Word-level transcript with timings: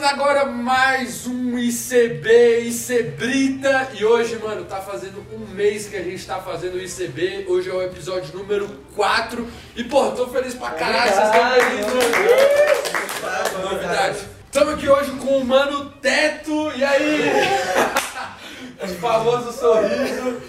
Começando 0.00 0.18
agora 0.18 0.46
mais 0.46 1.26
um 1.26 1.58
ICB, 1.58 2.60
ICBrita. 2.60 3.90
E 3.92 4.02
hoje, 4.02 4.38
mano, 4.38 4.64
tá 4.64 4.80
fazendo 4.80 5.22
um 5.30 5.54
mês 5.54 5.88
que 5.88 5.96
a 5.96 6.02
gente 6.02 6.26
tá 6.26 6.40
fazendo 6.40 6.76
o 6.76 6.80
ICB. 6.82 7.44
Hoje 7.46 7.68
é 7.68 7.74
o 7.74 7.82
episódio 7.82 8.34
número 8.34 8.66
4. 8.96 9.46
E, 9.76 9.84
pô, 9.84 10.10
tô 10.12 10.26
feliz 10.28 10.54
pra 10.54 10.70
caralho, 10.70 11.12
vocês 11.12 11.26
estão 11.26 11.50
felizes. 11.50 11.92
Novidade. 13.62 14.18
Estamos 14.46 14.74
aqui 14.74 14.88
hoje 14.88 15.10
com 15.18 15.36
o 15.36 15.44
Mano 15.44 15.90
Teto. 16.00 16.72
E 16.74 16.82
aí? 16.82 17.30
o 18.82 18.88
famoso 19.00 19.52
sorriso. 19.52 20.40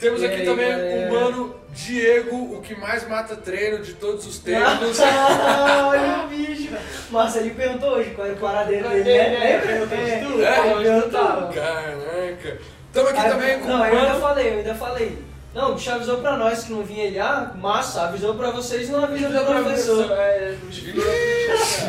Temos 0.00 0.20
aqui 0.20 0.34
aí, 0.34 0.44
também 0.44 0.68
galera? 0.68 1.08
o 1.08 1.12
Mano 1.12 1.57
Diego, 1.84 2.56
o 2.56 2.60
que 2.60 2.74
mais 2.74 3.06
mata 3.08 3.36
treino 3.36 3.78
de 3.82 3.94
todos 3.94 4.26
os 4.26 4.38
tempos. 4.40 4.98
Olha 5.00 6.24
o 6.24 6.28
bicho. 6.28 6.70
Nossa, 7.10 7.38
ele 7.38 7.50
perguntou 7.50 7.90
hoje 7.90 8.10
qual 8.10 8.26
era 8.26 8.36
o 8.36 8.38
paradeiro 8.40 8.88
dele, 8.88 9.04
né? 9.38 9.62
Lembra? 9.64 9.96
É, 9.96 10.10
É? 10.10 10.66
ele 10.72 10.84
perguntava. 10.84 11.52
Caraca. 11.52 12.58
Estamos 12.88 13.10
aqui 13.10 13.20
Aí- 13.20 13.30
também 13.30 13.58
com 13.60 13.68
Não, 13.68 13.86
eu 13.86 13.98
ainda 13.98 14.14
falei, 14.20 14.48
eu 14.48 14.58
ainda 14.58 14.74
falei. 14.74 15.18
Não, 15.54 15.70
o 15.70 15.74
bicho 15.74 15.90
avisou 15.90 16.18
pra 16.18 16.36
nós 16.36 16.64
que 16.64 16.72
não 16.72 16.82
vinha 16.82 17.04
ele. 17.04 17.18
Ah, 17.18 17.52
massa, 17.54 18.02
avisou 18.02 18.34
pra 18.34 18.50
vocês 18.50 18.88
e 18.88 18.92
não 18.92 19.04
avisa 19.04 19.28
pro 19.28 19.44
professor. 19.62 20.06
Ixi, 20.68 20.92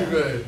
velho. 0.05 0.45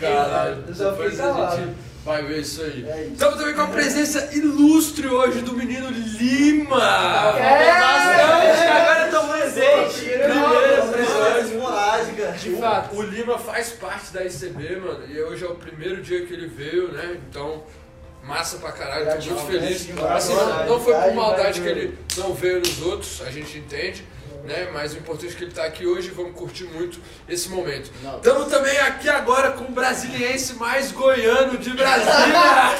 Caralho. 0.00 0.64
Eu 0.68 0.74
só 0.74 0.92
fiquei 0.94 1.18
a 1.18 1.22
calado. 1.22 1.56
gente 1.56 1.85
vai 2.06 2.22
ver 2.22 2.40
isso 2.40 2.62
aí. 2.62 2.86
É 2.88 3.02
isso. 3.02 3.12
Estamos 3.14 3.36
também 3.36 3.54
com 3.54 3.62
a 3.62 3.66
presença 3.66 4.30
ilustre 4.32 5.08
hoje 5.08 5.40
do 5.40 5.52
menino 5.54 5.90
Lima. 5.90 6.80
É, 7.36 7.70
agora 7.72 9.06
eu 9.06 9.20
tô 9.20 9.26
presente. 9.32 10.04
Primeiro 10.04 10.92
Presença 10.92 11.38
esporádica. 11.40 12.32
De 12.32 12.50
fato, 12.56 12.96
o 12.96 13.02
Lima 13.02 13.38
faz 13.38 13.70
parte 13.72 14.12
da 14.12 14.24
ICB, 14.24 14.76
mano, 14.76 15.04
e 15.08 15.20
hoje 15.20 15.44
é 15.44 15.48
o 15.48 15.56
primeiro 15.56 16.00
dia 16.00 16.24
que 16.24 16.32
ele 16.32 16.46
veio, 16.46 16.92
né? 16.92 17.18
Então, 17.28 17.64
massa 18.22 18.58
pra 18.58 18.70
caralho, 18.70 19.06
tô 19.06 19.34
muito 19.34 19.46
feliz. 19.46 19.88
Assim, 20.08 20.34
não 20.68 20.80
foi 20.80 20.94
por 20.94 21.12
maldade 21.14 21.60
que 21.60 21.68
ele 21.68 21.98
não 22.16 22.32
veio 22.32 22.60
nos 22.60 22.80
outros, 22.82 23.20
a 23.26 23.30
gente 23.32 23.58
entende, 23.58 24.04
né? 24.46 24.70
Mas 24.72 24.94
o 24.94 24.98
importante 24.98 25.34
é 25.34 25.36
que 25.36 25.44
ele 25.44 25.52
tá 25.52 25.64
aqui 25.64 25.86
hoje 25.86 26.08
e 26.08 26.10
vamos 26.12 26.34
curtir 26.34 26.64
muito 26.64 26.98
esse 27.28 27.48
momento. 27.48 27.90
Estamos 28.16 28.48
também 28.48 28.78
aqui 28.78 29.08
agora 29.08 29.52
com 29.52 29.64
o 29.64 29.72
brasiliense 29.72 30.54
mais 30.54 30.92
goiano 30.92 31.58
de 31.58 31.70
Brasília, 31.70 32.72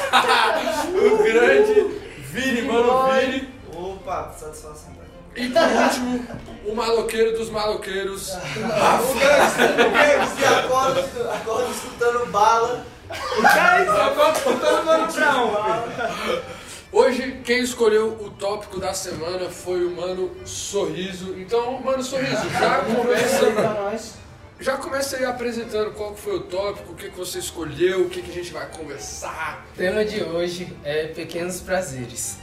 o 1.13 1.17
grande 1.23 2.01
Vini, 2.31 2.61
mano, 2.63 3.11
Vini. 3.13 3.49
Opa, 3.73 4.33
satisfação. 4.37 4.97
E 5.35 5.49
por 5.49 5.61
último, 5.61 6.27
o 6.65 6.73
maloqueiro 6.73 7.37
dos 7.37 7.51
maloqueiros, 7.51 8.31
O 8.31 9.89
Gregos 9.91 10.33
que 10.33 10.45
acorda, 10.45 11.01
acorda 11.31 11.69
escutando 11.69 12.25
bala. 12.31 12.83
Hoje, 16.91 17.41
quem 17.43 17.59
escolheu 17.59 18.17
o 18.21 18.29
tópico 18.31 18.79
da 18.79 18.93
semana 18.93 19.49
foi 19.49 19.85
o 19.85 19.91
Mano 19.91 20.31
Sorriso. 20.45 21.37
Então, 21.37 21.81
Mano 21.81 22.01
Sorriso, 22.01 22.47
já 22.49 22.79
começa, 22.79 24.15
já 24.59 24.77
começa 24.77 25.17
aí 25.17 25.25
apresentando 25.25 25.91
qual 25.91 26.13
que 26.13 26.21
foi 26.21 26.37
o 26.37 26.41
tópico, 26.41 26.93
o 26.93 26.95
que, 26.95 27.09
que 27.09 27.17
você 27.17 27.39
escolheu, 27.39 28.05
o 28.05 28.09
que, 28.09 28.21
que 28.21 28.31
a 28.31 28.33
gente 28.33 28.53
vai 28.53 28.67
conversar. 28.71 29.65
O 29.73 29.77
tema 29.77 30.05
de 30.05 30.23
hoje 30.23 30.73
é 30.83 31.07
pequenos 31.07 31.59
prazeres. 31.59 32.37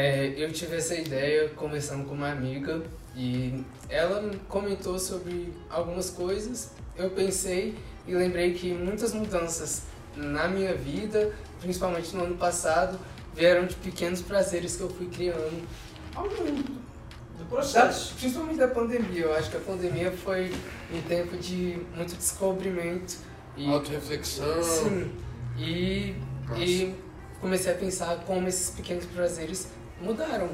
É, 0.00 0.32
eu 0.36 0.52
tive 0.52 0.76
essa 0.76 0.94
ideia 0.94 1.48
conversando 1.56 2.04
com 2.06 2.14
uma 2.14 2.30
amiga 2.30 2.82
e 3.16 3.64
ela 3.88 4.30
comentou 4.48 4.96
sobre 4.96 5.52
algumas 5.68 6.08
coisas. 6.08 6.70
Eu 6.96 7.10
pensei 7.10 7.74
e 8.06 8.14
lembrei 8.14 8.54
que 8.54 8.72
muitas 8.72 9.12
mudanças 9.12 9.82
na 10.14 10.46
minha 10.46 10.72
vida, 10.74 11.32
principalmente 11.60 12.14
no 12.14 12.22
ano 12.24 12.36
passado, 12.36 12.96
vieram 13.34 13.66
de 13.66 13.74
pequenos 13.74 14.22
prazeres 14.22 14.76
que 14.76 14.82
eu 14.82 14.88
fui 14.88 15.06
criando 15.08 15.66
ao 16.14 16.26
longo 16.26 16.62
Do 16.62 17.38
da- 17.40 17.44
processo. 17.48 18.14
principalmente 18.14 18.58
da 18.58 18.68
pandemia. 18.68 19.22
Eu 19.22 19.34
acho 19.34 19.50
que 19.50 19.56
a 19.56 19.60
pandemia 19.60 20.12
foi 20.12 20.52
um 20.94 21.02
tempo 21.08 21.36
de 21.38 21.76
muito 21.96 22.14
descobrimento 22.14 23.16
e 23.56 23.66
Autoreflexão. 23.68 24.62
sim, 24.62 25.10
e, 25.58 26.14
Nossa. 26.48 26.60
e 26.62 26.94
comecei 27.40 27.72
a 27.72 27.74
pensar 27.76 28.16
como 28.26 28.46
esses 28.46 28.70
pequenos 28.70 29.04
prazeres 29.06 29.66
mudaram 30.00 30.48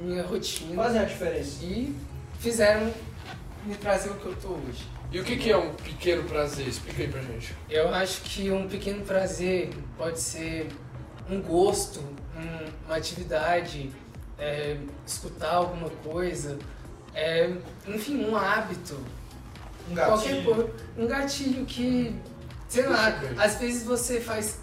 minha 0.00 0.22
rotina 0.22 0.74
Fazem 0.82 1.00
a 1.00 1.04
diferença. 1.04 1.64
e 1.64 1.94
fizeram 2.38 2.92
me 3.64 3.74
trazer 3.74 4.10
o 4.10 4.14
que 4.14 4.26
eu 4.26 4.36
tô 4.36 4.48
hoje. 4.48 4.86
E 5.10 5.18
o 5.20 5.24
que, 5.24 5.36
que 5.36 5.50
é 5.50 5.56
um 5.56 5.72
pequeno 5.74 6.22
prazer? 6.24 6.68
Explica 6.68 7.02
aí 7.02 7.08
pra 7.08 7.20
gente. 7.22 7.54
Eu 7.68 7.88
acho 7.94 8.20
que 8.22 8.50
um 8.50 8.68
pequeno 8.68 9.04
prazer 9.04 9.70
pode 9.96 10.20
ser 10.20 10.68
um 11.30 11.40
gosto, 11.40 12.00
um- 12.00 12.86
uma 12.86 12.96
atividade, 12.96 13.90
é, 14.38 14.76
escutar 15.06 15.54
alguma 15.54 15.90
coisa, 15.90 16.58
é, 17.14 17.50
enfim, 17.86 18.24
um 18.24 18.36
hábito, 18.36 18.98
Um 19.90 19.94
qualquer 19.94 20.34
gatilho. 20.36 20.54
coisa, 20.54 20.70
um 20.98 21.06
gatilho 21.06 21.64
que, 21.64 22.14
sei 22.68 22.86
lá, 22.86 23.18
às 23.38 23.56
vezes 23.56 23.82
você 23.84 24.20
faz 24.20 24.58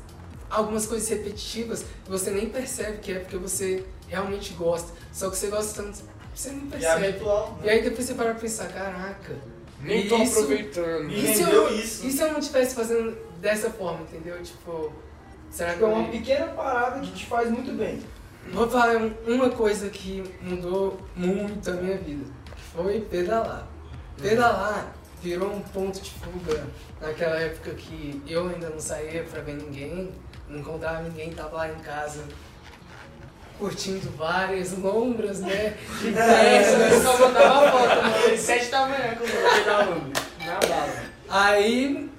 algumas 0.50 0.86
coisas 0.86 1.10
repetitivas 1.10 1.82
e 1.82 2.10
você 2.10 2.30
nem 2.32 2.48
percebe 2.50 3.00
que 3.00 3.12
é 3.12 3.20
porque 3.20 3.36
você 3.38 3.84
realmente 4.08 4.54
gosta, 4.54 4.92
só 5.12 5.30
que 5.30 5.38
você 5.38 5.48
gosta 5.48 5.82
tanto, 5.84 6.00
você 6.34 6.50
nem 6.50 6.62
E 6.64 6.68
é 6.68 6.70
percebe. 6.72 7.08
habitual. 7.08 7.60
E 7.64 7.70
aí 7.70 7.82
depois 7.84 8.06
você 8.06 8.14
para 8.14 8.32
pra 8.32 8.36
pensar, 8.36 8.68
caraca, 8.70 9.36
Nem 9.82 10.08
tô 10.08 10.18
Isso- 10.18 10.34
aproveitando. 10.40 11.12
E 11.12 11.32
e 11.32 11.36
se 11.36 11.42
eu, 11.44 11.76
isso. 11.78 12.06
e 12.08 12.12
se 12.12 12.22
eu 12.22 12.32
não 12.32 12.40
estivesse 12.40 12.74
fazendo 12.74 13.16
dessa 13.40 13.70
forma, 13.70 14.02
entendeu? 14.02 14.42
Tipo, 14.42 14.92
será 15.52 15.76
que 15.76 15.84
É 15.84 15.86
uma 15.86 16.06
eu... 16.08 16.12
pequena 16.12 16.48
parada 16.48 17.00
que 17.02 17.12
te 17.12 17.26
faz 17.28 17.52
muito 17.52 17.72
bem. 17.78 18.02
Vou 18.52 18.68
falar 18.70 18.96
um- 18.98 19.14
uma 19.28 19.50
coisa 19.50 19.90
que 19.90 20.24
mudou 20.42 21.00
muito 21.16 21.70
a 21.70 21.74
minha 21.74 21.98
vida. 21.98 22.26
Foi 22.74 23.02
pedalar. 23.02 23.68
Pedalar 24.20 24.96
virou 25.22 25.52
um 25.54 25.62
ponto 25.62 26.00
de 26.02 26.10
fuga 26.12 26.64
naquela 27.02 27.38
época 27.40 27.72
que 27.72 28.22
eu 28.28 28.48
ainda 28.48 28.70
não 28.70 28.80
saía 28.80 29.24
pra 29.24 29.42
ver 29.42 29.56
ninguém, 29.56 30.12
não 30.48 30.60
encontrava 30.60 31.02
ninguém, 31.04 31.32
tava 31.34 31.58
lá 31.58 31.70
em 31.72 31.80
casa 31.80 32.24
curtindo 33.60 34.10
várias 34.18 34.78
lombras, 34.78 35.40
né? 35.40 35.76
De 36.02 36.12
festa, 36.12 36.78
eu 36.78 37.02
só 37.02 37.20
mandava 37.20 37.72
foto, 37.72 37.96
mano. 38.04 38.38
Sete 38.38 38.70
da 38.72 38.82
manhã 38.88 39.16
quando 39.18 39.30
eu 39.30 39.50
pedalando. 39.56 40.12
Na 40.46 40.60
bala. 40.60 40.94
Aí 41.30 42.10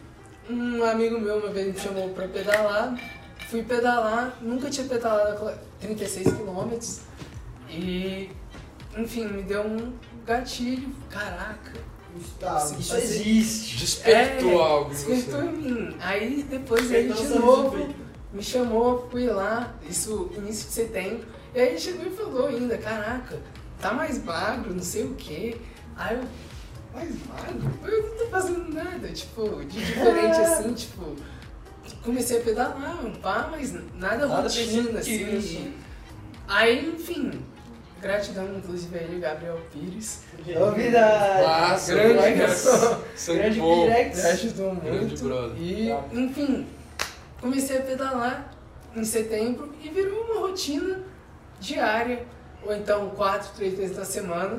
um 0.51 0.85
amigo 0.85 1.19
meu 1.21 1.39
uma 1.39 1.49
vez 1.51 1.75
me 1.75 1.81
chamou 1.81 2.09
pra 2.11 2.29
pedalar, 2.29 2.95
fui 3.49 3.63
pedalar, 3.63 4.37
nunca 4.41 4.71
tinha 4.71 4.87
pedalado 4.87 5.53
36 5.81 6.33
quilômetros 6.33 7.01
e 7.69 8.31
enfim, 8.97 9.27
me 9.27 9.43
deu 9.43 9.63
um 9.63 9.93
gatilho, 10.25 10.89
caraca. 11.11 11.73
Tá, 12.41 12.65
isso 12.79 12.95
fazer- 12.95 13.03
existe. 13.05 13.77
Despertou 13.77 14.59
É, 14.59 14.65
algo 14.65 14.89
Despertou 14.91 15.43
em 15.45 15.53
mim. 15.53 15.97
Aí 16.01 16.47
depois 16.49 16.91
ele 16.91 17.11
Então, 17.13 17.23
de 17.23 17.39
novo. 17.39 17.95
Me 18.33 18.43
chamou, 18.43 19.09
fui 19.11 19.27
lá, 19.27 19.75
isso 19.89 20.31
início 20.37 20.67
de 20.69 20.73
setembro, 20.75 21.27
e 21.55 21.61
aí 21.61 21.69
ele 21.71 21.79
chegou 21.79 22.07
e 22.07 22.11
falou 22.11 22.47
ainda, 22.49 22.77
caraca, 22.79 23.39
tá 23.81 23.93
mais 23.93 24.23
magro, 24.23 24.75
não 24.75 24.83
sei 24.83 25.05
o 25.05 25.15
quê. 25.15 25.57
Aí 25.97 26.17
eu, 26.17 26.23
mais 26.93 27.11
magro? 27.27 27.71
Eu 27.87 28.03
não 28.09 28.17
tô 28.17 28.27
fazendo 28.27 28.73
nada, 28.75 29.09
tipo, 29.09 29.65
de 29.65 29.79
diferente 29.85 30.37
assim, 30.41 30.75
tipo, 30.75 31.15
comecei 32.03 32.39
a 32.39 32.43
pedalar, 32.43 32.99
pá, 33.23 33.49
mas 33.51 33.73
nada, 33.73 34.27
Nada 34.27 34.43
rotina, 34.43 34.99
assim. 35.01 35.19
perceptível, 35.25 35.73
Aí, 36.49 36.91
enfim, 36.95 37.33
gratidão 38.01 38.57
inclusive 38.59 38.97
a 38.97 39.03
ele, 39.03 39.19
Gabriel 39.21 39.59
Pires, 39.73 40.21
Novidade. 40.47 41.93
Grande, 41.93 42.19
Grande 43.27 43.61
bom. 43.61 43.83
Pirex. 43.87 44.17
me 44.23 44.31
ajudou 44.31 44.75
Grande 44.77 44.99
muito. 45.07 45.25
brother. 45.25 45.57
E, 45.61 45.91
enfim, 46.13 46.67
comecei 47.47 47.79
a 47.79 47.83
pedalar 47.83 48.53
em 48.95 49.05
setembro 49.05 49.73
e 49.81 49.89
virou 49.89 50.25
uma 50.25 50.41
rotina 50.49 51.01
diária, 51.61 52.25
ou 52.65 52.75
então 52.75 53.11
quatro, 53.11 53.49
três 53.55 53.75
vezes 53.79 53.97
na 53.97 54.05
semana, 54.05 54.59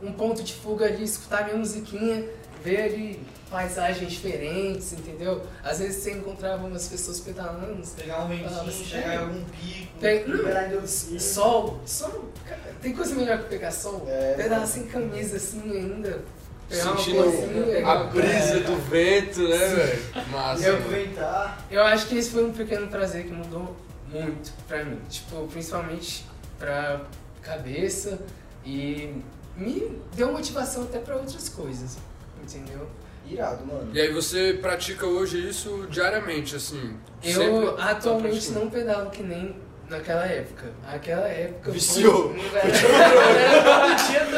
um 0.00 0.12
ponto 0.12 0.42
de 0.42 0.54
fuga 0.54 0.86
ali, 0.86 1.02
escutar 1.02 1.44
minha 1.44 1.56
musiquinha, 1.56 2.24
ver 2.62 2.82
ali 2.82 3.22
paisagens 3.50 4.12
diferentes, 4.12 4.92
entendeu? 4.92 5.42
Às 5.64 5.78
vezes 5.80 6.02
você 6.02 6.12
encontrava 6.12 6.64
umas 6.66 6.86
pessoas 6.86 7.18
pedalando, 7.18 7.82
Pegar 7.96 8.24
um 8.24 8.28
ventinho, 8.28 8.50
você 8.50 8.84
chegar 8.84 9.00
em 9.00 9.02
pega? 9.10 9.20
algum 9.22 9.44
pico. 9.44 9.98
Pe- 9.98 10.24
não, 10.26 10.86
sol, 11.18 11.80
sol, 11.86 12.28
cara, 12.46 12.60
tem 12.80 12.94
coisa 12.94 13.14
melhor 13.16 13.38
que 13.38 13.48
pegar 13.48 13.72
sol? 13.72 14.04
É, 14.06 14.34
Pedalar 14.34 14.66
sem 14.66 14.84
camisa 14.86 15.36
assim 15.38 15.62
ainda, 15.76 16.22
Sentindo 16.68 17.22
coisinha 17.22 17.86
a 17.88 17.96
brisa 18.04 18.60
do 18.60 18.76
vento, 18.90 19.48
né, 19.48 19.56
velho? 19.56 20.02
Massa. 20.30 20.66
Eu- 20.66 20.76
Aproveitar. 20.76 21.66
Eu 21.70 21.82
acho 21.82 22.06
que 22.06 22.16
esse 22.18 22.30
foi 22.30 22.44
um 22.44 22.52
pequeno 22.52 22.88
prazer 22.88 23.24
que 23.24 23.32
mudou 23.32 23.74
muito 24.10 24.52
pra 24.66 24.84
mim. 24.84 24.98
Tipo, 25.08 25.46
principalmente 25.48 26.24
pra 26.58 27.00
cabeça 27.42 28.18
e 28.66 29.14
me 29.56 29.98
deu 30.14 30.30
motivação 30.32 30.82
até 30.82 30.98
pra 30.98 31.16
outras 31.16 31.48
coisas, 31.48 31.96
entendeu? 32.42 32.86
Irado, 33.26 33.64
mano. 33.66 33.90
E 33.94 34.00
aí 34.00 34.12
você 34.12 34.58
pratica 34.60 35.06
hoje 35.06 35.48
isso 35.48 35.86
diariamente, 35.90 36.56
assim? 36.56 36.96
Eu 37.22 37.72
tá 37.76 37.90
atualmente 37.90 38.50
não 38.52 38.68
pedalo 38.70 39.10
que 39.10 39.22
nem 39.22 39.54
naquela 39.88 40.24
época. 40.26 40.70
Aquela 40.86 41.26
época. 41.28 41.70
Viciou. 41.70 42.34
Todo 42.34 44.08
dia 44.10 44.20
também. 44.26 44.37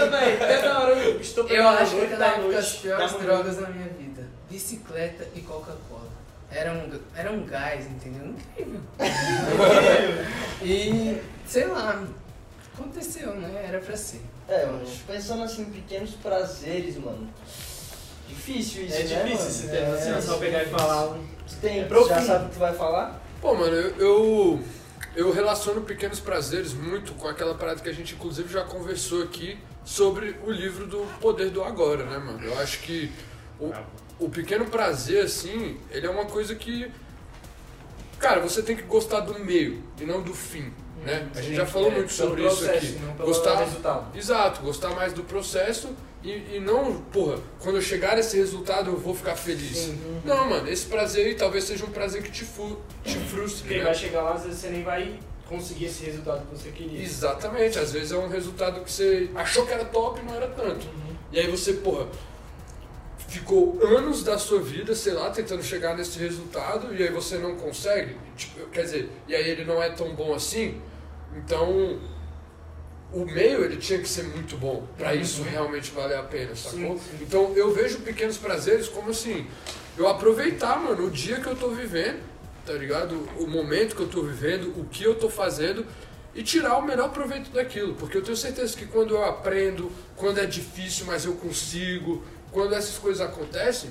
Estou 1.43 1.57
Eu 1.57 1.69
acho 1.69 1.97
que 1.97 2.01
aquela 2.03 2.19
da 2.19 2.27
época 2.27 2.59
as 2.59 2.73
piores 2.73 3.13
da 3.13 3.19
drogas 3.19 3.61
na 3.61 3.69
minha 3.69 3.89
vida. 3.89 4.27
Bicicleta 4.51 5.27
e 5.35 5.41
Coca-Cola. 5.41 6.09
Era 6.51 6.73
um, 6.73 7.01
era 7.15 7.31
um 7.31 7.47
gás, 7.47 7.87
entendeu? 7.87 8.27
Incrível. 8.27 8.81
e, 10.63 11.21
sei 11.47 11.67
lá, 11.67 12.05
aconteceu, 12.75 13.35
né? 13.37 13.67
Era 13.69 13.79
pra 13.79 13.97
ser. 13.97 14.21
É, 14.49 14.67
mano, 14.67 14.85
pensando 15.07 15.45
assim, 15.45 15.63
em 15.63 15.71
pequenos 15.71 16.11
prazeres, 16.15 16.97
mano. 16.97 17.29
Difícil 18.27 18.85
isso, 18.85 18.97
É 18.97 19.05
né, 19.05 19.23
difícil 19.23 19.37
mano? 19.37 19.49
esse 19.49 19.69
tema, 19.69 19.95
assim, 19.95 20.11
é 20.11 20.21
só 20.21 20.39
pegar 20.39 20.63
e 20.65 20.67
falar. 20.67 21.19
Tu 21.47 21.57
tem, 21.61 21.81
É 21.81 21.85
tu 21.85 22.09
já 22.09 22.21
sabe 22.23 22.45
o 22.45 22.49
que 22.49 22.55
tu 22.55 22.59
vai 22.59 22.75
falar? 22.75 23.21
Pô, 23.41 23.55
mano, 23.55 23.75
eu, 23.75 23.97
eu, 23.97 24.61
eu 25.15 25.33
relaciono 25.33 25.83
pequenos 25.83 26.19
prazeres 26.19 26.73
muito 26.73 27.15
com 27.15 27.29
aquela 27.29 27.55
parada 27.55 27.81
que 27.81 27.89
a 27.89 27.93
gente, 27.93 28.15
inclusive, 28.15 28.53
já 28.53 28.65
conversou 28.65 29.23
aqui 29.23 29.57
sobre 29.85 30.37
o 30.45 30.51
livro 30.51 30.87
do 30.87 30.99
Poder 31.21 31.51
do 31.51 31.63
Agora, 31.63 32.05
né, 32.05 32.19
mano? 32.19 32.43
Eu 32.45 32.59
acho 32.59 32.81
que 32.81 33.11
o, 33.59 33.73
o 34.19 34.29
pequeno 34.29 34.67
prazer, 34.67 35.25
assim, 35.25 35.79
ele 35.91 36.07
é 36.07 36.11
uma 36.11 36.27
coisa 36.27 36.55
que. 36.55 36.91
Cara, 38.19 38.41
você 38.41 38.63
tem 38.63 38.77
que 38.77 38.83
gostar 38.83 39.21
do 39.21 39.39
meio 39.39 39.83
e 39.99 40.05
não 40.05 40.21
do 40.23 40.35
fim, 40.35 40.71
né? 41.05 41.27
A 41.35 41.41
gente 41.41 41.57
já 41.57 41.65
falou 41.65 41.91
É, 41.91 41.95
muito 41.95 42.13
sobre 42.13 42.47
isso 42.47 42.59
processo, 42.59 42.87
aqui. 42.87 42.99
não 42.99 43.27
Gostar, 43.27 43.57
resultado. 43.61 44.17
Exato, 44.19 44.61
gostar 44.61 44.91
mais 44.91 45.15
do 45.15 45.23
processo 45.23 45.89
e, 46.23 46.57
e 46.57 46.61
não, 46.61 47.01
porra, 47.01 47.39
quando 47.61 47.77
eu 47.77 47.83
chegar 47.83 48.17
nesse 48.17 48.37
resultado 48.37 48.91
eu 48.91 48.99
vou 48.99 49.15
ficar 49.15 49.37
feliz. 49.37 49.91
Não, 50.23 50.51
mano, 50.51 50.69
esse 50.69 50.85
prazer 50.85 51.29
aí 51.29 51.35
talvez 51.35 51.65
seja 51.65 51.83
um 51.87 51.91
prazer 51.91 52.23
que 52.23 52.31
te, 52.31 52.45
fu 52.45 52.79
te 53.03 53.17
frustre. 53.17 53.63
Porque 53.63 53.79
né? 53.79 53.85
vai 53.85 53.95
chegar 53.95 54.21
lá, 54.21 54.35
às 54.35 54.43
vezes 54.43 54.59
você 54.61 54.69
nem 54.69 54.83
vai 54.85 55.19
conseguir 55.51 55.87
esse 55.87 56.05
resultado 56.05 56.47
que 56.47 56.57
você 56.57 56.71
queria. 56.71 57.03
Exatamente, 57.03 57.77
às 57.79 57.93
vezes 57.93 58.13
é 58.13 58.17
um 58.17 58.29
resultado 58.29 58.83
que 58.85 58.91
você 58.91 59.29
achou 59.35 59.67
que 59.67 59.73
era 59.73 59.85
top 59.85 60.21
e 60.21 60.25
não 60.25 60.35
era 60.35 60.47
tanto. 60.47 60.87
E 61.33 61.41
aí 61.41 61.51
você, 61.51 61.75
porra, 61.75 62.07
ficou 63.19 63.79
anos 63.83 64.23
da 64.23 64.39
sua 64.39 64.63
vida, 64.63 64.95
sei 64.95 65.13
lá, 65.13 65.29
tentando 65.31 65.63
chegar 65.63 65.97
nesse 65.97 66.19
resultado 66.21 66.95
e 66.95 67.03
aí 67.03 67.11
você 67.11 67.37
não 67.37 67.57
consegue. 67.57 68.17
Tipo, 68.37 68.65
quer 68.69 68.83
dizer, 68.83 69.11
e 69.27 69.35
aí 69.35 69.51
ele 69.51 69.65
não 69.65 69.83
é 69.83 69.91
tão 69.91 70.15
bom 70.15 70.33
assim. 70.33 70.81
Então, 71.37 72.01
o 73.13 73.25
meio 73.25 73.65
ele 73.65 73.77
tinha 73.77 73.99
que 73.99 74.09
ser 74.09 74.25
muito 74.25 74.57
bom 74.57 74.87
pra 74.97 75.17
isso 75.17 75.43
realmente 75.43 75.91
valer 75.91 76.19
a 76.19 76.23
pena, 76.23 76.55
sacou? 76.55 76.97
Sim, 76.97 76.99
sim. 76.99 77.19
Então 77.23 77.53
eu 77.57 77.73
vejo 77.73 77.99
pequenos 78.01 78.39
prazeres 78.39 78.87
como 78.87 79.11
assim, 79.11 79.49
eu 79.99 80.07
aproveitar, 80.07 80.81
mano, 80.81 81.07
o 81.07 81.11
dia 81.11 81.41
que 81.41 81.49
eu 81.49 81.57
tô 81.57 81.71
vivendo, 81.71 82.30
tá 82.65 82.73
ligado? 82.73 83.29
O 83.39 83.47
momento 83.47 83.95
que 83.97 84.03
eu 84.03 84.09
tô 84.09 84.23
vivendo, 84.23 84.73
o 84.79 84.85
que 84.85 85.05
eu 85.05 85.15
tô 85.15 85.29
fazendo 85.29 85.87
e 86.35 86.43
tirar 86.43 86.79
o 86.79 86.83
melhor 86.83 87.11
proveito 87.11 87.51
daquilo, 87.51 87.95
porque 87.95 88.17
eu 88.17 88.23
tenho 88.23 88.37
certeza 88.37 88.77
que 88.77 88.87
quando 88.87 89.15
eu 89.15 89.25
aprendo, 89.25 89.91
quando 90.17 90.39
é 90.39 90.47
difícil, 90.47 91.07
mas 91.07 91.25
eu 91.25 91.35
consigo, 91.35 92.23
quando 92.53 92.75
essas 92.75 92.99
coisas 92.99 93.21
acontecem, 93.21 93.91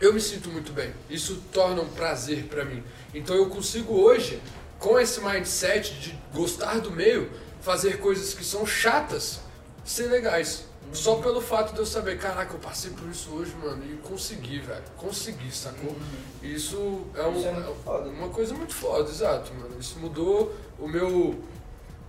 eu 0.00 0.12
me 0.12 0.20
sinto 0.20 0.50
muito 0.50 0.72
bem. 0.72 0.92
Isso 1.08 1.42
torna 1.52 1.80
um 1.80 1.88
prazer 1.88 2.44
pra 2.44 2.64
mim. 2.64 2.82
Então 3.14 3.36
eu 3.36 3.48
consigo 3.48 3.94
hoje, 3.94 4.42
com 4.78 4.98
esse 4.98 5.20
mindset 5.20 5.94
de 5.94 6.18
gostar 6.34 6.80
do 6.80 6.90
meio, 6.90 7.30
fazer 7.60 7.98
coisas 7.98 8.34
que 8.34 8.44
são 8.44 8.66
chatas 8.66 9.40
ser 9.84 10.08
legais. 10.08 10.66
Só 10.92 11.16
pelo 11.16 11.40
fato 11.40 11.72
de 11.72 11.78
eu 11.78 11.86
saber, 11.86 12.18
caraca, 12.18 12.54
eu 12.54 12.58
passei 12.60 12.90
por 12.90 13.08
isso 13.08 13.30
hoje, 13.30 13.54
mano, 13.62 13.82
e 13.84 13.96
consegui, 14.06 14.58
velho. 14.60 14.82
Consegui, 14.96 15.50
sacou? 15.50 15.96
E 16.42 16.54
Isso 16.54 16.76
é, 17.14 17.22
um- 17.26 17.38
Isso 17.38 17.46
é 17.48 17.50
é 17.50 17.74
foda. 17.84 18.08
uma 18.10 18.28
coisa 18.28 18.54
muito 18.54 18.74
foda, 18.74 19.08
exato, 19.10 19.52
mano. 19.54 19.76
Isso 19.80 19.98
mudou 19.98 20.54
o 20.78 20.86
meu, 20.86 21.42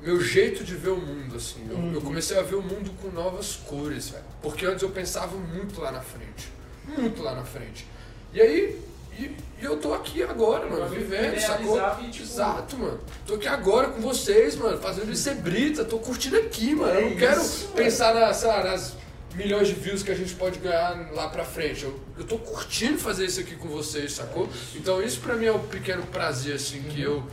meu 0.02 0.20
jeito 0.20 0.64
de 0.64 0.76
ver 0.76 0.90
o 0.90 0.98
mundo, 0.98 1.38
assim. 1.38 1.66
Eu, 1.70 1.94
eu 1.94 2.02
comecei 2.02 2.38
a 2.38 2.42
ver 2.42 2.56
o 2.56 2.62
mundo 2.62 2.92
com 3.02 3.08
novas 3.10 3.56
cores, 3.56 4.10
velho. 4.10 4.24
Porque 4.42 4.66
antes 4.66 4.84
eu 4.84 4.90
pensava 4.90 5.38
muito 5.38 5.80
lá 5.80 5.92
na 5.92 6.02
frente. 6.02 6.52
Muito 6.98 7.24
lá 7.24 7.34
na 7.34 7.46
frente. 7.46 7.88
E 8.34 8.42
aí, 8.42 8.82
e, 9.20 9.36
e 9.62 9.66
eu 9.66 9.78
tô 9.78 9.94
aqui 9.94 10.24
agora, 10.24 10.70
mano, 10.70 10.88
vivendo, 10.88 11.40
sacou? 11.40 11.80
e, 12.02 12.10
tipo, 12.10 12.24
Exato, 12.24 12.78
mano. 12.78 13.00
Tô 13.26 13.36
aqui 13.36 13.48
agora 13.48 13.90
com 13.90 14.02
vocês, 14.02 14.56
mano, 14.56 14.78
fazendo 14.78 15.12
isso 15.12 15.30
é 15.30 15.34
brita, 15.34 15.86
tô 15.86 16.00
curtindo 16.00 16.38
aqui, 16.38 16.76
mano. 16.76 16.94
eu 16.94 17.08
É 17.08 17.10
não 17.10 17.18
quero 17.18 17.42
isso, 17.42 17.68
pensar 17.70 18.14
na, 18.14 18.34
sei 18.34 18.48
lá, 18.48 18.64
nas 18.64 18.96
milhões 19.36 19.68
de 19.68 19.74
views 19.74 20.04
que 20.04 20.12
a 20.12 20.16
gente 20.16 20.36
pode 20.36 20.60
ganhar 20.60 21.12
lá 21.14 21.28
pra 21.30 21.44
frente. 21.44 21.84
Eu, 21.84 22.00
eu 22.18 22.24
tô 22.26 22.38
curtindo 22.38 22.98
fazer 22.98 23.26
isso 23.26 23.40
aqui 23.40 23.56
com 23.56 23.68
vocês, 23.68 24.14
sacou? 24.14 24.48
Então 24.76 25.02
isso 25.02 25.20
pra 25.22 25.36
mim 25.36 25.46
é 25.46 25.52
um 25.54 25.60
pequeno 25.68 26.04
prazer, 26.08 26.56
assim, 26.56 26.82
que 26.84 27.02
eu, 27.02 27.24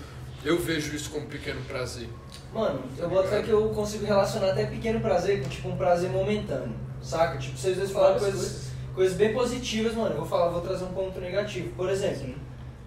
eu 0.44 0.58
vejo 0.58 0.94
isso 0.94 1.10
como 1.10 1.26
um 1.26 1.28
pequeno 1.28 1.60
prazer. 1.62 2.08
Mano, 2.54 2.82
eu 2.98 3.08
boto 3.08 3.28
fé 3.28 3.42
que 3.42 3.50
eu 3.50 3.68
consigo 3.68 4.04
relacionar 4.04 4.50
até 4.52 4.66
pequeno 4.66 4.98
prazer 5.00 5.42
com 5.42 5.48
tipo 5.48 5.68
um 5.68 5.76
prazer 5.76 6.10
momentâneo, 6.10 6.74
saca? 7.02 7.38
Tipo, 7.38 7.56
vocês 7.58 7.76
dois 7.76 7.90
falaram 7.90 8.18
coisas, 8.18 8.69
coisas 9.00 9.16
bem 9.16 9.32
positivas, 9.32 9.94
mano. 9.94 10.10
Eu 10.10 10.18
vou 10.18 10.26
falar, 10.26 10.50
vou 10.50 10.60
trazer 10.60 10.84
um 10.84 10.92
ponto 10.92 11.18
negativo. 11.18 11.74
Por 11.74 11.88
exemplo, 11.88 12.34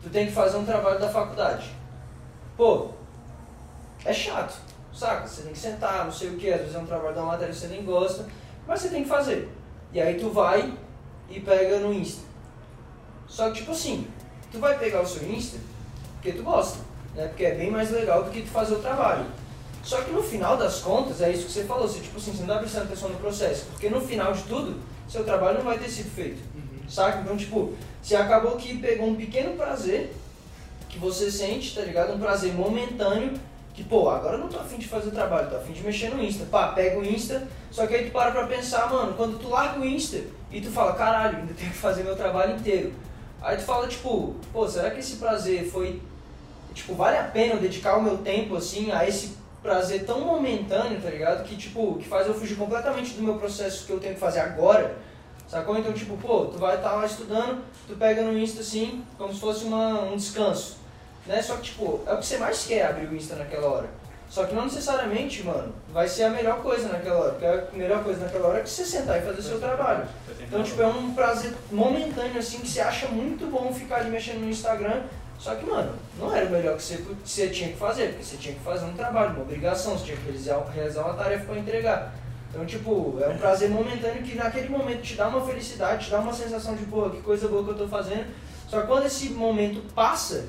tu 0.03 0.11
tem 0.11 0.27
que 0.27 0.31
fazer 0.31 0.57
um 0.57 0.63
trabalho 0.63 0.99
da 0.99 1.09
faculdade. 1.09 1.71
Pô, 2.55 2.89
é 4.05 4.13
chato, 4.13 4.55
saca? 4.93 5.27
Você 5.27 5.41
tem 5.41 5.53
que 5.53 5.57
sentar, 5.57 6.05
não 6.05 6.11
sei 6.11 6.29
o 6.29 6.37
que, 6.37 6.53
às 6.53 6.59
vezes 6.59 6.75
é 6.75 6.77
um 6.77 6.85
trabalho 6.85 7.15
da 7.15 7.23
matéria 7.23 7.51
que 7.51 7.59
você 7.59 7.65
nem 7.65 7.83
gosta, 7.83 8.27
mas 8.67 8.79
você 8.79 8.89
tem 8.89 9.01
que 9.01 9.09
fazer. 9.09 9.49
E 9.91 9.99
aí 9.99 10.13
tu 10.19 10.29
vai 10.29 10.77
e 11.31 11.39
pega 11.39 11.79
no 11.79 11.91
Insta. 11.91 12.21
Só 13.27 13.49
que 13.49 13.61
tipo 13.61 13.71
assim, 13.71 14.07
tu 14.51 14.59
vai 14.59 14.77
pegar 14.77 15.01
o 15.01 15.07
seu 15.07 15.27
Insta 15.27 15.57
porque 16.21 16.33
tu 16.33 16.43
gosta, 16.43 16.77
né? 17.15 17.25
Porque 17.25 17.43
é 17.43 17.55
bem 17.55 17.71
mais 17.71 17.89
legal 17.89 18.23
do 18.23 18.29
que 18.29 18.43
tu 18.43 18.49
fazer 18.49 18.75
o 18.75 18.79
trabalho. 18.79 19.25
Só 19.81 19.99
que 20.03 20.11
no 20.11 20.21
final 20.21 20.57
das 20.57 20.79
contas, 20.79 21.21
é 21.21 21.31
isso 21.31 21.47
que 21.47 21.51
você 21.53 21.63
falou, 21.63 21.87
você, 21.87 22.01
tipo 22.01 22.17
assim, 22.17 22.33
você 22.33 22.43
não 22.43 22.53
tá 22.53 22.59
prestando 22.59 22.85
atenção 22.85 23.09
no 23.09 23.17
processo, 23.17 23.65
porque 23.71 23.89
no 23.89 23.99
final 23.99 24.31
de 24.31 24.43
tudo, 24.43 24.79
seu 25.07 25.23
trabalho 25.23 25.59
não 25.59 25.65
vai 25.65 25.77
ter 25.77 25.89
sido 25.89 26.09
feito, 26.09 26.41
saca? 26.87 27.19
Então, 27.19 27.37
tipo, 27.37 27.73
você 28.01 28.15
acabou 28.15 28.55
que 28.55 28.77
pegou 28.77 29.07
um 29.07 29.15
pequeno 29.15 29.55
prazer 29.55 30.13
que 30.89 30.99
você 30.99 31.31
sente, 31.31 31.75
tá 31.75 31.81
ligado? 31.81 32.13
Um 32.13 32.19
prazer 32.19 32.53
momentâneo, 32.53 33.33
que, 33.73 33.83
pô, 33.83 34.09
agora 34.09 34.35
eu 34.35 34.39
não 34.39 34.47
tô 34.47 34.59
afim 34.59 34.77
de 34.77 34.87
fazer 34.87 35.07
o 35.07 35.11
trabalho, 35.11 35.49
tô 35.49 35.55
afim 35.55 35.73
de 35.73 35.81
mexer 35.81 36.09
no 36.09 36.23
Insta. 36.23 36.45
Pá, 36.45 36.67
pega 36.69 36.99
o 36.99 37.03
Insta, 37.03 37.47
só 37.71 37.87
que 37.87 37.95
aí 37.95 38.05
tu 38.05 38.11
para 38.11 38.31
pra 38.31 38.45
pensar, 38.45 38.89
mano, 38.89 39.13
quando 39.13 39.39
tu 39.39 39.49
larga 39.49 39.79
o 39.79 39.85
Insta 39.85 40.21
e 40.51 40.61
tu 40.61 40.69
fala, 40.69 40.93
caralho, 40.93 41.39
ainda 41.39 41.53
tenho 41.53 41.71
que 41.71 41.77
fazer 41.77 42.03
meu 42.03 42.15
trabalho 42.15 42.55
inteiro. 42.55 42.93
Aí 43.41 43.57
tu 43.57 43.63
fala, 43.63 43.87
tipo, 43.87 44.35
pô, 44.51 44.67
será 44.67 44.91
que 44.91 44.99
esse 44.99 45.15
prazer 45.15 45.65
foi 45.65 45.99
tipo, 46.73 46.95
vale 46.95 47.17
a 47.17 47.23
pena 47.23 47.53
eu 47.53 47.59
dedicar 47.59 47.97
o 47.97 48.03
meu 48.03 48.17
tempo, 48.17 48.55
assim, 48.55 48.91
a 48.91 49.07
esse 49.07 49.37
prazer 49.63 50.05
tão 50.05 50.19
momentâneo, 50.19 51.01
tá 51.01 51.09
ligado? 51.09 51.43
Que, 51.43 51.55
tipo, 51.55 51.95
que 51.95 52.07
faz 52.07 52.27
eu 52.27 52.33
fugir 52.33 52.55
completamente 52.55 53.13
do 53.13 53.23
meu 53.23 53.35
processo 53.35 53.85
que 53.85 53.91
eu 53.93 53.99
tenho 53.99 54.13
que 54.13 54.19
fazer 54.19 54.41
agora, 54.41 54.95
sacou? 55.47 55.77
Então, 55.77 55.93
tipo, 55.93 56.17
pô, 56.17 56.45
tu 56.45 56.59
vai 56.59 56.75
estar 56.75 56.91
lá 56.91 57.05
estudando, 57.05 57.63
tu 57.87 57.95
pega 57.95 58.21
no 58.21 58.37
Insta, 58.37 58.59
assim, 58.59 59.03
como 59.17 59.33
se 59.33 59.39
fosse 59.39 59.63
uma, 59.63 60.01
um 60.01 60.17
descanso, 60.17 60.77
né? 61.25 61.41
Só 61.41 61.55
que, 61.55 61.63
tipo, 61.63 62.01
é 62.05 62.13
o 62.13 62.17
que 62.17 62.25
você 62.25 62.37
mais 62.37 62.65
quer 62.65 62.85
abrir 62.85 63.07
o 63.07 63.15
Insta 63.15 63.35
naquela 63.35 63.67
hora. 63.67 63.89
Só 64.29 64.45
que 64.45 64.55
não 64.55 64.63
necessariamente, 64.63 65.43
mano, 65.43 65.73
vai 65.93 66.07
ser 66.07 66.23
a 66.23 66.29
melhor 66.31 66.57
coisa 66.63 66.89
naquela 66.89 67.19
hora, 67.19 67.31
porque 67.33 67.45
a 67.45 67.77
melhor 67.77 68.03
coisa 68.03 68.25
naquela 68.25 68.47
hora 68.47 68.59
é 68.59 68.63
que 68.63 68.69
você 68.69 68.83
sentar 68.83 69.19
e 69.19 69.21
fazer 69.21 69.43
seu 69.43 69.59
trabalho. 69.59 70.07
Então, 70.41 70.63
tipo, 70.63 70.81
é 70.81 70.87
um 70.87 71.13
prazer 71.13 71.53
momentâneo, 71.71 72.39
assim, 72.39 72.59
que 72.59 72.67
você 72.67 72.81
acha 72.81 73.07
muito 73.09 73.45
bom 73.45 73.71
ficar 73.71 73.97
ali 73.97 74.09
mexendo 74.09 74.39
no 74.39 74.49
Instagram. 74.49 75.03
Só 75.39 75.55
que, 75.55 75.65
mano, 75.65 75.93
não 76.17 76.33
era 76.33 76.45
o 76.45 76.49
melhor 76.49 76.77
que 76.77 76.83
você, 76.83 77.03
você 77.23 77.49
tinha 77.49 77.69
que 77.69 77.77
fazer, 77.77 78.09
porque 78.09 78.23
você 78.23 78.37
tinha 78.37 78.55
que 78.55 78.61
fazer 78.61 78.85
um 78.85 78.93
trabalho, 78.93 79.31
uma 79.31 79.41
obrigação, 79.41 79.97
você 79.97 80.05
tinha 80.05 80.17
que 80.17 80.23
realizar, 80.23 80.63
realizar 80.73 81.03
uma 81.03 81.15
tarefa 81.15 81.45
para 81.45 81.57
entregar. 81.57 82.15
Então, 82.49 82.65
tipo, 82.65 83.17
é 83.19 83.27
um 83.27 83.37
prazer 83.37 83.69
momentâneo 83.69 84.21
que 84.21 84.35
naquele 84.35 84.69
momento 84.69 85.01
te 85.01 85.15
dá 85.15 85.27
uma 85.27 85.45
felicidade, 85.45 86.05
te 86.05 86.11
dá 86.11 86.19
uma 86.19 86.33
sensação 86.33 86.75
de, 86.75 86.85
pô, 86.85 87.09
que 87.09 87.21
coisa 87.21 87.47
boa 87.47 87.63
que 87.63 87.71
eu 87.71 87.77
tô 87.77 87.87
fazendo. 87.87 88.27
Só 88.69 88.81
que 88.81 88.87
quando 88.87 89.05
esse 89.05 89.29
momento 89.29 89.81
passa, 89.93 90.45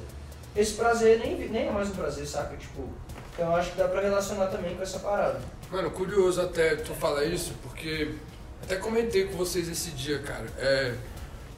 esse 0.54 0.74
prazer 0.74 1.18
nem, 1.18 1.48
nem 1.48 1.68
é 1.68 1.70
mais 1.70 1.88
um 1.88 1.92
prazer, 1.92 2.26
saca? 2.26 2.56
Tipo, 2.56 2.88
então 3.32 3.48
eu 3.48 3.56
acho 3.56 3.72
que 3.72 3.78
dá 3.78 3.88
pra 3.88 4.00
relacionar 4.00 4.46
também 4.46 4.76
com 4.76 4.82
essa 4.82 4.98
parada. 5.00 5.40
Mano, 5.70 5.90
curioso 5.90 6.40
até 6.40 6.76
tu 6.76 6.94
falar 6.94 7.24
isso, 7.24 7.52
porque 7.62 8.14
até 8.62 8.76
comentei 8.76 9.24
com 9.24 9.36
vocês 9.36 9.68
esse 9.68 9.90
dia, 9.90 10.20
cara. 10.20 10.46
É, 10.58 10.94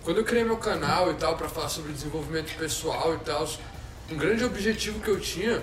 quando 0.06 0.18
eu 0.18 0.24
criei 0.24 0.44
meu 0.44 0.56
canal 0.56 1.10
e 1.10 1.14
tal, 1.14 1.36
pra 1.36 1.48
falar 1.48 1.68
sobre 1.68 1.92
desenvolvimento 1.92 2.56
pessoal 2.56 3.16
e 3.16 3.18
tal, 3.24 3.44
um 4.08 4.16
grande 4.16 4.44
objetivo 4.44 5.00
que 5.00 5.08
eu 5.08 5.18
tinha, 5.18 5.60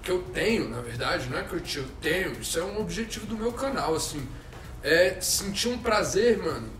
que 0.00 0.12
eu 0.12 0.22
tenho, 0.32 0.68
na 0.68 0.80
verdade, 0.80 1.28
não 1.28 1.36
é 1.36 1.42
que 1.42 1.54
eu 1.54 1.60
tinha, 1.60 1.82
eu 1.82 1.90
tenho, 2.00 2.40
isso 2.40 2.56
é 2.56 2.62
um 2.62 2.80
objetivo 2.80 3.26
do 3.26 3.36
meu 3.36 3.52
canal, 3.52 3.96
assim, 3.96 4.24
é 4.80 5.20
sentir 5.20 5.70
um 5.70 5.78
prazer, 5.78 6.38
mano, 6.38 6.70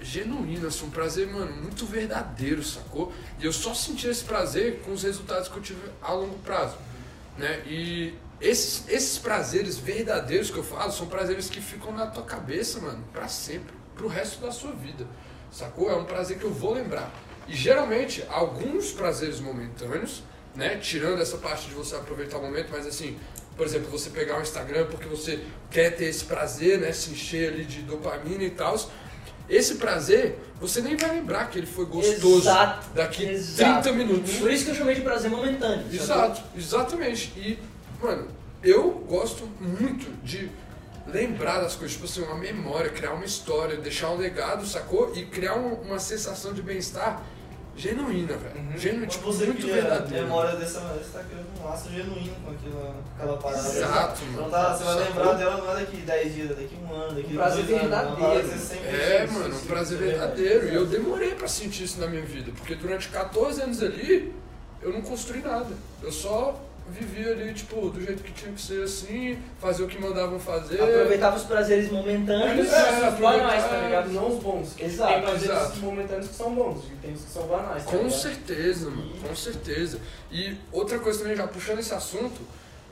genuíno, 0.00 0.66
assim, 0.66 0.86
um 0.86 0.90
prazer, 0.90 1.28
mano, 1.28 1.62
muito 1.62 1.86
verdadeiro, 1.86 2.60
sacou? 2.60 3.12
E 3.38 3.44
eu 3.44 3.52
só 3.52 3.72
senti 3.72 4.08
esse 4.08 4.24
prazer 4.24 4.80
com 4.80 4.94
os 4.94 5.04
resultados 5.04 5.46
que 5.48 5.56
eu 5.56 5.62
tive 5.62 5.80
a 6.02 6.10
longo 6.10 6.38
prazo, 6.38 6.76
né? 7.38 7.62
E 7.68 8.12
esses, 8.40 8.82
esses 8.88 9.16
prazeres 9.16 9.78
verdadeiros 9.78 10.50
que 10.50 10.56
eu 10.56 10.64
falo 10.64 10.90
são 10.90 11.06
prazeres 11.06 11.48
que 11.48 11.60
ficam 11.60 11.92
na 11.92 12.08
tua 12.08 12.24
cabeça, 12.24 12.80
mano, 12.80 13.04
pra 13.12 13.28
sempre, 13.28 13.72
pro 13.94 14.08
resto 14.08 14.40
da 14.40 14.50
sua 14.50 14.72
vida. 14.72 15.06
Sacou? 15.50 15.90
É 15.90 15.96
um 15.96 16.04
prazer 16.04 16.38
que 16.38 16.44
eu 16.44 16.52
vou 16.52 16.74
lembrar. 16.74 17.12
E 17.48 17.54
geralmente, 17.54 18.24
alguns 18.28 18.92
prazeres 18.92 19.40
momentâneos, 19.40 20.22
né? 20.54 20.76
Tirando 20.76 21.20
essa 21.20 21.38
parte 21.38 21.68
de 21.68 21.74
você 21.74 21.94
aproveitar 21.94 22.38
o 22.38 22.42
momento, 22.42 22.68
mas 22.72 22.86
assim, 22.86 23.16
por 23.56 23.66
exemplo, 23.66 23.90
você 23.90 24.10
pegar 24.10 24.38
o 24.38 24.42
Instagram 24.42 24.86
porque 24.86 25.06
você 25.06 25.40
quer 25.70 25.96
ter 25.96 26.06
esse 26.06 26.24
prazer, 26.24 26.78
né? 26.78 26.92
Se 26.92 27.10
encher 27.10 27.52
ali 27.52 27.64
de 27.64 27.82
dopamina 27.82 28.42
e 28.44 28.50
tal. 28.50 28.76
Esse 29.48 29.76
prazer, 29.76 30.38
você 30.60 30.80
nem 30.80 30.96
vai 30.96 31.10
lembrar 31.10 31.48
que 31.48 31.58
ele 31.58 31.68
foi 31.68 31.86
gostoso 31.86 32.48
Exato, 32.48 32.88
daqui 32.94 33.24
exato. 33.24 33.82
30 33.84 33.96
minutos. 33.96 34.38
Por 34.38 34.50
isso 34.50 34.64
que 34.64 34.72
eu 34.72 34.74
chamei 34.74 34.96
de 34.96 35.02
prazer 35.02 35.30
momentâneo. 35.30 35.86
Exato, 35.92 36.42
exatamente. 36.56 37.32
E, 37.36 37.56
mano, 38.02 38.26
eu 38.62 38.90
gosto 39.08 39.46
muito 39.60 40.10
de 40.24 40.50
lembrar 41.06 41.60
das 41.60 41.74
coisas, 41.74 41.92
tipo 41.92 42.04
assim, 42.04 42.22
uma 42.22 42.36
memória, 42.36 42.90
criar 42.90 43.12
uma 43.12 43.24
história, 43.24 43.76
deixar 43.76 44.10
um 44.10 44.16
legado, 44.16 44.66
sacou? 44.66 45.12
E 45.14 45.24
criar 45.26 45.54
um- 45.56 45.74
uma 45.82 45.98
sensação 45.98 46.52
de 46.52 46.62
bem-estar 46.62 47.22
genuína, 47.76 48.36
velho. 48.36 48.78
Genuína, 48.78 49.06
tipo, 49.06 49.26
você 49.26 49.44
muito 49.46 49.60
cria 49.60 49.74
verdadeira. 49.74 50.24
memória 50.24 50.56
dessa 50.56 50.80
maneira, 50.80 51.04
você 51.04 51.18
tá 51.18 51.24
criando 51.24 51.46
um 51.60 51.64
laço 51.64 51.90
genuíno 51.90 52.34
com 52.44 52.50
aquela, 52.50 52.94
aquela 53.16 53.36
parada. 53.36 53.68
Exato, 53.68 54.22
Então 54.24 54.40
mano. 54.42 54.50
tá, 54.50 54.74
você 54.76 54.84
vai 54.84 54.94
Sacou? 54.94 55.08
lembrar 55.08 55.32
dela 55.34 55.56
não 55.58 55.70
é 55.70 55.74
daqui 55.80 55.96
10 55.98 56.34
dias, 56.34 56.50
é 56.50 56.54
daqui 56.54 56.76
um 56.82 56.94
ano, 56.94 57.14
daqui 57.14 57.32
Um 57.32 57.36
prazer 57.36 57.64
dois 57.64 57.82
anos, 57.82 57.90
verdadeiro. 58.18 58.58
sempre 58.58 58.88
É, 58.88 59.18
fez, 59.18 59.32
mano, 59.32 59.56
um 59.56 59.66
prazer 59.66 59.98
verdadeiro. 59.98 60.68
E 60.68 60.74
eu 60.74 60.86
demorei 60.86 61.34
pra 61.34 61.46
sentir 61.48 61.84
isso 61.84 62.00
na 62.00 62.06
minha 62.06 62.22
vida, 62.22 62.50
porque 62.56 62.74
durante 62.74 63.08
14 63.10 63.60
anos 63.62 63.82
ali, 63.82 64.34
eu 64.82 64.90
não 64.92 65.02
construí 65.02 65.40
nada. 65.42 65.68
Eu 66.02 66.10
só 66.10 66.58
vivia 66.90 67.32
ali, 67.32 67.52
tipo, 67.52 67.90
do 67.90 68.00
jeito 68.00 68.22
que 68.22 68.32
tinha 68.32 68.52
que 68.52 68.60
ser 68.60 68.82
assim, 68.84 69.38
fazer 69.60 69.82
o 69.82 69.88
que 69.88 69.98
mandavam 70.00 70.38
fazer. 70.38 70.80
Aproveitava 70.80 71.36
os 71.36 71.42
prazeres 71.44 71.90
momentâneos. 71.90 72.72
É, 72.72 73.08
os 73.10 73.18
banais, 73.18 73.64
tá 73.64 73.76
ligado? 73.82 74.10
Não 74.12 74.36
os 74.36 74.42
bons. 74.42 74.74
Exato, 74.78 75.12
Tem 75.12 75.22
prazeres 75.22 75.56
exato. 75.56 75.76
momentâneos 75.78 76.28
que 76.28 76.34
são 76.34 76.54
bons 76.54 76.84
e 76.92 76.96
tem 76.96 77.12
os 77.14 77.22
que 77.22 77.30
são 77.30 77.46
banais. 77.46 77.84
tá 77.84 77.90
Com 77.90 77.96
ligado? 78.04 78.12
certeza, 78.20 78.90
mano, 78.90 79.12
com 79.20 79.34
certeza. 79.34 80.00
E 80.30 80.56
outra 80.72 80.98
coisa 80.98 81.20
também, 81.20 81.36
já 81.36 81.46
puxando 81.46 81.78
esse 81.80 81.92
assunto, 81.92 82.40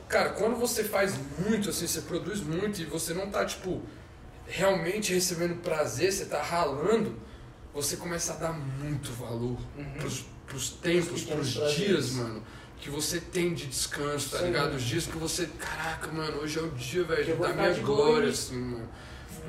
cara, 0.09 0.29
quando 0.29 0.55
você 0.57 0.83
faz 0.83 1.15
muito, 1.47 1.69
assim, 1.69 1.87
você 1.87 2.01
produz 2.01 2.41
muito 2.41 2.81
e 2.81 2.85
você 2.85 3.13
não 3.13 3.29
tá, 3.29 3.45
tipo, 3.45 3.81
realmente 4.47 5.13
recebendo 5.13 5.55
prazer, 5.61 6.11
você 6.11 6.25
tá 6.25 6.41
ralando, 6.41 7.15
você 7.73 7.97
começa 7.97 8.33
a 8.33 8.35
dar 8.37 8.53
muito 8.53 9.11
valor 9.13 9.57
Uhum. 9.77 9.85
pros, 9.99 10.25
pros 10.47 10.69
tempos, 10.69 11.23
pros 11.23 11.53
prazeres. 11.55 11.75
dias, 11.75 12.11
mano. 12.11 12.43
Que 12.79 12.89
você 12.89 13.19
tem 13.19 13.53
de 13.53 13.65
descanso, 13.65 14.29
tá 14.31 14.39
Sim. 14.39 14.45
ligado? 14.45 14.75
Os 14.75 14.83
dias 14.83 15.05
que 15.05 15.17
você. 15.17 15.47
Caraca, 15.59 16.11
mano, 16.11 16.37
hoje 16.41 16.59
é 16.59 16.61
o 16.61 16.69
dia, 16.69 17.03
velho, 17.03 17.35
da 17.37 17.53
minha 17.53 17.73
glória, 17.73 18.29
assim, 18.29 18.57
mano. 18.59 18.87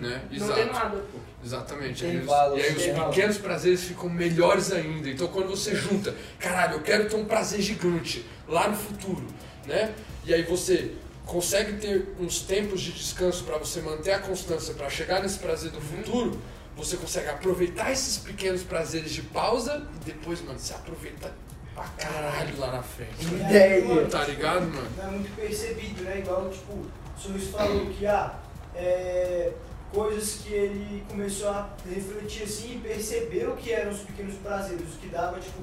Né? 0.00 0.23
Não 0.30 0.49
tem 0.52 0.66
nada, 0.66 0.97
pô. 0.99 1.18
Exatamente. 1.45 2.02
Tem 2.02 2.14
E 2.14 2.18
aí, 2.18 2.25
valor, 2.26 2.59
e 2.59 2.62
aí 2.62 2.76
os 2.76 2.87
valor. 2.97 3.11
pequenos 3.14 3.38
prazeres 3.38 3.85
ficam 3.85 4.09
melhores 4.11 4.71
ainda. 4.73 5.09
Então 5.09 5.26
quando 5.28 5.49
você 5.49 5.75
junta, 5.75 6.14
caralho, 6.38 6.75
eu 6.75 6.83
quero 6.83 7.09
ter 7.09 7.16
um 7.16 7.25
prazer 7.25 7.61
gigante 7.62 8.25
lá 8.47 8.68
no 8.68 8.76
futuro, 8.76 9.26
né? 9.66 9.95
E 10.25 10.35
aí 10.35 10.42
você 10.42 10.92
consegue 11.25 11.75
ter 11.80 12.14
uns 12.21 12.40
tempos 12.42 12.80
de 12.83 12.92
descanso 12.92 13.45
para 13.45 13.56
você 13.59 13.80
manter 13.80 14.12
a 14.12 14.18
constância 14.18 14.75
para 14.75 14.88
chegar 14.90 15.23
nesse 15.23 15.38
prazer 15.38 15.71
do 15.71 15.80
futuro, 15.80 16.38
você 16.76 16.97
consegue 16.99 17.28
aproveitar 17.28 17.90
esses 17.90 18.18
pequenos 18.18 18.62
prazeres 18.62 19.11
de 19.12 19.23
pausa 19.23 19.87
e 20.00 20.04
depois, 20.04 20.42
mano, 20.42 20.59
você 20.59 20.75
aproveita 20.75 21.33
pra 21.76 21.85
caralho 21.99 22.59
lá 22.59 22.73
na 22.73 22.83
frente. 22.83 23.26
Ideia. 23.26 24.06
Tá 24.06 24.25
ligado, 24.25 24.62
mano? 24.62 24.88
Não 24.97 25.04
é 25.04 25.11
muito 25.11 25.37
percebido, 25.37 26.02
né? 26.02 26.18
Igual, 26.21 26.49
tipo, 26.49 26.73
o 26.73 26.90
Sorriso 27.16 27.52
falou 27.52 27.87
que, 27.87 28.06
ah, 28.06 28.35
é, 28.75 29.52
coisas 29.92 30.42
que 30.42 30.52
ele 30.54 31.04
começou 31.09 31.50
a 31.50 31.68
refletir 31.87 32.45
assim 32.45 32.76
e 32.76 32.80
percebeu 32.80 33.54
que 33.56 33.73
eram 33.73 33.92
os 33.92 34.00
pequenos 34.00 34.37
prazeres, 34.37 34.95
o 34.95 34.99
que 34.99 35.09
dava, 35.09 35.38
tipo, 35.38 35.61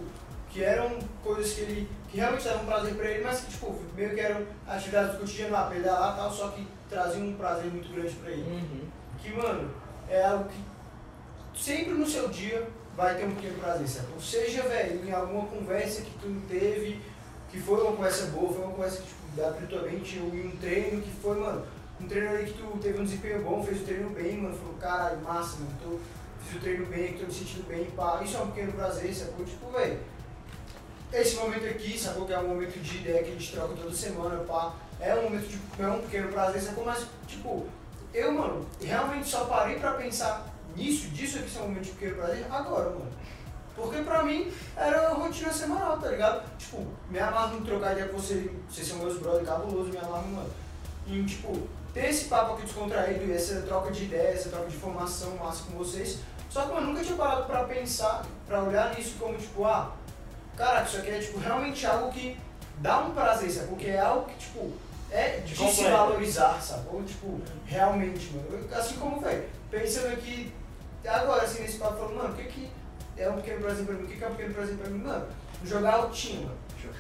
que 0.52 0.64
eram 0.64 1.00
coisas 1.24 1.54
que 1.54 1.62
ele, 1.62 1.90
que 2.10 2.18
realmente 2.18 2.44
davam 2.46 2.66
prazer 2.66 2.94
pra 2.94 3.10
ele, 3.10 3.24
mas 3.24 3.42
que, 3.42 3.52
tipo, 3.52 3.76
meio 3.96 4.14
que 4.14 4.20
eram 4.20 4.46
atividades 4.68 5.14
do 5.14 5.20
cotidiano, 5.20 5.56
ah, 5.56 5.64
pedalar 5.64 6.14
e 6.14 6.18
tal, 6.18 6.32
só 6.32 6.50
que 6.50 6.68
traziam 6.88 7.26
um 7.26 7.34
prazer 7.34 7.72
muito 7.72 7.92
grande 7.92 8.14
pra 8.16 8.30
ele. 8.30 8.44
Uhum. 8.44 8.88
Que, 9.18 9.34
mano, 9.34 9.72
é 10.08 10.24
algo 10.24 10.46
que 10.46 11.60
sempre 11.60 11.94
no 11.94 12.06
seu 12.06 12.30
dia 12.30 12.68
vai 12.96 13.16
ter 13.16 13.26
um 13.26 13.36
pequeno 13.36 13.60
prazer, 13.60 13.88
certo? 13.88 14.14
Ou 14.14 14.22
seja, 14.22 14.64
velho, 14.64 15.06
em 15.06 15.12
alguma 15.12 15.46
conversa 15.48 16.02
que 16.02 16.12
tu 16.20 16.42
teve, 16.48 17.02
que 17.50 17.60
foi 17.60 17.82
uma 17.82 17.92
conversa 17.94 18.28
boa, 18.28 18.54
foi 18.54 18.64
uma 18.64 18.74
conversa 18.74 19.02
que, 19.02 19.08
tipo, 19.08 19.44
abriu 19.44 19.68
tua 19.68 19.82
mente, 19.84 20.20
ou 20.20 20.34
em 20.34 20.48
um 20.48 20.58
treino 20.58 21.02
que 21.02 21.12
foi, 21.22 21.40
mano, 21.40 21.66
um 22.00 22.08
treino 22.08 22.30
ali 22.30 22.46
que 22.46 22.54
tu 22.54 22.78
teve 22.80 23.02
um 23.02 23.04
desempenho 23.04 23.42
bom, 23.44 23.64
fez 23.64 23.82
o 23.82 23.86
treino 23.86 24.10
bem, 24.12 24.38
mano, 24.38 24.56
falou, 24.56 24.74
caralho, 24.80 25.22
massa, 25.22 25.58
mano, 25.58 25.72
tô, 25.82 26.00
fiz 26.46 26.58
o 26.58 26.60
treino 26.62 26.86
bem, 26.86 27.14
tô 27.14 27.26
me 27.26 27.34
sentindo 27.34 27.68
bem, 27.68 27.86
pá, 27.96 28.22
isso 28.24 28.38
é 28.38 28.42
um 28.42 28.48
pequeno 28.48 28.74
prazer, 28.74 29.14
sacou? 29.14 29.46
Tipo, 29.46 29.72
velho, 29.72 30.00
esse 31.12 31.36
momento 31.36 31.66
aqui, 31.66 31.98
sacou? 31.98 32.26
Que 32.26 32.34
é 32.34 32.40
um 32.40 32.48
momento 32.48 32.80
de 32.80 32.98
ideia 32.98 33.24
que 33.24 33.30
a 33.30 33.34
gente 33.34 33.52
troca 33.52 33.76
toda 33.76 33.94
semana, 33.94 34.44
pá, 34.44 34.74
é 35.00 35.16
um 35.16 35.24
momento 35.24 35.48
de, 35.48 35.60
é 35.82 35.88
um 35.88 36.02
pequeno 36.02 36.32
prazer, 36.32 36.62
sacou? 36.62 36.86
Mas, 36.86 37.06
tipo, 37.28 37.66
eu, 38.14 38.32
mano, 38.32 38.66
realmente 38.80 39.28
só 39.28 39.46
parei 39.46 39.80
pra 39.80 39.94
pensar 39.94 40.53
nisso, 40.76 41.08
disso 41.08 41.40
aqui 41.40 41.50
ser 41.50 41.60
um 41.60 41.64
momento 41.64 41.84
de 41.84 41.92
pequeno 41.92 42.16
prazer 42.16 42.46
agora, 42.50 42.90
mano. 42.90 43.12
Porque 43.76 44.02
pra 44.04 44.24
mim 44.24 44.52
era 44.76 45.10
uma 45.12 45.26
rotina 45.26 45.52
semanal, 45.52 45.98
tá 45.98 46.10
ligado? 46.10 46.44
Tipo, 46.58 46.86
me 47.10 47.20
amarro 47.20 47.58
em 47.58 47.62
trocar 47.64 47.94
ideia 47.94 48.08
com 48.08 48.18
você, 48.18 48.52
vocês 48.70 48.88
são 48.88 48.98
meus 49.00 49.18
brothers 49.18 49.48
cabuloso, 49.48 49.90
me 49.90 49.98
amarro, 49.98 50.28
mano. 50.28 50.50
Em, 51.08 51.26
tipo, 51.26 51.68
ter 51.94 52.10
esse 52.10 52.26
papo 52.26 52.54
aqui 52.54 52.64
descontraído, 52.64 53.32
essa 53.34 53.62
troca 53.62 53.92
de 53.92 54.04
ideias, 54.04 54.42
essa 54.42 54.50
troca 54.50 54.70
de 54.70 54.76
informação 54.76 55.36
massa 55.38 55.64
com 55.64 55.78
vocês. 55.78 56.20
Só 56.50 56.66
que 56.66 56.72
eu 56.72 56.82
nunca 56.82 57.04
tinha 57.04 57.18
parado 57.18 57.46
pra 57.46 57.64
pensar, 57.64 58.24
pra 58.46 58.62
olhar 58.64 58.94
nisso 58.96 59.16
como, 59.20 59.36
tipo, 59.38 59.66
ah, 59.66 59.92
caraca, 60.56 60.88
isso 60.88 60.98
aqui 60.98 61.10
é, 61.10 61.20
tipo, 61.20 61.40
realmente 61.40 61.86
algo 61.86 62.12
que 62.12 62.38
dá 62.78 63.00
um 63.00 63.12
prazer, 63.12 63.50
sabe? 63.50 63.70
Porque 63.70 63.88
é 63.88 64.00
algo 64.00 64.26
que, 64.28 64.38
tipo, 64.38 64.72
é 65.10 65.40
de 65.40 65.56
se 65.56 65.64
Completa. 65.64 65.92
valorizar, 65.98 66.62
sabe? 66.62 66.88
Ou, 66.92 67.04
tipo, 67.04 67.42
realmente, 67.66 68.32
mano. 68.34 68.68
Assim 68.72 68.96
como, 68.98 69.20
velho, 69.20 69.46
pensando 69.72 70.14
aqui, 70.14 70.54
agora, 71.10 71.44
assim, 71.44 71.62
nesse 71.64 71.78
papo, 71.78 71.98
falando, 71.98 72.16
mano, 72.16 72.34
o 72.34 72.38
que 72.38 72.44
que 72.46 72.70
é 73.18 73.30
um 73.30 73.36
pequeno 73.36 73.62
prazer 73.62 73.86
pra 73.86 73.96
mim? 73.96 74.04
O 74.04 74.08
que 74.08 74.18
que 74.18 74.24
é 74.24 74.28
um 74.28 74.32
pequeno 74.36 74.54
prazer 74.54 74.76
pra 74.78 74.90
mim? 74.90 75.00
Mano, 75.04 75.26
jogar 75.66 75.94
altinho, 75.96 76.42
mano. 76.44 76.58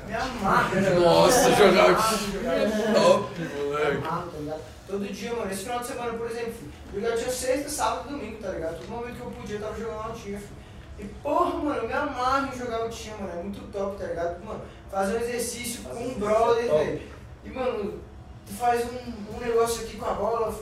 Me 0.07 0.13
amarra. 0.13 0.79
Nossa, 0.99 1.51
jogar 1.51 1.85
o 1.85 1.87
jogar 1.89 2.59
altinho. 2.61 2.93
Top, 2.93 3.39
Me 3.41 3.63
moleque. 3.63 3.97
amarra, 3.97 4.25
tá 4.31 4.37
ligado? 4.37 4.61
Todo 4.87 5.13
dia, 5.13 5.33
mano. 5.33 5.51
Esse 5.51 5.63
final 5.63 5.79
de 5.79 5.87
semana, 5.87 6.13
por 6.13 6.29
exemplo, 6.29 6.53
eu 6.93 7.01
já 7.01 7.17
tinha 7.17 7.29
sexta, 7.29 7.69
sábado 7.69 8.05
e 8.07 8.11
domingo, 8.11 8.37
tá 8.41 8.49
ligado? 8.49 8.77
Todo 8.79 8.89
momento 8.89 9.15
que 9.15 9.21
eu 9.21 9.31
podia, 9.31 9.55
eu 9.57 9.61
tava 9.61 9.79
jogando 9.79 10.01
altinho, 10.01 10.37
filho. 10.39 10.63
E 10.99 11.03
porra, 11.23 11.57
mano, 11.57 11.75
eu 11.81 11.87
me 11.87 11.93
amarro 11.93 12.53
em 12.53 12.57
jogar 12.57 12.77
altinho, 12.77 13.17
mano. 13.19 13.31
É 13.39 13.43
muito 13.43 13.71
top, 13.71 13.97
tá 13.97 14.05
ligado? 14.05 14.45
Mano, 14.45 14.61
fazer 14.91 15.17
um 15.17 15.21
exercício 15.21 15.83
com 15.83 15.95
um 15.95 16.13
brother, 16.19 16.67
top. 16.67 16.83
velho. 16.85 17.01
E, 17.45 17.49
mano, 17.49 17.99
tu 18.45 18.53
faz 18.53 18.85
um, 18.85 19.35
um 19.35 19.39
negócio 19.39 19.83
aqui 19.83 19.97
com 19.97 20.05
a 20.05 20.13
bola, 20.13 20.53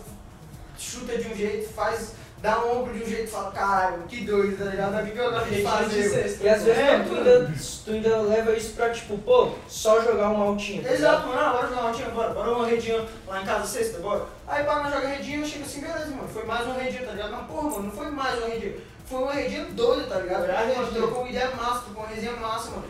chuta 0.78 1.18
de 1.18 1.28
um 1.28 1.36
jeito, 1.36 1.72
faz, 1.74 2.14
dá 2.42 2.60
um 2.66 2.80
ombro 2.82 2.94
de 2.94 3.04
um 3.04 3.08
jeito 3.08 3.26
e 3.26 3.28
fala, 3.28 3.52
caralho, 3.52 4.04
que 4.08 4.26
doido, 4.26 4.58
tá 4.58 4.66
ligado? 4.72 4.98
É 4.98 5.04
o 5.04 5.06
que 5.06 5.18
eu 5.18 5.32
gosto 5.32 5.50
de 5.50 5.62
fazer. 5.62 6.38
E 6.42 6.50
às 6.50 6.64
vezes 6.64 6.68
É, 6.80 7.00
tu, 7.00 7.16
ainda, 7.16 7.54
tu 7.86 7.92
ainda 7.92 8.18
leva 8.22 8.52
isso 8.54 8.74
pra, 8.74 8.90
tipo, 8.90 9.18
pô, 9.20 9.52
só 9.68 10.02
jogar 10.02 10.30
um 10.32 10.42
altinho. 10.42 10.82
tá 10.84 10.92
Exato, 10.92 11.28
mano, 11.28 11.40
ah, 11.40 11.52
bora 11.52 11.68
jogar 11.68 11.82
uma 11.82 11.92
redinha, 11.92 12.10
bora, 12.10 12.34
bora 12.34 12.52
uma 12.52 12.66
redinha 12.68 13.06
lá 13.28 13.42
em 13.42 13.46
casa 13.46 13.66
sexta, 13.68 14.00
bora. 14.00 14.26
Aí 14.48 14.64
para 14.64 14.84
nós 14.84 14.94
jogar 14.94 15.08
redinha, 15.08 15.38
eu 15.40 15.46
chego 15.46 15.64
assim, 15.66 15.82
beleza, 15.82 16.08
mano, 16.08 16.28
foi 16.28 16.44
mais 16.46 16.66
uma 16.66 16.74
redinha, 16.76 17.06
tá 17.06 17.12
ligado? 17.12 17.32
Mas 17.32 17.46
porra, 17.48 17.70
mano, 17.70 17.84
não 17.84 17.92
foi 17.92 18.10
mais 18.10 18.38
uma 18.40 18.48
redinha, 18.48 18.74
foi 19.06 19.20
uma 19.20 19.34
redinha 19.34 19.66
doida, 19.66 20.04
tá 20.08 20.20
ligado? 20.20 20.44
A 20.50 20.54
mano, 20.54 20.68
redinha. 20.68 20.92
trocou 21.02 21.20
uma 21.22 21.30
ideia 21.30 21.52
massa, 21.56 21.82
trocou 21.82 22.04
uma 22.04 22.10
resenha 22.10 22.36
massa, 22.38 22.72
mano. 22.72 22.86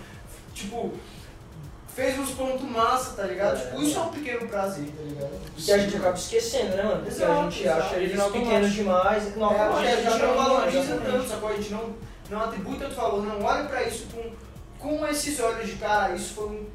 Tipo, 0.53 0.93
fez 1.95 2.17
uns 2.17 2.31
pontos 2.31 2.61
massa, 2.69 3.11
tá 3.15 3.23
ligado? 3.23 3.57
É, 3.57 3.61
tipo, 3.65 3.81
isso 3.81 3.97
é 3.97 4.01
um 4.01 4.09
pequeno 4.09 4.47
prazer, 4.47 4.85
tá 4.85 5.03
ligado? 5.03 5.31
Que 5.57 5.71
a 5.71 5.77
gente 5.77 5.97
acaba 5.97 6.17
esquecendo, 6.17 6.75
né, 6.77 6.83
mano? 6.83 7.03
Porque 7.03 7.09
a 7.23 7.25
Exato, 7.25 7.51
gente 7.51 7.63
exato. 7.63 7.81
acha 7.81 7.95
Ele 7.95 8.05
eles 8.05 8.17
não 8.17 8.31
pequenos 8.31 8.71
demais. 8.73 9.35
Não, 9.35 9.51
É, 9.53 9.93
a 9.93 9.95
gente 10.09 10.19
não 10.21 10.35
valoriza 10.35 10.97
tanto, 11.03 11.27
sacou? 11.27 11.49
A 11.49 11.53
gente 11.53 11.69
não, 11.71 11.93
não 12.29 12.41
atribui 12.41 12.77
tanto 12.77 12.95
valor, 12.95 13.23
não 13.25 13.43
olha 13.43 13.65
pra 13.65 13.83
isso 13.83 14.05
com, 14.13 14.31
com 14.79 15.05
esses 15.07 15.39
olhos 15.39 15.67
de 15.67 15.75
cara, 15.75 16.13
isso 16.15 16.33
foi 16.33 16.45
um 16.47 16.65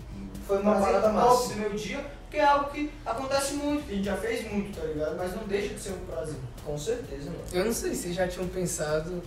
Foi 0.47 0.59
uma 0.59 0.75
parada 0.81 1.09
top 1.11 1.15
massa. 1.15 1.49
do 1.55 1.61
meu 1.61 1.71
dia, 1.71 2.05
porque 2.23 2.37
é 2.37 2.45
algo 2.45 2.71
que 2.71 2.91
acontece 3.05 3.55
muito, 3.55 3.85
que 3.87 3.93
a 3.93 3.97
gente 3.97 4.05
já 4.05 4.17
fez 4.17 4.53
muito, 4.53 4.79
tá 4.79 4.87
ligado? 4.87 5.17
Mas 5.17 5.35
não 5.35 5.45
deixa 5.45 5.75
de 5.75 5.81
ser 5.81 5.91
um 5.93 6.07
prazer. 6.07 6.37
Com 6.65 6.77
certeza, 6.79 7.25
mano. 7.31 7.43
Eu 7.53 7.65
não 7.65 7.73
sei 7.73 7.95
se 7.95 8.03
vocês 8.03 8.15
já 8.17 8.29
tinham 8.29 8.47
pensado 8.49 9.23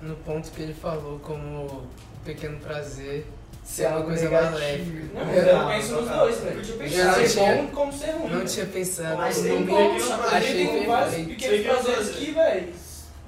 no 0.00 0.14
ponto 0.16 0.50
que 0.50 0.62
ele 0.62 0.74
falou 0.74 1.18
como 1.20 1.86
pequeno 2.24 2.58
prazer 2.60 3.26
ser 3.64 3.86
uma 3.88 4.02
coisa 4.02 4.30
maléfica. 4.30 5.02
Não, 5.14 5.32
Eu 5.34 5.42
eu 5.44 5.58
não- 5.58 5.68
penso 5.68 5.92
nos 5.94 6.08
dois, 6.10 6.36
Eu 6.36 6.42
velho. 6.44 6.62
tinha 6.62 6.74
Eu 6.74 6.78
pensado. 6.78 7.06
não 7.06 7.14
Ser 7.14 7.28
tinha- 7.28 7.54
bom 7.56 7.66
como 7.68 7.92
ser 7.92 8.10
ruim. 8.12 8.30
Não 8.30 8.44
tinha 8.44 8.66
pensado. 8.66 9.16
Mas 9.16 9.38
tem 9.40 9.66
como, 9.66 9.88
Porque 9.94 10.34
achei 10.36 10.66
tem 10.66 10.86
vários 10.86 11.26
pequenos 11.26 11.66
prazeres 11.82 12.08
que, 12.16 12.30
velho. 12.32 12.72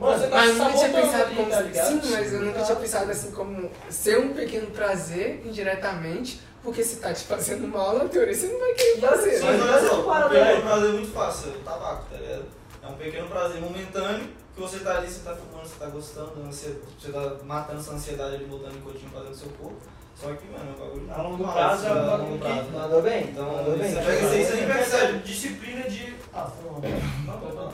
Mano, 0.01 0.19
você 0.19 0.27
tá 0.27 0.37
Mas 0.37 0.49
eu 0.49 0.55
nunca 0.57 0.71
tinha 0.73 0.81
sabotando 0.81 1.03
pensado 1.07 1.25
ali, 1.25 1.37
como. 1.37 1.51
tá? 1.51 1.85
Sim, 1.85 2.01
mas 2.11 2.33
eu 2.33 2.41
nunca 2.43 2.63
tinha 2.63 2.77
pensado 2.77 3.11
assim 3.13 3.31
como 3.31 3.71
ser 3.89 4.19
um 4.19 4.29
pequeno 4.35 4.67
prazer 4.73 5.43
indiretamente 5.47 6.41
Porque 6.65 6.83
se 6.83 6.97
tá 6.97 7.13
te 7.13 7.25
fazendo 7.25 7.69
mal, 7.69 7.99
na 7.99 8.07
teoria 8.07 8.35
você 8.35 8.47
não 8.47 8.59
vai 8.59 8.73
querer 8.73 8.99
fazer. 9.03 9.41
Mas 9.43 9.61
olha 9.63 9.87
só, 9.87 10.01
um 10.01 10.29
pequeno 10.31 10.63
prazer 10.63 10.93
muito 10.95 11.13
fácil, 11.13 11.51
é 11.53 11.57
o 11.57 11.59
tabaco, 11.61 12.07
tá 12.11 12.17
ligado? 12.17 12.45
É 12.83 12.87
um 12.89 12.95
pequeno 12.95 13.29
prazer 13.29 13.61
momentâneo 13.61 14.29
que 14.55 14.61
você 14.63 14.79
tá 14.79 14.97
ali, 14.97 15.07
você 15.07 15.21
tá 15.23 15.37
fumando, 15.37 15.67
você 15.69 15.79
tá 15.79 15.87
gostando, 15.87 16.31
você, 16.47 16.75
você 16.99 17.13
tá 17.13 17.37
matando 17.45 17.81
essa 17.81 17.93
ansiedade 17.93 18.37
ali, 18.37 18.47
botando 18.47 18.73
nicotina 18.77 19.11
fazendo 19.13 19.35
seu 19.35 19.49
corpo. 19.51 19.77
Só 20.15 20.33
que, 20.35 20.47
mano, 20.49 20.71
é 20.71 20.73
um 20.73 20.87
bagulho 20.87 21.13
A 21.13 21.23
longo 21.23 21.37
muito 21.39 21.53
prazo 21.53 21.87
é 21.87 21.91
um 21.93 21.95
bagulho 21.95 22.31
longo 22.31 22.39
que-. 22.39 22.71
Mandou 22.73 23.03
bem? 23.03 23.25
Então, 23.25 23.53
Mandou 23.53 23.77
bem. 23.79 23.91
você 23.91 24.01
pega 24.01 24.13
isso 24.13 24.33
aí, 24.33 24.45
você 24.45 24.55
nem 24.55 24.67
percebe. 24.67 25.19
Disciplina 25.19 25.83
de. 25.89 26.17
Ah, 26.33 26.47
foi 26.51 26.71
mal. 26.71 27.73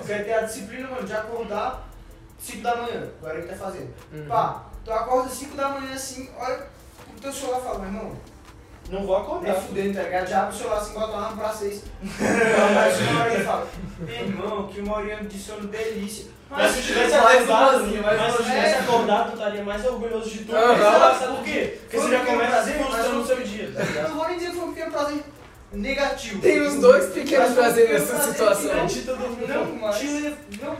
Você 0.00 0.22
tem 0.24 0.34
a 0.34 0.40
disciplina, 0.42 0.88
mano, 0.88 1.06
de 1.06 1.12
acordar 1.12 1.88
5 2.38 2.62
da 2.62 2.76
manhã, 2.76 3.08
agora 3.20 3.38
ele 3.38 3.46
tá 3.48 3.54
fazendo. 3.54 3.94
Uhum. 4.12 4.26
Pá, 4.26 4.64
tu 4.84 4.92
acorda 4.92 5.28
5 5.28 5.56
da 5.56 5.68
manhã 5.68 5.94
assim, 5.94 6.28
olha 6.38 6.66
o 7.16 7.20
teu 7.20 7.32
celular 7.32 7.58
e 7.60 7.62
fala, 7.62 7.78
meu 7.78 7.88
irmão, 7.88 8.12
Não 8.90 9.06
vou 9.06 9.16
nem 9.16 9.26
acordar. 9.50 9.54
fudendo, 9.54 9.94
tá 9.94 10.02
ligado? 10.02 10.28
Já 10.28 10.42
abre 10.42 10.54
o 10.54 10.58
celular 10.58 10.76
assim, 10.78 10.92
bota 10.94 11.16
uma 11.16 11.32
pra 11.32 11.48
6. 11.50 11.82
Mais 12.74 13.00
uma 13.00 13.20
hora 13.20 13.34
ele 13.34 13.44
fala, 13.44 13.66
meu 14.00 14.14
irmão, 14.14 14.68
que 14.68 14.80
uma 14.80 14.96
horinha 14.98 15.16
de 15.24 15.38
sono 15.38 15.66
delícia. 15.68 16.26
Mas 16.50 16.72
se 16.72 16.82
tivesse 16.82 17.16
mais 17.16 17.42
acordado, 17.50 17.86
mas 18.02 18.36
se 18.36 18.42
tivesse 18.42 18.74
É. 18.74 18.78
acordado, 18.80 19.30
tu 19.30 19.36
estaria 19.38 19.64
mais 19.64 19.86
orgulhoso 19.86 20.28
de 20.28 20.38
tudo. 20.40 20.56
Aham. 20.56 20.74
Exato, 20.76 21.18
Sabe 21.20 21.36
por 21.36 21.44
quê? 21.44 21.78
Porque 21.80 21.96
Foi 21.96 22.06
você 22.10 22.16
já 22.18 22.24
começa 22.26 22.62
se 22.64 22.72
frustrando 22.72 23.08
no 23.12 23.18
mas 23.18 23.26
seu 23.26 23.40
dia, 23.42 23.72
tá 23.74 23.80
Eu 23.80 23.86
ligado? 23.86 24.08
não 24.10 24.16
vou 24.16 24.28
nem 24.28 24.36
dizer 24.38 24.50
que 24.50 24.56
foi 24.56 24.64
um 24.66 24.72
pequeno 24.74 24.92
prazer 24.92 25.24
negativo. 25.72 26.40
Tem 26.42 26.60
os 26.60 26.74
dois 26.74 27.06
pequenos 27.14 27.46
Mas 27.48 27.54
prazeres 27.54 28.10
nessa 28.10 28.32
situação. 28.32 28.74
não-. 28.74 29.46
Não, 29.48 29.74
Mas- 29.80 30.02
não 30.60 30.76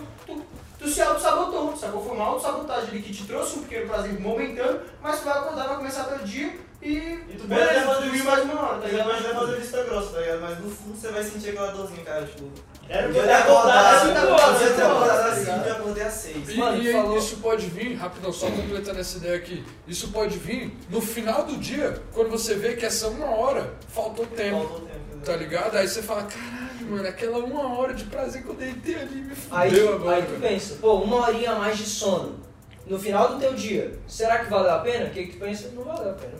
tu, 0.83 0.89
se 0.89 1.01
auto-sabotou, 1.01 1.77
sacou? 1.77 2.03
Foi 2.05 2.15
uma 2.17 2.25
auto-sabotagem 2.27 2.89
ali 2.91 3.03
que 3.03 3.13
te 3.13 3.25
trouxe 3.25 3.59
um 3.59 3.63
pequeno 3.63 3.87
prazer 3.89 4.21
momentâneo, 4.21 4.81
mas 5.03 5.19
tu 5.19 5.25
vai 5.25 5.39
acordar, 5.39 5.69
vai 5.69 5.77
começar 5.77 6.05
teu 6.05 6.19
dia 6.19 6.57
e. 6.83 6.89
E 6.97 7.37
tu 7.39 7.47
beleza, 7.47 7.69
pode 7.71 7.79
até 7.79 7.87
fazer 7.87 7.95
tu 7.99 8.03
dormiu 8.03 8.15
isso 8.17 8.25
mais 8.25 8.45
uma 8.45 8.61
hora, 8.61 8.75
tá 8.75 8.81
Tá 8.81 8.89
ligado? 8.89 9.09
Mas 9.09 9.23
vai 9.23 9.35
fazer 9.35 9.57
vista 9.57 9.83
grossa, 9.85 10.13
tá 10.13 10.21
ligado? 10.21 10.41
Mas 10.41 10.59
no 10.59 10.71
fundo 10.71 10.97
você 10.97 11.09
vai 11.09 11.23
sentir 11.25 11.49
aquela 11.51 11.73
dorzinha, 11.73 12.05
cara, 12.05 12.25
tipo... 12.27 12.51
Era 12.89 13.07
eu 13.09 13.13
pra 13.15 13.23
ter 13.23 13.29
ter 13.29 13.33
acordado 13.35 13.79
acordado 13.79 13.95
às 13.95 14.03
cinco 14.03 14.33
horas, 14.33 14.79
eu 14.79 14.87
horas, 14.97 15.11
às 15.13 15.25
tá 15.25 15.35
5 15.37 15.41
ligado? 15.53 15.67
e 15.67 15.71
acordei 15.71 16.03
às 16.03 16.13
6. 16.15 16.49
E, 16.49 16.57
Mano, 16.57 16.83
e 16.83 16.87
aí, 16.89 16.93
falou- 16.93 17.17
isso 17.19 17.37
pode 17.37 17.67
vir, 17.67 17.95
rapidão, 17.95 18.33
só 18.33 18.47
completando 18.51 18.99
essa 19.01 19.17
ideia 19.19 19.37
aqui, 19.37 19.65
isso 19.87 20.09
pode 20.09 20.37
vir 20.39 20.77
no 20.91 21.01
final 21.01 21.45
do 21.45 21.57
dia, 21.57 22.03
quando 22.13 22.31
você 22.31 22.55
vê 22.57 22.75
que 22.75 22.85
essa 22.85 23.09
uma 23.09 23.31
hora 23.37 23.73
faltou 23.89 24.27
tempo, 24.27 24.59
Faltou 24.59 24.81
tempo. 24.81 25.25
tá 25.25 25.37
ligado? 25.37 25.77
Aí 25.77 25.87
você 25.89 26.03
fala, 26.03 26.25
caralho, 26.25 26.72
mano, 26.93 27.09
aquela 27.09 27.39
uma 27.39 27.79
hora 27.79 27.95
de 27.95 28.05
prazer 28.05 28.43
que 28.43 28.49
eu 28.49 28.55
deitei 28.55 28.95
ali 28.95 29.17
me 29.23 29.33
Aí, 29.51 29.71
fudeu 29.71 29.95
agora. 29.95 30.17
aí 30.17 30.23
tu 30.23 30.41
pensa, 30.41 30.77
pô, 30.81 30.95
uma 30.99 31.27
horinha 31.27 31.53
a 31.53 31.59
mais 31.59 31.77
de 31.79 31.85
sono. 31.85 32.41
No 32.87 32.99
final 32.99 33.35
do 33.35 33.39
teu 33.39 33.55
dia, 33.55 33.93
será 34.09 34.41
que 34.41 34.51
valeu 34.51 34.73
a 34.73 34.79
pena? 34.81 35.07
O 35.07 35.11
que, 35.11 35.27
que 35.27 35.33
tu 35.35 35.39
pensa? 35.39 35.69
Não 35.73 35.85
valeu 35.85 36.11
a 36.11 36.15
pena. 36.15 36.33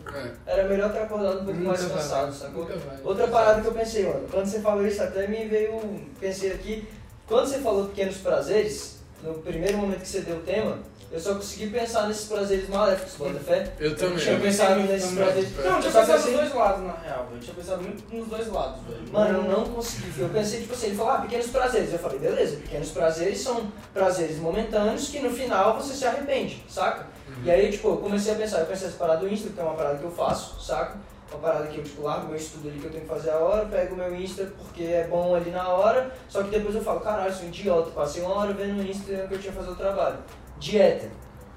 É. 0.47 0.53
Era 0.53 0.69
melhor 0.69 0.93
ter 0.93 0.99
acordado 1.01 1.41
um 1.41 1.45
pouco 1.45 1.53
Nunca 1.61 1.69
mais 1.69 1.85
vai, 1.85 1.97
cansado, 1.97 2.33
sacou? 2.35 2.65
Vai. 2.67 2.99
Outra 3.05 3.29
parada 3.29 3.61
que 3.61 3.69
eu 3.69 3.73
pensei, 3.73 4.07
mano, 4.07 4.27
quando 4.29 4.47
você 4.47 4.61
falou 4.61 4.85
isso 4.87 5.03
até 5.03 5.29
me 5.29 5.45
veio. 5.47 5.81
Pensei 6.19 6.53
aqui, 6.53 6.89
quando 7.29 7.47
você 7.47 7.59
falou 7.59 7.87
pequenos 7.87 8.17
prazeres, 8.17 9.02
no 9.23 9.35
primeiro 9.35 9.79
momento 9.79 10.01
que 10.01 10.09
você 10.09 10.21
deu 10.21 10.37
o 10.37 10.41
tema, 10.41 10.79
eu 11.11 11.21
só 11.21 11.35
consegui 11.35 11.69
pensar 11.69 12.09
nesses 12.09 12.27
prazeres 12.27 12.69
maléficos, 12.71 13.15
bota 13.17 13.39
fé? 13.41 13.71
Eu 13.79 13.95
também. 13.95 14.17
tinha 14.17 14.41
pensado 14.41 14.81
nesses 14.81 15.11
também. 15.11 15.25
prazeres. 15.25 15.57
Não, 15.57 15.65
eu 15.65 15.81
tinha 15.81 15.83
pensado 15.93 16.07
nos 16.13 16.21
assim- 16.23 16.33
dois 16.37 16.55
lados, 16.55 16.85
na 16.85 16.93
real. 16.95 17.29
Eu 17.33 17.39
tinha 17.41 17.55
pensado 17.55 17.83
muito 17.83 18.15
nos 18.17 18.29
dois 18.29 18.49
lados, 18.49 18.81
velho. 18.89 19.13
Mano, 19.13 19.39
eu 19.39 19.45
não 19.59 19.65
consegui. 19.67 20.21
Eu 20.21 20.29
pensei, 20.31 20.61
tipo 20.63 20.73
assim, 20.73 20.87
ele 20.87 20.97
falou, 20.97 21.13
ah, 21.13 21.19
pequenos 21.21 21.47
prazeres. 21.49 21.93
Eu 21.93 21.99
falei, 21.99 22.19
beleza, 22.19 22.57
pequenos 22.57 22.89
prazeres 22.91 23.41
são 23.41 23.71
prazeres 23.93 24.39
momentâneos 24.39 25.09
que 25.09 25.19
no 25.21 25.31
final 25.31 25.77
você 25.79 25.93
se 25.95 26.07
arrepende, 26.07 26.65
saca? 26.69 27.07
E 27.45 27.51
aí, 27.51 27.71
tipo, 27.71 27.89
eu 27.89 27.97
comecei 27.99 28.33
a 28.33 28.37
pensar, 28.37 28.61
eu 28.61 28.67
pensei 28.67 28.89
essa 28.89 28.97
parada 28.97 29.21
do 29.21 29.29
Insta, 29.29 29.51
que 29.51 29.61
é 29.61 29.63
uma 29.63 29.75
parada 29.75 29.99
que 29.99 30.05
eu 30.05 30.11
faço, 30.11 30.61
saca? 30.63 30.97
Uma 31.33 31.41
parada 31.41 31.67
que 31.67 31.79
eu, 31.79 31.85
tipo, 31.85 32.03
largo 32.03 32.29
meu 32.29 32.37
estudo 32.37 32.69
ali 32.69 32.79
que 32.79 32.85
eu 32.85 32.91
tenho 32.91 33.05
que 33.05 33.09
fazer 33.09 33.31
a 33.31 33.39
hora, 33.39 33.65
pego 33.67 33.97
meu 33.97 34.15
Insta 34.15 34.53
porque 34.59 34.85
é 34.85 35.07
bom 35.09 35.35
ali 35.35 35.51
na 35.51 35.67
hora, 35.69 36.13
só 36.29 36.43
que 36.43 36.51
depois 36.51 36.75
eu 36.75 36.83
falo, 36.83 37.01
caralho, 37.01 37.33
sou 37.33 37.47
um 37.47 37.49
idiota, 37.49 37.91
passei 37.91 38.23
uma 38.23 38.35
hora 38.35 38.53
vendo 38.53 38.79
o 38.79 38.83
Insta 38.83 39.05
que 39.05 39.35
eu 39.35 39.39
tinha 39.39 39.53
que 39.53 39.59
fazer 39.59 39.71
o 39.71 39.77
trabalho. 39.77 40.19
Dieta. 40.59 41.11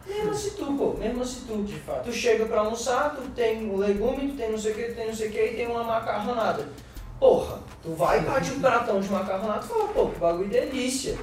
Mesmo 0.07 0.33
se 0.33 0.51
tu, 0.51 0.65
pô, 0.77 0.93
mesmo 0.93 1.25
se 1.25 1.41
tu. 1.41 1.63
De 1.63 1.79
fato. 1.79 2.03
Tu 2.03 2.11
chega 2.11 2.45
pra 2.45 2.61
almoçar, 2.61 3.15
tu 3.15 3.21
tem 3.31 3.69
o 3.69 3.77
legume, 3.77 4.31
tu 4.31 4.37
tem 4.37 4.51
não 4.51 4.57
sei 4.57 4.71
o 4.71 4.75
que, 4.75 4.83
tu 4.83 4.95
tem 4.95 5.07
não 5.07 5.15
sei 5.15 5.29
o 5.29 5.31
que 5.31 5.43
e 5.43 5.55
tem 5.55 5.67
uma 5.67 5.83
macarronada. 5.83 6.67
Porra, 7.19 7.59
tu 7.81 7.91
vai 7.95 8.19
e 8.19 8.21
bate 8.21 8.51
um 8.51 8.59
pratão 8.59 8.99
de 8.99 9.09
macarronada 9.09 9.65
e 9.65 9.67
fala, 9.67 9.87
pô, 9.87 10.07
que 10.09 10.19
bagulho 10.19 10.49
delícia. 10.49 11.17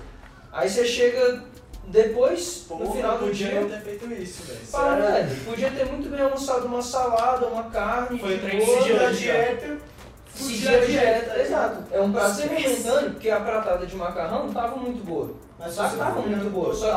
Aí 0.52 0.68
você 0.68 0.84
chega 0.84 1.44
depois, 1.84 2.66
no 2.70 2.76
Porra, 2.78 2.92
final 2.92 3.18
do 3.18 3.26
podia 3.26 3.48
dia, 3.48 3.60
não 3.60 3.68
ter 3.68 3.80
feito 3.80 4.12
isso, 4.12 4.42
velho. 4.44 4.66
Sério. 4.66 5.02
velho, 5.02 5.44
podia 5.44 5.70
ter 5.70 5.84
muito 5.86 6.08
bem 6.08 6.20
almoçado 6.20 6.66
uma 6.66 6.80
salada, 6.82 7.46
uma 7.46 7.64
carne, 7.64 8.18
Foi 8.18 8.36
da 8.38 8.48
já. 8.48 9.10
dieta. 9.10 9.78
seguir 10.34 10.68
a 10.68 10.84
dieta, 10.84 11.40
exato. 11.40 11.84
É 11.90 12.00
um 12.00 12.12
prazer 12.12 12.48
Sim. 12.48 12.54
momentâneo, 12.54 13.10
porque 13.10 13.30
a 13.30 13.40
pratada 13.40 13.86
de 13.86 13.96
macarrão 13.96 14.52
tava 14.52 14.76
muito 14.76 15.04
boa. 15.04 15.34
Mas 15.58 15.74
Só 15.74 15.88
que 15.88 15.96
tava 15.96 16.20
muito 16.22 16.50
boa, 16.50 16.74
só 16.74 16.96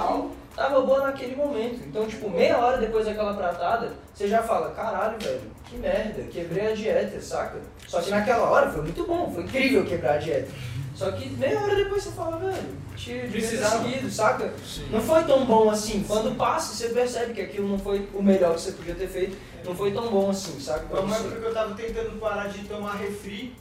que 0.51 0.55
tava 0.55 0.81
boa 0.81 1.01
naquele 1.01 1.35
momento. 1.35 1.83
Então, 1.85 2.05
tipo, 2.07 2.29
meia 2.29 2.57
hora 2.57 2.77
depois 2.77 3.05
daquela 3.05 3.33
pratada, 3.33 3.91
você 4.13 4.27
já 4.27 4.41
fala, 4.41 4.71
caralho, 4.71 5.17
velho, 5.19 5.41
que 5.65 5.77
merda, 5.77 6.23
quebrei 6.23 6.71
a 6.71 6.75
dieta, 6.75 7.19
saca? 7.21 7.59
Só 7.87 8.01
que 8.01 8.09
naquela 8.09 8.49
hora 8.49 8.71
foi 8.71 8.81
muito 8.83 9.05
bom, 9.05 9.31
foi 9.33 9.43
incrível 9.43 9.85
quebrar 9.85 10.15
a 10.15 10.17
dieta. 10.17 10.51
Só 10.95 11.11
que 11.11 11.29
meia 11.31 11.59
hora 11.59 11.75
depois 11.75 12.03
você 12.03 12.11
fala, 12.11 12.37
velho, 12.37 12.85
ter 13.03 13.29
Precisava. 13.29 13.83
seguido, 13.83 14.09
saca? 14.09 14.53
Sim. 14.65 14.87
Não 14.89 15.01
foi 15.01 15.23
tão 15.25 15.45
bom 15.45 15.69
assim. 15.69 16.03
Quando 16.07 16.35
passa, 16.37 16.73
você 16.73 16.93
percebe 16.93 17.33
que 17.33 17.41
aquilo 17.41 17.67
não 17.67 17.77
foi 17.77 18.07
o 18.13 18.23
melhor 18.23 18.55
que 18.55 18.61
você 18.61 18.71
podia 18.71 18.95
ter 18.95 19.07
feito. 19.07 19.37
Não 19.65 19.75
foi 19.75 19.91
tão 19.91 20.09
bom 20.09 20.29
assim, 20.29 20.59
saca? 20.59 20.85
Foi 20.87 21.01
uma 21.01 21.15
época 21.15 21.35
que 21.35 21.45
eu 21.45 21.53
tava 21.53 21.73
tentando 21.75 22.19
parar 22.19 22.47
de 22.47 22.59
tomar 22.65 22.95
refri. 22.95 23.55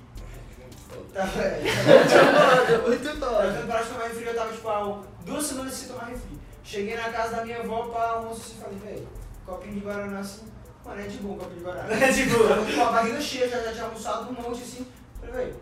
Tava, 1.12 1.42
é, 1.42 1.60
Muito 2.86 3.20
tava 3.20 3.42
tentando 3.52 3.66
parar 3.66 3.82
de 3.82 3.88
tomar 3.88 4.04
refri, 4.04 4.26
eu 4.26 4.34
tava 4.34 4.52
tipo 4.52 4.68
há 4.68 5.00
duas 5.26 5.44
semanas 5.44 5.74
sem 5.74 5.88
tomar 5.88 6.04
refri. 6.04 6.38
Cheguei 6.62 6.96
na 6.96 7.10
casa 7.10 7.36
da 7.36 7.44
minha 7.44 7.58
avó 7.58 7.88
pra 7.88 8.10
almoço 8.10 8.40
assim 8.42 8.54
e 8.58 8.62
falei, 8.62 8.78
velho, 8.78 9.08
copinho 9.44 9.74
de 9.74 9.80
Guaraná 9.80 10.20
assim, 10.20 10.42
mano, 10.84 11.00
é 11.00 11.06
de 11.06 11.16
boa 11.18 11.38
copinho 11.38 11.58
de 11.58 11.64
Guaraná. 11.64 11.94
É 11.94 12.10
de 12.10 12.22
boa. 12.24 12.48
Com 12.74 12.82
a 12.82 12.92
barriga 12.92 13.20
cheia, 13.20 13.48
já, 13.48 13.62
já 13.62 13.72
tinha 13.72 13.84
almoçado 13.84 14.30
um 14.30 14.42
monte 14.42 14.62
assim. 14.62 14.86
Falei, 15.20 15.34
velho, 15.34 15.60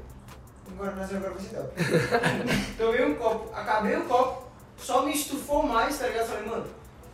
um 0.70 0.76
Guaranazinho 0.76 1.18
agora 1.24 1.40
ser 1.40 1.48
del. 1.50 1.72
Tomei 2.78 3.04
um 3.04 3.14
copo, 3.14 3.54
acabei 3.54 3.96
o 3.96 4.04
copo, 4.04 4.50
só 4.76 5.02
me 5.02 5.12
estufou 5.12 5.62
mais, 5.62 5.98
tá 5.98 6.06
ligado? 6.08 6.28
Falei, 6.28 6.46
mano, 6.46 6.66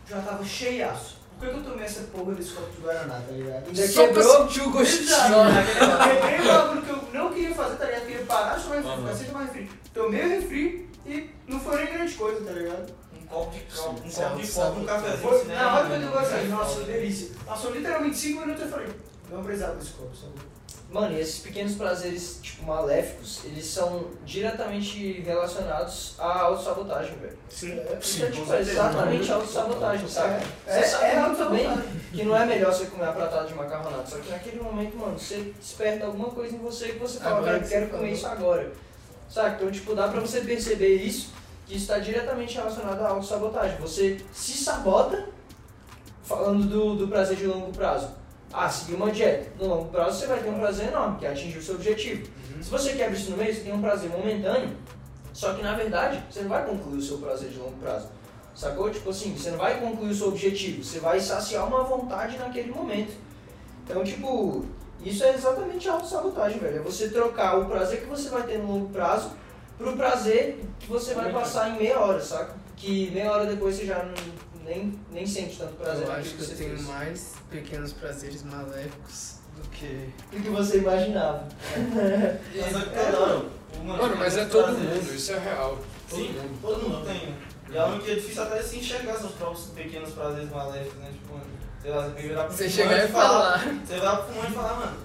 já 0.07 0.21
tava 0.21 0.43
cheiaço. 0.43 1.19
Por 1.39 1.47
que, 1.47 1.53
que 1.53 1.59
eu 1.61 1.71
tomei 1.71 1.85
essa 1.85 2.01
porra 2.01 2.33
desse 2.33 2.51
copo 2.51 2.69
de 2.69 2.81
Guaraná, 2.81 3.13
tá 3.15 3.31
ligado? 3.31 3.67
Ainda 3.67 3.87
Só 3.87 4.07
pra 4.07 4.13
quebrou. 4.15 4.37
sentir 4.41 4.61
o 4.61 4.71
gostinho. 4.71 5.07
Quebrei 5.07 6.41
o 6.41 6.53
bagulho 6.53 6.81
que 6.81 6.89
eu 6.89 7.03
não 7.13 7.33
queria 7.33 7.55
fazer, 7.55 7.75
tá 7.77 7.85
ligado? 7.85 8.05
Queria 8.05 8.25
parar 8.25 8.57
de 8.57 8.63
tomar 8.63 8.75
refri, 8.75 8.97
ficar 8.97 9.13
sem 9.15 9.27
tomar 9.27 9.43
refri. 9.45 9.71
Tomei 9.93 10.25
o 10.25 10.29
refri 10.29 10.89
e 11.05 11.29
não 11.47 11.59
foi 11.61 11.77
nem 11.83 11.93
grande 11.93 12.13
coisa, 12.15 12.43
tá 12.45 12.51
ligado? 12.51 12.93
Copo 13.29 13.51
de 13.51 13.59
copo, 13.59 14.01
um 14.05 14.09
Sim, 14.09 14.21
copo 14.21 14.41
de 14.41 14.47
copo, 14.51 14.79
um 14.79 14.85
cafezinho. 14.85 15.17
Foi, 15.19 15.37
assim, 15.37 15.47
né? 15.47 15.55
na 15.55 15.75
hora 15.75 15.87
que 15.87 15.93
eu 15.93 15.99
dei 15.99 16.07
o 16.07 16.11
Não, 16.11 16.19
gosto, 16.19 16.35
não, 16.35 16.57
nossa, 16.57 16.81
delícia. 16.81 17.29
Passou 17.45 17.71
literalmente 17.71 18.17
5 18.17 18.41
minutos 18.41 18.61
e 18.61 18.65
eu 18.65 18.71
falei, 18.71 18.87
não 19.29 19.43
precisava 19.43 19.75
desse 19.75 19.91
copo, 19.91 20.15
sabe? 20.15 20.33
Mano, 20.91 21.15
e 21.15 21.19
esses 21.19 21.37
pequenos 21.41 21.75
prazeres, 21.75 22.39
tipo, 22.41 22.65
maléficos, 22.65 23.41
eles 23.45 23.63
são 23.63 24.07
diretamente 24.25 25.21
relacionados 25.21 26.15
à 26.17 26.39
autossabotagem, 26.41 27.15
velho. 27.17 27.37
Sim. 27.47 27.79
Isso 28.01 28.25
é, 28.25 28.31
tipo, 28.31 28.51
exatamente 28.55 29.31
a 29.31 29.35
autossabotagem, 29.35 30.07
sabe? 30.07 30.43
É, 30.65 30.81
Você 30.81 30.87
sabe 30.87 31.05
é 31.05 31.19
muito 31.19 31.49
bem 31.51 31.69
que 32.11 32.23
não 32.23 32.35
é 32.35 32.43
melhor 32.43 32.73
você 32.73 32.87
comer 32.87 33.05
a 33.05 33.11
pratada 33.11 33.47
de 33.47 33.53
macarronada, 33.53 34.03
só 34.07 34.17
que 34.17 34.31
naquele 34.31 34.59
momento, 34.61 34.97
mano, 34.97 35.19
você 35.19 35.53
desperta 35.59 36.07
alguma 36.07 36.31
coisa 36.31 36.55
em 36.55 36.59
você 36.59 36.87
que 36.87 36.97
você 36.97 37.19
fala, 37.19 37.37
Agora 37.37 37.59
que 37.59 37.69
quero 37.69 37.89
comer 37.89 38.11
isso 38.13 38.25
agora. 38.25 38.71
Sabe? 39.29 39.57
Então, 39.57 39.71
tipo, 39.71 39.93
dá 39.93 40.07
pra 40.07 40.21
você 40.21 40.41
perceber 40.41 40.95
isso, 40.95 41.29
que 41.69 41.75
está 41.75 41.99
diretamente 41.99 42.55
relacionado 42.55 42.99
à 43.01 43.09
autossabotagem. 43.09 43.77
Você 43.77 44.19
se 44.33 44.53
sabota 44.53 45.29
falando 46.23 46.67
do, 46.67 46.95
do 46.95 47.07
prazer 47.07 47.37
de 47.37 47.45
longo 47.45 47.71
prazo. 47.71 48.09
Ah, 48.51 48.67
seguir 48.67 48.95
uma 48.95 49.11
dieta. 49.11 49.51
No 49.59 49.67
longo 49.67 49.85
prazo 49.89 50.19
você 50.19 50.25
vai 50.25 50.41
ter 50.41 50.49
um 50.49 50.57
prazer 50.57 50.87
enorme, 50.87 51.19
que 51.19 51.27
é 51.27 51.29
atingir 51.29 51.59
o 51.59 51.61
seu 51.61 51.75
objetivo. 51.75 52.27
Se 52.59 52.71
você 52.71 52.93
quebra 52.93 53.15
isso 53.15 53.29
no 53.29 53.37
meio, 53.37 53.53
você 53.53 53.61
tem 53.61 53.71
um 53.71 53.81
prazer 53.81 54.09
momentâneo, 54.09 54.75
só 55.31 55.53
que 55.53 55.61
na 55.61 55.75
verdade 55.75 56.23
você 56.27 56.41
não 56.41 56.49
vai 56.49 56.65
concluir 56.65 56.97
o 56.97 57.01
seu 57.03 57.19
prazer 57.19 57.51
de 57.51 57.59
longo 57.59 57.77
prazo. 57.77 58.07
Sacou? 58.55 58.89
Tipo 58.89 59.11
assim, 59.11 59.37
você 59.37 59.51
não 59.51 59.59
vai 59.59 59.79
concluir 59.79 60.09
o 60.09 60.15
seu 60.15 60.29
objetivo, 60.29 60.83
você 60.83 60.99
vai 60.99 61.19
saciar 61.19 61.67
uma 61.67 61.83
vontade 61.83 62.35
naquele 62.35 62.71
momento. 62.71 63.13
Então, 63.83 64.03
tipo, 64.03 64.65
isso 65.03 65.23
é 65.23 65.35
exatamente 65.35 65.87
a 65.87 65.93
autossabotagem, 65.93 66.57
velho. 66.57 66.77
É 66.77 66.81
você 66.81 67.09
trocar 67.09 67.59
o 67.59 67.65
prazer 67.65 68.01
que 68.01 68.07
você 68.07 68.27
vai 68.29 68.41
ter 68.41 68.57
no 68.57 68.73
longo 68.73 68.89
prazo 68.89 69.31
pro 69.79 69.93
prazer 69.97 70.59
que 70.79 70.87
você 70.87 71.13
vai 71.15 71.31
passar 71.31 71.69
em 71.71 71.79
meia 71.79 71.99
hora, 71.99 72.21
saca? 72.21 72.53
Que 72.75 73.09
meia 73.11 73.31
hora 73.31 73.45
depois 73.47 73.75
você 73.75 73.85
já 73.87 74.03
não, 74.03 74.13
nem, 74.63 74.99
nem 75.11 75.25
sente 75.25 75.57
tanto 75.57 75.73
prazer 75.73 76.05
Eu 76.05 76.11
acho 76.11 76.29
que 76.31 76.37
que 76.45 76.51
eu 76.51 76.57
tenho 76.57 76.75
fez. 76.75 76.87
mais 76.87 77.33
pequenos 77.49 77.93
prazeres 77.93 78.43
maléficos 78.43 79.35
do 79.55 79.67
que. 79.69 80.09
do 80.31 80.43
que 80.43 80.49
você 80.49 80.77
imaginava. 80.77 81.47
Mas 81.75 82.75
é 82.75 83.17
o 83.17 83.59
Mano, 83.83 84.15
mas 84.17 84.37
é 84.37 84.45
pequenos 84.45 84.51
todo 84.51 84.75
prazeres. 84.75 85.03
mundo, 85.03 85.15
isso 85.15 85.31
é 85.31 85.39
real. 85.39 85.77
Todo 86.09 86.19
Sim, 86.19 86.33
mundo. 86.33 86.59
todo 86.61 86.89
mundo 86.89 87.05
tem. 87.05 87.35
E 87.71 87.77
é 87.77 87.79
algo 87.79 87.99
que 87.99 88.11
é 88.11 88.15
difícil 88.15 88.43
até 88.43 88.61
se 88.63 88.77
enxergar 88.79 89.15
seus 89.15 89.31
próprios 89.33 89.65
pequenos 89.67 90.11
prazeres 90.11 90.49
maléficos, 90.49 90.97
né? 90.99 91.09
Tipo, 91.11 91.39
sei 91.81 91.91
lá, 91.91 92.07
você 92.07 92.21
virar 92.21 92.43
pro 92.45 92.53
Você 92.57 92.69
chegar 92.69 93.05
e 93.05 93.07
falar. 93.09 93.59
Você 93.85 93.97
vai 93.99 94.15
pro 94.17 94.25
fumante 94.33 94.51
e 94.51 94.55
falar, 94.55 94.73
mano, 94.73 94.97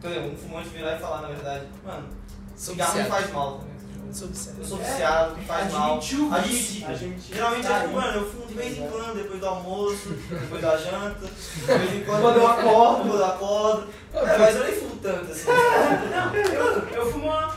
por 0.00 0.10
exemplo, 0.10 0.32
um 0.32 0.36
fumante 0.36 0.68
virar 0.70 0.96
e 0.96 1.00
falar, 1.00 1.22
na 1.22 1.28
verdade, 1.28 1.66
mano, 1.84 2.08
cigarro 2.56 2.98
não 2.98 3.04
faz 3.06 3.32
mal 3.32 3.58
também. 3.58 3.77
Sou 4.12 4.28
viciado. 4.28 4.58
Eu 4.60 4.64
sou 4.64 4.78
viciado, 4.78 5.36
me 5.36 5.44
faz 5.44 5.72
mal. 5.72 5.90
Admitiu 5.96 6.30
vício. 6.30 6.86
Admitir. 6.88 7.34
Geralmente 7.34 7.66
Tá 7.68 7.76
aí. 7.80 7.92
mano, 7.94 8.18
eu 8.18 8.30
fumo 8.30 8.46
de 8.46 8.54
vez 8.54 8.78
em 8.78 8.88
quando, 8.88 9.14
depois 9.14 9.40
do 9.40 9.46
almoço, 9.46 10.08
depois 10.30 10.62
da 10.62 10.76
janta, 10.76 11.26
de 11.26 11.66
vez 11.66 11.94
em 11.94 12.04
quando 12.04 12.22
Quando 12.22 12.36
eu 12.36 12.46
acordo. 12.46 12.96
quando 13.08 13.14
eu 13.18 13.24
acordo. 13.26 13.88
É, 14.14 14.38
mas 14.38 14.56
eu 14.56 14.64
nem 14.64 14.74
fumo 14.74 14.96
tanto 14.96 15.30
assim. 15.30 15.46
Não, 15.48 16.34
eu, 16.34 16.88
eu 16.88 17.12
fumo, 17.12 17.26
uma- 17.26 17.54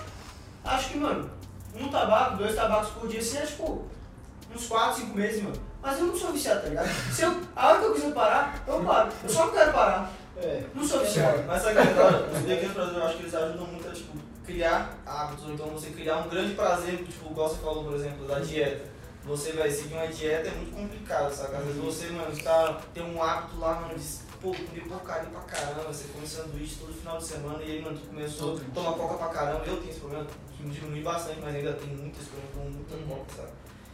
acho 0.65 0.89
que, 0.89 0.97
mano, 0.97 1.29
um 1.75 1.87
tabaco, 1.89 2.37
dois 2.37 2.55
tabacos 2.55 2.89
por 2.89 3.07
dia, 3.07 3.19
assim, 3.19 3.37
é 3.37 3.41
tipo, 3.45 3.85
uns 4.53 4.67
4, 4.67 5.01
5 5.01 5.15
meses, 5.17 5.41
mano. 5.43 5.55
Mas 5.81 5.97
eu 5.99 6.05
não 6.05 6.15
sou 6.15 6.31
viciado, 6.31 6.61
tá 6.61 6.67
ligado? 6.69 6.87
Se 7.11 7.23
eu, 7.23 7.35
a 7.55 7.69
hora 7.69 7.79
que 7.79 7.85
eu 7.85 7.93
quiser 7.93 8.13
parar, 8.13 8.63
eu 8.67 8.83
paro. 8.83 9.09
Eu 9.23 9.29
só 9.29 9.45
não 9.47 9.53
quero 9.53 9.71
parar. 9.73 10.11
É. 10.41 10.63
Não 10.73 10.85
sou 10.85 11.01
viciado. 11.01 11.43
Mas 11.47 11.61
sabe 11.61 11.79
é 11.79 11.83
legal? 11.83 12.11
Os 12.33 12.41
pequenos 12.41 12.73
prazeres 12.73 12.97
eu 12.97 13.03
acho 13.05 13.17
que 13.17 13.23
eles 13.23 13.35
ajudam 13.35 13.67
muito 13.67 13.87
a 13.87 13.91
tipo, 13.91 14.17
criar 14.45 14.97
hábitos, 15.05 15.45
ou 15.45 15.53
então 15.53 15.67
você 15.67 15.89
criar 15.91 16.17
um 16.17 16.29
grande 16.29 16.53
prazer, 16.55 16.97
tipo, 16.97 17.31
igual 17.31 17.49
você 17.49 17.61
falou, 17.61 17.83
por 17.83 17.93
exemplo, 17.95 18.27
da 18.27 18.39
dieta. 18.39 18.91
Você 19.23 19.51
vai 19.51 19.69
seguir 19.69 19.93
uma 19.93 20.07
dieta 20.07 20.49
é 20.49 20.51
muito 20.55 20.75
complicado, 20.75 21.31
saca? 21.31 21.57
Às 21.57 21.65
vezes 21.65 21.81
você, 21.81 22.07
mano, 22.07 22.35
tá, 22.43 22.81
tem 22.91 23.03
um 23.03 23.21
hábito 23.21 23.59
lá, 23.59 23.75
mano, 23.81 23.93
de 23.93 24.03
pô, 24.41 24.51
comer 24.51 24.87
porcaria 24.87 25.29
pra 25.29 25.41
caramba, 25.41 25.83
você 25.83 26.05
come 26.11 26.27
sanduíche 26.27 26.77
todo 26.79 26.91
final 26.91 27.19
de 27.19 27.25
semana 27.25 27.63
e 27.63 27.71
aí, 27.71 27.81
mano, 27.81 27.97
tu 27.97 28.07
começou 28.07 28.57
a 28.57 28.73
tomar 28.73 28.93
coca 28.93 29.13
pra 29.13 29.27
caramba. 29.27 29.63
Eu 29.67 29.77
tenho 29.77 29.91
esse 29.91 29.99
problema, 29.99 30.25
diminui 30.59 31.01
bastante, 31.01 31.39
mas 31.39 31.55
ainda 31.55 31.73
tem 31.73 31.89
muitas 31.89 32.25
coisas 32.27 32.49
com 32.51 32.61
muita 32.61 32.97
coca, 33.07 33.35
sabe? 33.37 33.49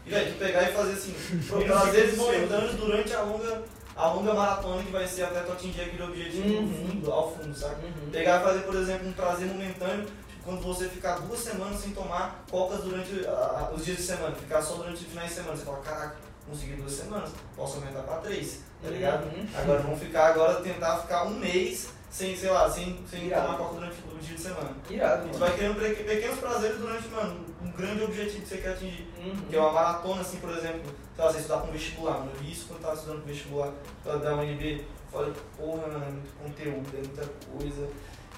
E 0.06 0.10
velho, 0.10 0.32
tu 0.32 0.40
pegar 0.40 0.64
e 0.64 0.74
fazer 0.74 0.94
assim, 0.94 1.14
prazeres 1.66 2.18
momentâneos 2.18 2.76
durante 2.76 3.14
a 3.14 3.22
longa, 3.24 3.64
a 3.98 4.08
longa 4.14 4.34
maratona 4.34 4.84
que 4.84 4.92
vai 4.92 5.08
ser 5.08 5.24
até 5.24 5.40
tu 5.42 5.52
atingir 5.52 5.82
aquele 5.82 6.04
objetivo 6.04 6.48
Uhum. 6.48 6.88
fundo, 6.92 7.12
ao 7.12 7.34
fundo, 7.36 7.56
sabe? 7.58 7.86
Uhum. 7.86 8.10
Pegar 8.12 8.40
e 8.42 8.44
fazer, 8.44 8.60
por 8.60 8.76
exemplo, 8.76 9.08
um 9.08 9.14
prazer 9.14 9.48
momentâneo, 9.48 10.06
tipo, 10.06 10.44
quando 10.46 10.62
você 10.62 10.88
ficar 10.88 11.16
duas 11.20 11.40
semanas 11.40 11.80
sem 11.82 11.92
tomar 11.92 12.44
cocas 12.50 12.82
durante 12.84 13.26
ah, 13.28 13.72
os 13.76 13.84
dias 13.84 13.98
de 13.98 14.04
semana, 14.04 14.36
ficar 14.36 14.62
só 14.62 14.76
durante 14.76 14.96
os 15.04 15.08
finais 15.10 15.30
de 15.30 15.36
semana, 15.36 15.56
você 15.58 15.66
fala, 15.66 15.80
caraca, 15.80 16.16
consegui 16.48 16.74
duas 16.74 16.92
semanas, 16.94 17.32
posso 17.56 17.78
aumentar 17.78 18.04
pra 18.04 18.18
três, 18.18 18.62
tá 18.84 18.90
ligado? 18.90 19.26
Uhum. 19.26 19.48
Agora 19.56 19.80
vamos 19.82 20.00
ficar, 20.00 20.28
agora 20.28 20.62
tentar 20.62 20.98
ficar 21.00 21.26
um 21.26 21.34
mês 21.40 21.90
sem, 22.10 22.36
sei 22.36 22.50
lá, 22.50 22.70
sem, 22.70 22.98
sem 23.10 23.26
Irado. 23.28 23.46
tomar 23.46 23.58
coca 23.58 23.74
durante 23.76 23.96
o 24.12 24.18
dia 24.20 24.36
de 24.36 24.42
semana. 24.42 24.72
Irado, 24.90 25.22
tu 25.24 25.28
mano. 25.28 25.40
vai 25.40 25.58
criando 25.58 25.80
pe- 25.80 26.04
pequenos 26.04 26.40
prazeres 26.40 26.78
durante, 26.78 27.08
mano, 27.10 27.46
um 27.62 27.72
grande 27.72 28.04
objetivo 28.04 28.42
que 28.42 28.48
você 28.48 28.58
quer 28.58 28.70
atingir. 28.74 29.08
Uhum. 29.18 29.36
Que 29.50 29.56
é 29.56 29.60
uma 29.60 29.72
maratona, 29.72 30.22
assim, 30.22 30.38
por 30.40 30.50
exemplo, 30.52 30.82
sei 31.16 31.26
lá, 31.26 31.32
você 31.32 31.38
estudar 31.40 31.64
um 31.64 31.72
vestibular, 31.72 32.18
mano. 32.20 32.32
Eu 32.34 32.40
vi 32.42 32.52
isso 32.52 32.66
quando 32.68 32.80
eu 32.80 32.84
tava 32.86 32.96
estudando 32.96 33.24
pro 33.24 33.34
vestibular 33.34 33.72
pra 34.04 34.16
dar 34.18 34.36
um 34.36 34.40
UNB. 34.40 34.86
Falei, 35.12 35.34
porra, 35.58 35.88
mano, 35.88 36.06
é 36.06 36.10
muito 36.10 36.34
conteúdo, 36.44 36.90
é 36.94 36.98
muita 36.98 37.26
coisa. 37.52 37.90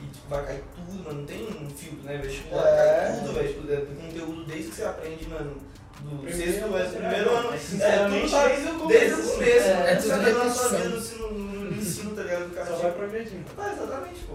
E 0.01 0.05
tipo, 0.05 0.27
vai 0.29 0.45
cair 0.45 0.63
tudo, 0.75 1.03
mano. 1.03 1.19
Não 1.19 1.25
tem 1.25 1.43
um 1.43 1.69
filtro, 1.69 2.03
né? 2.03 2.17
Vestibular 2.17 2.67
É. 2.67 3.05
cai 3.07 3.19
tudo, 3.19 3.33
velho. 3.33 3.47
Tipo, 3.49 3.71
é 3.73 4.05
conteúdo 4.07 4.45
desde 4.45 4.69
que 4.69 4.75
você 4.75 4.83
aprende, 4.83 5.27
mano. 5.27 5.57
Do 6.01 6.17
Primeiro, 6.23 6.51
sexto, 6.53 6.69
mas 6.69 6.81
é, 6.95 6.97
primeiro 6.97 7.29
ano. 7.35 7.53
É, 7.53 7.57
sinceramente, 7.57 8.21
tudo 8.21 8.31
tá 8.31 8.47
desde 8.47 8.67
o 8.69 8.87
desde 8.87 9.13
o 9.13 9.17
começo, 9.17 9.33
começo, 9.33 9.67
é, 9.67 9.91
é 9.91 9.95
tudo 9.95 10.09
tá 10.09 10.17
na 10.17 10.23
sua 10.49 10.69
repetição. 10.69 10.69
vida 10.69 10.89
no 10.89 10.97
ensino, 10.97 11.31
no 11.31 11.75
ensino, 11.75 12.15
tá 12.15 12.21
ligado? 12.23 12.47
Do 12.49 12.55
Só 12.55 12.75
vai 12.77 12.91
progredindo. 12.91 13.45
ah, 13.57 13.73
exatamente, 13.73 14.19
pô. 14.21 14.33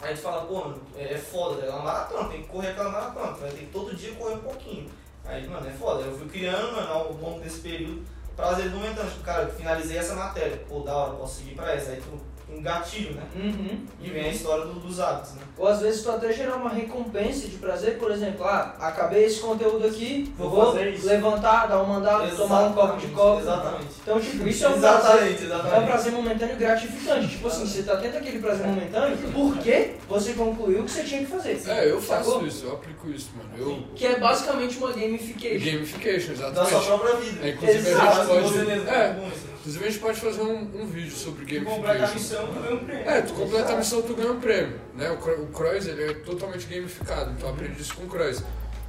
Aí 0.00 0.08
a 0.08 0.14
gente 0.14 0.22
fala, 0.22 0.42
pô, 0.46 0.54
mano, 0.60 0.82
é, 0.96 1.14
é 1.14 1.18
foda, 1.18 1.64
é 1.64 1.70
uma 1.70 1.82
maratona, 1.82 2.28
tem 2.28 2.42
que 2.42 2.48
correr 2.48 2.68
aquela 2.68 2.90
maratona, 2.90 3.32
vai 3.32 3.50
ter 3.50 3.58
que 3.58 3.66
todo 3.66 3.94
dia 3.94 4.12
correr 4.14 4.34
um 4.34 4.40
pouquinho. 4.40 4.90
Aí, 5.24 5.46
mano, 5.46 5.68
é 5.68 5.72
foda. 5.72 6.02
Eu 6.02 6.16
fui 6.18 6.28
criando, 6.28 6.72
mano, 6.74 6.92
ao 6.92 7.12
longo 7.12 7.40
desse 7.40 7.60
período, 7.60 8.02
prazer 8.34 8.68
momentâneo. 8.70 9.10
Tipo, 9.10 9.22
cara, 9.24 9.42
eu 9.44 9.52
finalizei 9.52 9.98
essa 9.98 10.14
matéria, 10.14 10.56
pô, 10.68 10.80
da 10.80 10.96
hora, 10.96 11.14
posso 11.14 11.38
seguir 11.38 11.54
pra 11.54 11.72
essa. 11.74 11.92
Aí 11.92 12.00
tu, 12.00 12.20
um 12.50 12.60
gatilho, 12.62 13.14
né? 13.14 13.22
Uhum. 13.34 13.78
E 14.00 14.10
vem 14.10 14.24
a 14.26 14.28
história 14.28 14.64
do- 14.66 14.78
dos 14.80 15.00
hábitos, 15.00 15.32
né? 15.34 15.42
Ou 15.56 15.66
às 15.68 15.80
vezes 15.80 16.02
tu 16.02 16.10
até 16.10 16.32
gerar 16.32 16.56
uma 16.56 16.70
recompensa 16.70 17.46
de 17.48 17.56
prazer, 17.56 17.98
por 17.98 18.10
exemplo, 18.10 18.44
ah, 18.44 18.74
acabei 18.78 19.24
esse 19.24 19.40
conteúdo 19.40 19.86
aqui, 19.86 20.32
Vou 20.36 20.50
vou, 20.50 20.66
fazer 20.72 20.90
isso. 20.90 21.06
levantar, 21.06 21.66
dar 21.66 21.82
um 21.82 21.86
mandado, 21.86 22.36
tomar 22.36 22.64
um 22.64 22.72
copo 22.72 22.98
de 23.00 23.06
copo. 23.08 23.40
Exatamente. 23.40 23.86
Então, 24.02 24.20
tipo, 24.20 24.46
isso 24.48 24.64
é 24.64 24.68
um 24.68 24.72
prazer. 24.80 25.02
Exatamente, 25.02 25.42
É 25.42 25.42
um 25.42 25.46
exatamente. 25.46 25.86
prazer 25.86 26.12
momentâneo 26.12 26.56
gratificante. 26.56 27.28
Tipo 27.28 27.48
assim, 27.48 27.66
você 27.66 27.82
tá 27.84 27.96
tendo 27.96 28.16
aquele 28.16 28.38
prazer 28.38 28.66
momentâneo 28.66 29.16
porque 29.32 29.94
você 30.08 30.32
concluiu 30.34 30.80
o 30.80 30.84
que 30.84 30.90
você 30.90 31.02
tinha 31.04 31.20
que 31.20 31.26
fazer. 31.30 31.62
É, 31.66 31.90
eu 31.90 32.00
faço 32.00 32.30
Sacou? 32.32 32.46
isso, 32.46 32.66
eu 32.66 32.72
aplico 32.72 33.08
isso, 33.10 33.30
mano. 33.36 33.50
Eu. 33.56 33.82
Que 33.94 34.06
é 34.06 34.18
basicamente 34.20 34.76
uma 34.78 34.92
gamification. 34.92 35.64
Gamification, 35.72 36.32
Da 36.34 36.36
sua 36.36 36.78
exatamente. 36.78 36.86
própria 36.86 37.14
vida. 37.16 37.46
É, 37.46 37.50
inclusive 37.50 37.88
a 37.88 37.90
Exato, 37.92 38.34
gente 38.34 38.42
Você 38.42 38.64
pode. 38.64 38.88
É. 38.90 39.32
inclusive 39.62 39.84
a 39.84 39.90
gente 39.90 40.00
pode 40.00 40.20
fazer 40.20 40.42
um, 40.42 40.82
um 40.82 40.86
vídeo 40.86 41.16
sobre 41.16 41.44
Tu 41.44 41.70
completa 41.70 42.04
a 42.04 42.14
missão, 42.14 42.46
tu 42.46 42.60
ganha 42.60 42.74
um 42.74 42.84
prêmio. 42.84 43.08
É, 43.08 43.22
tu 43.22 43.32
completa 43.34 43.72
a 43.72 43.76
missão, 43.76 44.02
tu 44.02 44.14
ganha 44.14 44.32
um 44.32 44.40
prêmio. 44.40 44.80
Né? 44.94 45.10
O, 45.10 45.42
o 45.42 45.46
Cross, 45.48 45.86
ele 45.86 46.02
é 46.02 46.14
totalmente 46.14 46.66
gamificado, 46.66 47.30
então 47.30 47.48
eu 47.48 47.54
aprendi 47.54 47.80
isso 47.80 47.94
com 47.94 48.02
o 48.02 48.08
Cross. 48.08 48.42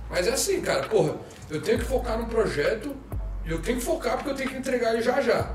Mas 0.10 0.28
é 0.28 0.34
assim, 0.34 0.62
cara, 0.62 0.88
porra, 0.88 1.16
eu 1.50 1.62
tenho 1.62 1.78
que 1.78 1.86
focar 1.86 2.18
no 2.18 2.26
projeto 2.26 2.96
e 3.46 3.52
eu 3.52 3.62
tenho 3.62 3.78
que 3.78 3.86
focar 3.86 4.16
porque 4.16 4.32
eu 4.32 4.36
tenho 4.36 4.50
que 4.50 4.58
entregar 4.58 4.94
ele 4.94 5.04
já 5.04 5.22
já. 5.22 5.52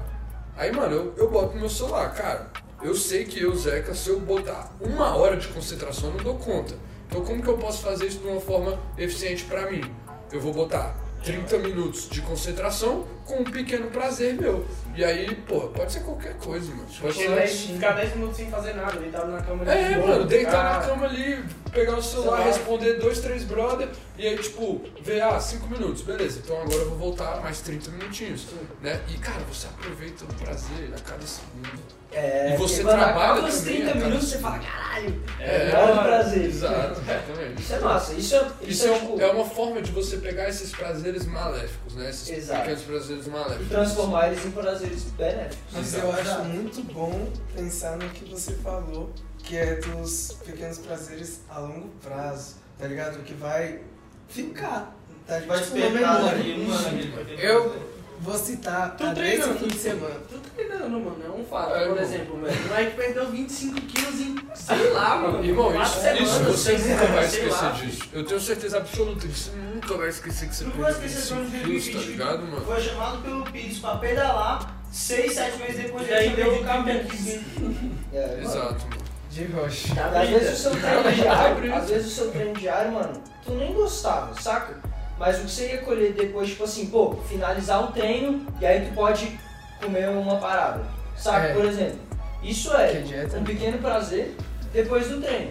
Aí, 0.56 0.70
mano, 0.72 0.94
eu, 0.94 1.14
eu 1.16 1.30
boto 1.30 1.54
no 1.54 1.60
meu 1.60 1.70
celular, 1.70 2.14
cara, 2.14 2.50
eu 2.80 2.94
sei 2.94 3.24
que 3.24 3.42
eu, 3.42 3.54
Zeca, 3.56 3.94
se 3.94 4.08
eu 4.10 4.20
botar 4.20 4.72
uma 4.80 5.16
hora 5.16 5.36
de 5.36 5.48
concentração, 5.48 6.10
eu 6.10 6.16
não 6.16 6.24
dou 6.24 6.36
conta. 6.36 6.74
Então 7.08 7.24
como 7.24 7.42
que 7.42 7.48
eu 7.48 7.58
posso 7.58 7.82
fazer 7.82 8.06
isso 8.06 8.18
de 8.18 8.28
uma 8.28 8.40
forma 8.40 8.78
eficiente 8.96 9.44
pra 9.44 9.68
mim? 9.68 9.82
Eu 10.30 10.40
vou 10.40 10.52
botar 10.52 10.94
30 11.24 11.58
minutos 11.58 12.08
de 12.08 12.20
concentração 12.22 13.06
com 13.24 13.40
um 13.40 13.44
pequeno 13.44 13.90
prazer 13.90 14.34
meu. 14.34 14.64
E 14.98 15.04
aí, 15.04 15.32
porra, 15.46 15.68
pode 15.68 15.92
ser 15.92 16.00
qualquer 16.00 16.34
coisa, 16.34 16.70
mano. 16.72 16.82
Pode 16.82 16.98
Porque 17.00 17.12
ser 17.22 17.28
vai 17.28 17.46
ficar 17.46 17.92
10 17.92 18.16
minutos 18.16 18.36
sem 18.36 18.50
fazer 18.50 18.74
nada, 18.74 18.98
deitado 18.98 19.30
na 19.30 19.40
cama. 19.40 19.70
é, 19.72 19.88
de 19.90 19.94
boa, 19.94 20.06
mano, 20.08 20.24
deitar 20.24 20.50
ficar- 20.50 20.80
na 20.80 20.86
cama 20.86 21.06
ali, 21.06 21.44
pegar 21.70 21.96
o 21.98 22.02
celular, 22.02 22.40
responder 22.42 22.94
dois, 22.94 23.20
três 23.20 23.44
brother, 23.44 23.88
e 24.18 24.26
aí, 24.26 24.36
tipo, 24.38 24.82
ver, 25.00 25.20
ah, 25.22 25.38
cinco 25.38 25.68
minutos, 25.68 26.02
beleza, 26.02 26.40
então 26.44 26.60
agora 26.60 26.78
eu 26.80 26.88
vou 26.88 26.98
voltar 26.98 27.40
mais 27.42 27.60
30 27.60 27.92
minutinhos, 27.92 28.46
né? 28.82 29.00
E, 29.08 29.16
cara, 29.18 29.38
você 29.48 29.68
aproveita 29.68 30.24
o 30.24 30.34
prazer 30.34 30.90
a 30.92 31.00
cada 31.08 31.24
segundo. 31.24 31.98
É, 32.10 32.54
E 32.54 32.56
você 32.56 32.76
porque 32.82 32.88
quando 32.88 32.98
trabalha 33.04 33.32
acaba 33.34 33.48
os 33.48 33.58
também 33.58 33.74
30 33.76 33.90
a 33.90 33.92
cada 33.92 34.04
minutos, 34.06 34.28
você 34.30 34.38
fala, 34.38 34.58
caralho, 34.58 35.22
É, 35.38 35.70
é 35.70 35.92
um 35.92 35.98
prazer. 36.02 36.44
Exato, 36.46 37.00
exatamente. 37.02 37.60
Isso 37.62 37.74
é 37.74 37.78
massa. 37.80 38.12
Isso 38.14 38.34
é, 38.34 38.38
isso 38.38 38.54
Isso 38.62 38.86
é, 38.88 38.90
é, 38.96 38.98
tipo, 38.98 39.20
é 39.20 39.30
uma 39.30 39.44
forma 39.44 39.82
de 39.82 39.92
você 39.92 40.16
pegar 40.16 40.48
esses 40.48 40.70
prazeres 40.72 41.26
maléficos, 41.26 41.94
né? 41.94 42.08
Esses 42.08 42.30
Exato. 42.30 42.60
pequenos 42.62 42.82
prazeres 42.82 43.26
e 43.26 43.30
maléficos. 43.30 43.68
transformar 43.68 44.28
eles 44.28 44.44
em 44.46 44.50
prazeres 44.50 44.87
benéficos. 45.16 45.58
Mas 45.72 45.94
eu 45.94 46.12
acho 46.12 46.44
muito 46.44 46.82
bom 46.92 47.28
pensar 47.54 47.96
no 47.96 48.08
que 48.10 48.24
você 48.30 48.52
falou, 48.54 49.10
que 49.38 49.56
é 49.56 49.76
dos 49.76 50.36
pequenos 50.44 50.78
prazeres 50.78 51.40
a 51.48 51.58
longo 51.60 51.88
prazo, 52.02 52.56
tá 52.78 52.86
ligado? 52.86 53.22
Que 53.24 53.34
vai 53.34 53.80
ficar, 54.28 54.94
tá 55.26 55.38
Vai 55.40 55.40
tipo, 55.40 55.52
na 55.52 55.56
despertar 55.58 55.92
memória. 55.92 56.36
daqui 56.36 56.52
ano. 56.52 56.98
ele 56.98 57.10
vai 57.10 57.24
ter 57.24 57.44
Eu-. 57.44 57.88
Vou 58.20 58.36
citar 58.36 58.96
Tu 58.96 59.06
a 59.06 59.14
treina, 59.14 59.46
desse 59.46 59.58
fim 59.60 59.68
de 59.68 59.78
semana. 59.78 60.16
Tu 60.28 60.40
treinando, 60.56 60.98
mano, 60.98 61.22
é 61.24 61.30
um 61.30 61.44
fato. 61.44 61.72
É, 61.76 61.86
Por 61.86 61.98
exemplo, 61.98 62.40
velho, 62.40 62.56
o 62.68 62.76
Mike 62.76 62.96
perdeu 62.96 63.30
25 63.30 63.80
quilos 63.82 64.20
em, 64.20 64.36
sei 64.56 64.90
lá, 64.90 65.16
mano. 65.18 65.44
Irmão, 65.44 65.80
isso, 65.80 66.00
semanas, 66.00 66.28
isso 66.28 66.42
você 66.44 66.72
nunca 66.78 67.06
vai 67.06 67.24
esquecer 67.24 67.48
lá. 67.62 67.70
disso. 67.70 68.08
Eu 68.12 68.24
tenho 68.26 68.40
certeza 68.40 68.76
absoluta 68.78 69.20
que 69.28 69.38
você 69.38 69.50
nunca 69.52 69.96
vai 69.96 70.08
esquecer 70.08 70.48
que 70.48 70.56
você 70.56 70.64
perdeu 70.64 70.90
esquecer 70.90 71.14
25 71.20 71.36
quando 71.36 71.50
quilos, 71.52 71.62
tá 71.62 71.92
2020 71.92 72.06
ligado, 72.08 72.38
mano? 72.42 72.64
Foi 72.66 72.80
chamado 72.80 73.22
pelo 73.22 73.44
Pires 73.44 73.78
pra 73.78 73.96
pedalar, 73.98 74.77
6, 74.90 75.34
7 75.34 75.58
meses 75.58 75.82
depois 75.82 76.08
E 76.08 76.12
aí 76.12 76.26
ele 76.26 76.36
deu 76.36 76.54
o 76.54 76.64
cabo 76.64 76.84
perdido 76.84 77.12
aqui. 77.12 77.22
30 77.24 77.44
quilos. 77.54 77.76
É. 78.12 78.40
Exato, 78.42 78.86
mano. 78.86 79.08
De 79.30 79.44
rocha. 79.44 79.94
Tá 79.94 80.20
Às 80.20 80.28
vezes 80.28 80.52
o 80.52 80.62
seu 80.62 80.70
treino 80.70 81.02
Tá 81.02 81.10
diário, 81.10 81.74
às 81.74 81.90
vezes 81.90 82.06
o 82.06 82.10
seu 82.10 82.30
treino 82.30 82.54
diário, 82.54 82.92
mano, 82.92 83.22
tu 83.44 83.52
nem 83.52 83.72
gostava, 83.74 84.40
saca? 84.40 84.76
Mas 85.18 85.38
o 85.38 85.44
que 85.44 85.50
você 85.50 85.72
ia 85.72 85.78
colher 85.78 86.12
depois, 86.12 86.48
tipo 86.48 86.64
assim, 86.64 86.86
pô, 86.86 87.14
finalizar 87.28 87.84
o 87.84 87.92
treino 87.92 88.46
e 88.60 88.66
aí 88.66 88.86
tu 88.86 88.94
pode 88.94 89.38
comer 89.82 90.08
uma 90.08 90.36
parada. 90.36 90.84
Saca? 91.16 91.48
É. 91.48 91.54
Por 91.54 91.64
exemplo. 91.64 91.98
Isso 92.42 92.72
é 92.72 93.02
um 93.36 93.44
pequeno 93.44 93.78
prazer 93.78 94.36
depois 94.72 95.08
do 95.08 95.20
treino. 95.20 95.50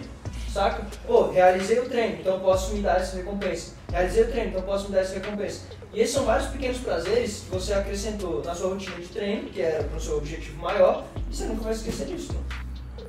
Saca? 0.52 0.86
Pô, 1.06 1.30
realizei 1.30 1.78
o 1.78 1.88
treino, 1.88 2.18
então 2.20 2.34
eu 2.34 2.40
posso 2.40 2.74
me 2.74 2.80
dar 2.80 2.96
essa 2.96 3.16
recompensa. 3.16 3.72
Realizei 3.90 4.24
o 4.24 4.28
treino, 4.28 4.48
então 4.48 4.60
eu 4.62 4.66
posso 4.66 4.88
me 4.88 4.94
dar 4.94 5.02
essa 5.02 5.14
recompensa. 5.14 5.60
E 5.92 6.00
esses 6.00 6.14
são 6.14 6.24
vários 6.24 6.48
pequenos 6.50 6.78
prazeres 6.78 7.40
que 7.44 7.50
você 7.50 7.72
acrescentou 7.72 8.42
na 8.44 8.54
sua 8.54 8.70
rotina 8.70 8.96
de 8.96 9.06
treino, 9.08 9.48
que 9.50 9.60
era 9.60 9.82
pro 9.84 10.00
seu 10.00 10.18
objetivo 10.18 10.60
maior, 10.62 11.04
e 11.30 11.34
você 11.34 11.44
nunca 11.46 11.62
vai 11.62 11.72
esquecer 11.72 12.06
disso, 12.06 12.32
mano. 12.34 12.44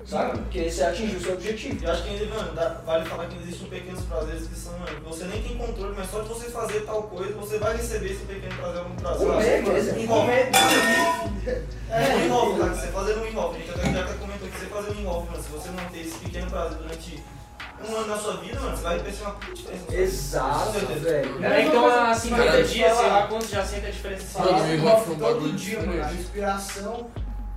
Saca? 0.06 0.38
Porque 0.40 0.72
você 0.72 0.84
atingiu 0.84 1.20
o 1.20 1.22
seu 1.22 1.34
objetivo. 1.34 1.86
Eu 1.86 1.92
acho 1.92 2.04
que 2.04 2.10
ainda, 2.10 2.26
mano, 2.34 2.54
dá- 2.56 2.82
vale 2.84 3.06
falar 3.06 3.28
que 3.28 3.38
existem 3.44 3.68
pequenos 3.70 4.02
prazeres 4.06 4.48
que 4.48 4.56
são, 4.56 4.74
mano, 4.80 5.00
você 5.04 5.26
nem 5.26 5.44
tem 5.44 5.56
controle, 5.56 5.94
mas 5.96 6.10
só 6.10 6.22
de 6.22 6.30
você 6.30 6.50
fazer 6.50 6.80
tal 6.82 7.04
coisa, 7.04 7.32
você 7.36 7.60
vai 7.60 7.78
receber 7.78 8.12
esse 8.14 8.26
pequeno 8.26 8.56
prazer 8.56 8.80
a 8.80 8.84
longo 8.84 8.96
prazo. 9.02 9.26
Com 9.26 9.42
certeza. 9.42 10.00
Envolve. 10.00 10.32
É, 11.92 12.08
Não 12.18 12.26
envolve, 12.26 12.60
cara, 12.60 12.74
você 12.76 12.88
fazer 12.88 13.16
não 13.16 13.28
envolve. 13.28 13.56
A 13.58 13.60
gente 13.60 13.72
até 13.72 13.92
já 14.08 14.14
comentou 14.20 14.48
que 14.48 14.60
você 14.60 14.66
fazer 14.68 14.92
não 14.94 15.02
envolve, 15.02 15.32
mano. 15.32 15.44
Se 15.44 15.50
você 15.50 15.70
não 15.70 15.86
ter 15.90 16.02
esse 16.02 16.18
pequeno 16.20 16.48
prazer 16.52 16.78
durante 16.78 17.24
um 17.88 17.96
ano 17.96 18.08
na 18.08 18.18
sua 18.18 18.38
vida, 18.38 18.60
mano, 18.60 18.76
você 18.76 18.84
vai 18.84 19.00
perceber 19.00 19.26
uma 19.26 19.36
puta 19.36 19.54
diferença. 19.54 19.96
Exato, 19.96 20.72
velho. 20.72 21.40
Cara, 21.40 21.62
então 21.62 21.88
há 21.88 22.14
50 22.14 22.44
Cara, 22.44 22.64
dias, 22.64 22.98
sei 22.98 23.08
lá, 23.08 23.28
quantos 23.28 23.50
já 23.50 23.66
sente 23.66 23.86
a 23.88 23.92
diferença? 23.92 24.40
Off 24.42 25.10
um 25.12 25.16
todo 25.16 25.20
bagulho 25.20 25.54
dia, 25.54 25.80
mano. 25.80 25.92
A 25.92 25.96
diferente. 25.96 26.18
respiração 26.18 27.08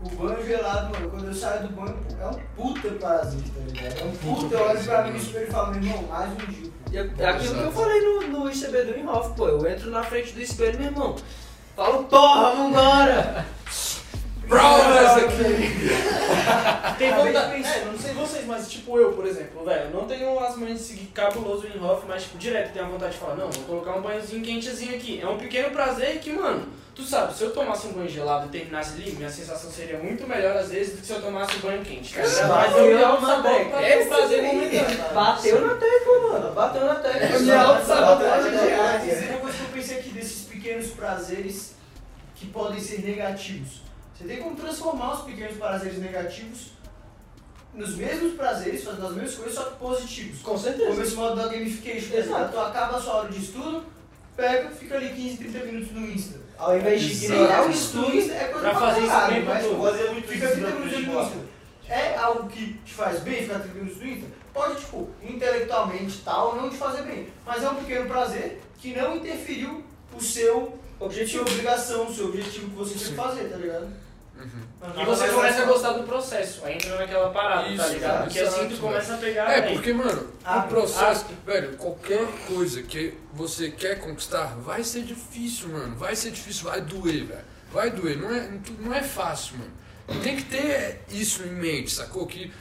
O 0.02 0.08
banho 0.10 0.46
gelado, 0.46 0.92
mano, 0.92 1.10
quando 1.10 1.26
eu 1.26 1.34
saio 1.34 1.62
do 1.62 1.68
banho, 1.68 1.96
é 2.20 2.26
um 2.26 2.40
puta 2.56 2.88
parasita, 3.00 3.50
tá 3.54 3.60
ligado? 3.66 4.00
É 4.00 4.04
um 4.04 4.16
puta, 4.16 4.54
eu 4.54 4.62
olho 4.68 4.84
pra 4.84 5.04
mim 5.04 5.10
no 5.10 5.16
espelho 5.16 5.48
e 5.48 5.50
falo, 5.50 5.74
meu 5.74 5.82
irmão, 5.82 6.02
mais 6.08 6.32
um 6.32 6.36
dia. 6.36 6.72
E 6.90 6.98
é 6.98 7.10
é 7.18 7.26
aquilo 7.26 7.54
que 7.54 7.60
eu 7.60 7.72
falei 7.72 8.00
no, 8.00 8.20
no 8.28 8.50
ICB 8.50 8.82
do 8.84 8.98
Inhoff, 8.98 9.34
pô. 9.36 9.48
Eu 9.48 9.66
entro 9.66 9.90
na 9.90 10.02
frente 10.02 10.32
do 10.32 10.40
espelho, 10.40 10.78
meu 10.78 10.88
irmão. 10.88 11.16
Falo, 11.76 12.04
porra, 12.04 12.54
vambora! 12.54 13.46
Brawlers 14.46 15.12
aqui! 15.24 16.98
Tem 16.98 17.14
vontade. 17.14 17.64
É, 17.64 17.84
não 17.86 17.98
sei 17.98 18.11
vocês, 18.32 18.46
mas 18.46 18.70
tipo 18.70 18.98
eu, 18.98 19.12
por 19.12 19.26
exemplo, 19.26 19.64
velho, 19.64 19.90
não 19.90 20.06
tenho 20.06 20.38
as 20.40 20.56
manhas 20.56 20.78
de 20.78 20.84
seguir 20.84 21.06
cabuloso 21.08 21.66
o 21.66 21.76
Inhoff, 21.76 22.06
mas 22.08 22.22
tipo, 22.22 22.38
direto 22.38 22.72
tenho 22.72 22.86
a 22.86 22.88
vontade 22.88 23.12
de 23.12 23.18
falar, 23.18 23.36
não, 23.36 23.50
vou 23.50 23.64
colocar 23.64 23.98
um 23.98 24.02
banhozinho 24.02 24.42
quentezinho 24.42 24.96
aqui. 24.96 25.20
É 25.20 25.28
um 25.28 25.36
pequeno 25.36 25.70
prazer 25.70 26.18
que, 26.18 26.32
mano, 26.32 26.66
tu 26.94 27.02
sabe, 27.02 27.34
se 27.34 27.44
eu 27.44 27.52
tomasse 27.52 27.86
um 27.88 27.92
banho 27.92 28.08
gelado 28.08 28.46
e 28.46 28.48
terminasse 28.48 28.94
ali, 28.94 29.12
minha 29.12 29.30
sensação 29.30 29.70
seria 29.70 29.98
muito 29.98 30.26
melhor 30.26 30.56
às 30.56 30.70
vezes 30.70 30.94
do 30.94 31.00
que 31.00 31.06
se 31.06 31.12
eu 31.12 31.22
tomasse 31.22 31.56
um 31.56 31.60
banho 31.60 31.84
quente. 31.84 32.14
Tá 32.14 32.22
ligado? 32.22 32.48
Mas 32.48 32.76
eu 32.76 32.96
me 32.96 33.02
alto 33.02 33.26
sabor 33.26 33.64
pra 33.66 33.78
ter 33.78 34.02
um 34.02 34.08
prazer 34.08 34.42
momentâneo. 34.42 35.14
Bateu 35.14 35.66
na 35.66 35.74
tecla, 35.74 36.28
mano. 36.30 36.54
Bateu 36.54 36.84
na 36.86 36.94
tecla. 36.96 37.20
É. 37.20 37.36
Isso 37.36 37.50
é 37.50 39.30
uma 39.30 39.40
coisa 39.40 39.58
que 39.58 39.64
eu 39.64 39.68
pensei 39.72 39.98
aqui 39.98 40.08
desses 40.10 40.44
pequenos 40.46 40.88
prazeres 40.88 41.74
que 42.34 42.46
podem 42.46 42.80
ser 42.80 43.02
negativos. 43.02 43.82
Você 44.16 44.24
tem 44.24 44.38
como 44.38 44.56
transformar 44.56 45.14
os 45.14 45.22
pequenos 45.22 45.56
prazeres 45.56 45.98
negativos 45.98 46.72
nos 47.74 47.94
mesmos 47.96 48.34
prazeres, 48.34 48.84
fazendo 48.84 49.06
as 49.06 49.12
mesmas 49.14 49.34
coisas, 49.34 49.54
só 49.54 49.64
que 49.64 49.76
positivos. 49.76 50.38
Com 50.40 50.50
Como 50.52 50.58
certeza. 50.58 51.02
esse 51.02 51.14
modo 51.14 51.36
da 51.36 51.48
gamification. 51.48 52.16
Exato. 52.16 52.52
Tu 52.52 52.58
acaba 52.60 52.96
a 52.96 53.00
sua 53.00 53.14
hora 53.14 53.28
de 53.28 53.42
estudo, 53.42 53.84
pega, 54.36 54.70
fica 54.70 54.96
ali 54.96 55.08
15, 55.10 55.36
30 55.38 55.58
minutos 55.64 55.92
no 55.92 56.06
Insta. 56.06 56.40
Ao 56.58 56.76
invés 56.78 57.00
de 57.02 57.26
criar 57.26 57.58
É 57.58 57.62
um 57.62 57.70
estudo, 57.70 58.14
estudo, 58.14 58.34
é 58.34 58.44
coisa 58.44 58.70
Pra 58.70 58.78
fazer 58.78 59.00
isso 59.00 59.08
caralho, 59.08 59.44
mas, 59.46 59.66
Fazer 59.66 60.10
muito 60.10 60.28
Fica 60.28 60.44
isso 60.44 60.54
30 60.54 60.70
durante 60.70 60.96
minutos 60.96 61.14
no 61.14 61.20
Insta. 61.22 61.52
É 61.88 62.16
algo 62.16 62.48
que 62.48 62.74
te 62.84 62.94
faz 62.94 63.20
bem 63.20 63.42
ficar 63.42 63.58
30 63.58 63.74
minutos 63.74 64.00
no 64.00 64.06
Insta? 64.08 64.26
Pode, 64.52 64.80
tipo, 64.80 65.10
intelectualmente 65.22 66.20
tal, 66.24 66.56
não 66.56 66.68
te 66.68 66.76
fazer 66.76 67.02
bem. 67.02 67.28
Mas 67.44 67.62
é 67.64 67.70
um 67.70 67.76
pequeno 67.76 68.06
prazer 68.06 68.60
que 68.78 68.94
não 68.94 69.16
interferiu 69.16 69.82
o 70.14 70.20
seu 70.20 70.78
objetivo. 71.00 71.44
sua 71.44 71.52
obrigação, 71.52 72.06
o 72.06 72.14
seu 72.14 72.26
objetivo 72.26 72.70
que 72.70 72.76
você 72.76 72.98
tem 72.98 73.08
que 73.08 73.14
fazer, 73.14 73.44
tá 73.44 73.56
ligado? 73.56 73.88
E 75.00 75.04
você 75.04 75.28
começa 75.28 75.62
a 75.62 75.64
gostar 75.64 75.92
do 75.92 76.02
processo, 76.04 76.64
aí 76.64 76.74
entra 76.74 76.96
naquela 76.96 77.30
parada, 77.30 77.62
tá 77.64 77.70
Isso, 77.70 77.92
ligado? 77.92 78.24
Porque 78.24 78.38
exato, 78.38 78.60
assim 78.60 78.68
tu 78.68 78.80
começa 78.80 79.14
a 79.14 79.18
pegar. 79.18 79.50
É, 79.50 79.64
aí. 79.64 79.74
porque, 79.74 79.92
mano, 79.92 80.28
Ah, 80.44 80.58
o 80.58 80.68
processo, 80.68 81.26
ah. 81.30 81.50
velho, 81.50 81.76
qualquer 81.76 82.26
coisa 82.46 82.82
que 82.82 83.14
você 83.32 83.70
quer 83.70 84.00
conquistar 84.00 84.56
vai 84.58 84.82
ser 84.82 85.02
difícil, 85.02 85.68
mano. 85.68 85.96
Vai 85.96 86.16
ser 86.16 86.30
difícil, 86.30 86.64
vai 86.64 86.80
doer, 86.80 87.24
velho. 87.24 87.44
Vai 87.72 87.90
doer, 87.90 88.18
não 88.18 88.34
é, 88.34 88.50
não 88.80 88.94
é 88.94 89.02
fácil, 89.02 89.56
mano. 89.58 89.72
Tem 90.22 90.36
que 90.36 90.44
ter 90.44 91.02
isso 91.10 91.42
em 91.44 91.52
mente, 91.52 91.90
sacou? 91.90 92.26
Que, 92.26 92.52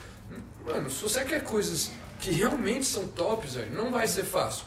mano, 0.65 0.89
se 0.89 1.01
você 1.01 1.25
quer 1.25 1.43
coisas 1.43 1.91
que 2.19 2.31
realmente 2.31 2.85
são 2.85 3.07
tops, 3.07 3.55
velho, 3.55 3.71
não 3.73 3.91
vai 3.91 4.07
ser 4.07 4.23
fácil. 4.23 4.65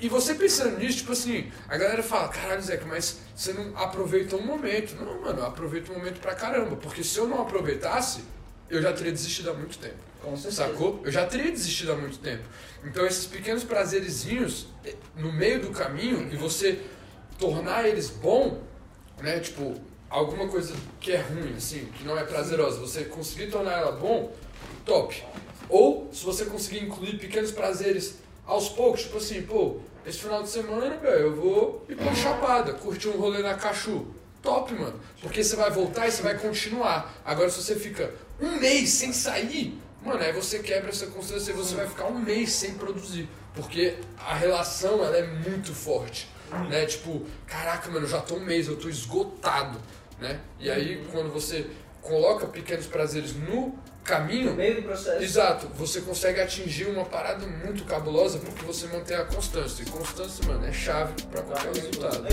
E 0.00 0.08
você 0.08 0.34
pensando 0.34 0.78
nisso, 0.78 0.98
tipo 0.98 1.12
assim, 1.12 1.50
a 1.68 1.76
galera 1.76 2.02
fala, 2.02 2.28
caralho, 2.28 2.62
Zeca, 2.62 2.86
mas 2.86 3.18
você 3.34 3.52
não 3.52 3.76
aproveitou 3.76 4.38
um 4.38 4.46
momento. 4.46 4.94
Não, 4.94 5.20
mano, 5.20 5.40
eu 5.40 5.46
aproveito 5.46 5.90
um 5.90 5.94
momento 5.94 6.20
pra 6.20 6.34
caramba. 6.34 6.76
Porque 6.76 7.02
se 7.02 7.18
eu 7.18 7.26
não 7.26 7.42
aproveitasse, 7.42 8.22
eu 8.70 8.80
já 8.80 8.92
teria 8.92 9.10
desistido 9.10 9.50
há 9.50 9.54
muito 9.54 9.78
tempo. 9.78 9.96
Com 10.22 10.36
certeza. 10.36 10.66
Sacou? 10.66 11.00
Eu 11.04 11.10
já 11.10 11.26
teria 11.26 11.50
desistido 11.50 11.92
há 11.92 11.96
muito 11.96 12.18
tempo. 12.18 12.44
Então 12.84 13.04
esses 13.06 13.26
pequenos 13.26 13.64
prazerezinhos 13.64 14.68
eh, 14.84 14.94
no 15.16 15.32
meio 15.32 15.60
do 15.60 15.70
caminho 15.70 16.28
e 16.32 16.36
você 16.36 16.80
tornar 17.38 17.88
eles 17.88 18.10
bom, 18.10 18.62
né? 19.20 19.40
Tipo, 19.40 19.74
alguma 20.08 20.48
coisa 20.48 20.74
que 21.00 21.12
é 21.12 21.20
ruim, 21.20 21.54
assim, 21.56 21.86
que 21.96 22.04
não 22.04 22.18
é 22.18 22.24
prazerosa, 22.24 22.78
você 22.78 23.04
conseguir 23.04 23.50
tornar 23.50 23.72
ela 23.72 23.92
bom, 23.92 24.32
top. 24.84 25.24
Ou 25.68 26.08
se 26.12 26.24
você 26.24 26.44
conseguir 26.44 26.84
incluir 26.84 27.18
pequenos 27.18 27.50
prazeres 27.50 28.16
aos 28.46 28.68
poucos, 28.70 29.02
tipo 29.02 29.18
assim, 29.18 29.42
pô, 29.42 29.78
esse 30.08 30.20
final 30.20 30.42
de 30.42 30.48
semana, 30.48 30.96
velho, 30.96 31.18
eu 31.18 31.36
vou 31.36 31.84
ir 31.88 31.94
pra 31.94 32.14
Chapada, 32.14 32.72
curtir 32.72 33.08
um 33.08 33.18
rolê 33.18 33.42
na 33.42 33.54
Cachu. 33.54 34.06
Top, 34.42 34.72
mano. 34.72 34.98
Porque 35.20 35.44
você 35.44 35.54
vai 35.54 35.70
voltar 35.70 36.06
e 36.06 36.10
você 36.10 36.22
vai 36.22 36.38
continuar. 36.38 37.14
Agora, 37.24 37.50
se 37.50 37.62
você 37.62 37.76
fica 37.76 38.14
um 38.40 38.52
mês 38.58 38.90
sem 38.90 39.12
sair, 39.12 39.78
mano, 40.02 40.22
aí 40.22 40.32
você 40.32 40.60
quebra 40.60 40.88
essa 40.88 41.08
constância 41.08 41.50
e 41.50 41.54
você 41.54 41.74
vai 41.74 41.86
ficar 41.86 42.06
um 42.06 42.18
mês 42.18 42.52
sem 42.52 42.74
produzir. 42.74 43.28
Porque 43.54 43.96
a 44.18 44.34
relação, 44.34 45.04
ela 45.04 45.16
é 45.16 45.26
muito 45.26 45.74
forte, 45.74 46.28
né? 46.70 46.86
Tipo, 46.86 47.26
caraca, 47.46 47.90
mano, 47.90 48.06
eu 48.06 48.10
já 48.10 48.20
tô 48.20 48.36
um 48.36 48.40
mês, 48.40 48.68
eu 48.68 48.76
tô 48.76 48.88
esgotado, 48.88 49.78
né? 50.20 50.40
E 50.58 50.70
aí, 50.70 51.04
quando 51.12 51.30
você 51.30 51.66
coloca 52.00 52.46
pequenos 52.46 52.86
prazeres 52.86 53.34
no 53.34 53.76
caminho, 54.08 54.50
No 54.50 54.56
meio 54.56 54.76
do 54.76 54.82
processo. 54.82 55.22
Exato, 55.22 55.68
você 55.68 56.00
consegue 56.00 56.40
atingir 56.40 56.86
uma 56.86 57.04
parada 57.04 57.46
muito 57.46 57.84
cabulosa 57.84 58.38
porque 58.38 58.64
você 58.64 58.86
mantém 58.86 59.14
a 59.14 59.26
constância. 59.26 59.82
E 59.82 59.86
constância, 59.86 60.46
mano, 60.46 60.66
é 60.66 60.72
chave 60.72 61.22
pra 61.24 61.42
qualquer 61.42 61.74
resultado. 61.74 62.26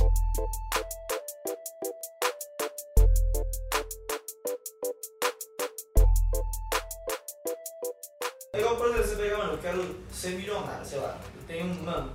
É 8.53 8.59
igual, 8.59 8.77
por 8.77 8.87
exemplo, 8.87 9.07
você 9.07 9.15
pega, 9.17 9.37
mano, 9.37 9.53
eu 9.53 9.57
quero 9.57 9.99
ser 10.09 10.29
milionário, 10.29 10.85
sei 10.85 10.99
lá. 10.99 11.19
Eu 11.35 11.43
tenho, 11.45 11.83
mano, 11.83 12.13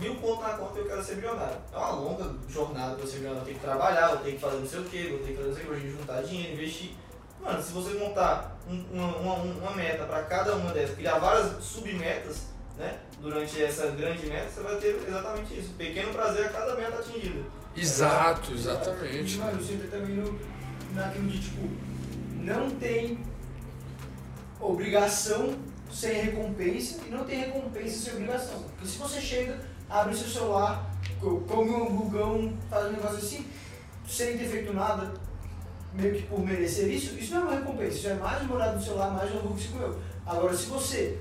mil 0.00 0.14
pontos 0.14 0.44
na 0.44 0.50
conta 0.50 0.78
e 0.78 0.82
eu 0.82 0.86
quero 0.86 1.02
ser 1.02 1.16
milionário. 1.16 1.58
É 1.72 1.76
uma 1.76 1.90
longa 1.90 2.34
jornada 2.48 2.94
pra 2.94 3.04
ser 3.04 3.16
milionário. 3.16 3.40
Eu 3.40 3.46
tenho 3.46 3.58
que 3.58 3.64
trabalhar, 3.64 4.12
eu 4.12 4.18
tenho 4.18 4.36
que 4.36 4.40
fazer 4.40 4.58
não 4.58 4.68
sei 4.68 4.78
o 4.78 4.84
que, 4.84 4.96
eu 4.96 5.18
tenho 5.24 5.36
que 5.36 5.42
fazer 5.42 5.48
não 5.48 5.56
sei 5.56 5.64
o 5.64 5.80
que, 5.80 5.90
juntar 5.90 6.22
dinheiro, 6.22 6.52
investir. 6.52 6.94
Mano, 7.40 7.60
se 7.60 7.72
você 7.72 7.94
montar 7.94 8.51
um- 8.68 8.84
uma, 8.92 9.16
uma, 9.16 9.34
uma 9.36 9.70
meta 9.72 10.04
pra 10.04 10.22
cada 10.24 10.54
uma 10.56 10.72
dessas, 10.72 10.96
criar 10.96 11.18
várias 11.18 11.62
submetas, 11.64 12.46
né, 12.78 12.98
durante 13.20 13.62
essa 13.62 13.88
grande 13.88 14.26
meta, 14.26 14.48
você 14.50 14.60
vai 14.62 14.76
ter 14.76 15.02
exatamente 15.06 15.58
isso. 15.58 15.70
Pequeno 15.76 16.12
prazer 16.12 16.46
a 16.46 16.48
cada 16.50 16.74
meta 16.74 16.98
atingida. 16.98 17.40
Exato, 17.76 18.50
E, 18.52 18.54
exatamente. 18.54 19.36
mano, 19.38 19.60
você 19.62 19.74
entra 19.74 19.88
também 19.88 20.16
no, 20.16 20.38
naquilo 20.94 21.28
de, 21.28 21.40
tipo, 21.40 21.68
não 22.42 22.70
tem 22.70 23.18
obrigação 24.60 25.54
sem 25.90 26.12
recompensa 26.22 27.00
e 27.06 27.10
não 27.10 27.24
tem 27.24 27.40
recompensa 27.40 27.98
sem 28.04 28.12
obrigação. 28.14 28.60
Porque 28.62 28.86
se 28.86 28.98
você 28.98 29.20
chega, 29.20 29.60
abre 29.88 30.14
o 30.14 30.16
seu 30.16 30.28
celular, 30.28 30.90
co- 31.20 31.40
come 31.40 31.70
um 31.70 31.86
hamburgão, 31.86 32.56
faz 32.70 32.86
um 32.86 32.92
negócio 32.92 33.18
assim, 33.18 33.46
sem 34.06 34.38
ter 34.38 34.48
feito 34.48 34.72
nada, 34.72 35.12
meio 35.94 36.14
que 36.14 36.22
por 36.22 36.40
merecer 36.40 36.88
isso, 36.88 37.14
isso 37.18 37.34
não 37.34 37.42
é 37.42 37.44
uma 37.44 37.54
recompensa, 37.56 37.96
isso 37.96 38.08
é 38.08 38.14
mais 38.14 38.50
olhada 38.50 38.72
no 38.72 38.82
celular, 38.82 39.10
mais 39.10 39.30
um 39.34 39.38
hambúrguer 39.38 39.56
que 39.56 39.62
você 39.62 39.68
comeu. 39.72 39.98
Agora, 40.26 40.56
se 40.56 40.66
você 40.66 41.18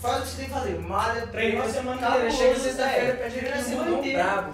faz 0.00 0.18
o 0.18 0.22
que 0.22 0.28
você 0.28 0.36
tem 0.36 0.44
que 0.46 0.50
fazer, 0.52 0.78
malha, 0.80 1.26
treina, 1.26 1.68
semana 1.68 2.08
inteira, 2.08 2.30
chega 2.30 2.58
sexta-feira, 2.58 3.08
é, 3.08 3.12
pede 3.12 3.38
treina 3.38 3.56
a 3.56 3.62
semana 3.62 3.98
inteira. 3.98 4.22
brabo. 4.22 4.52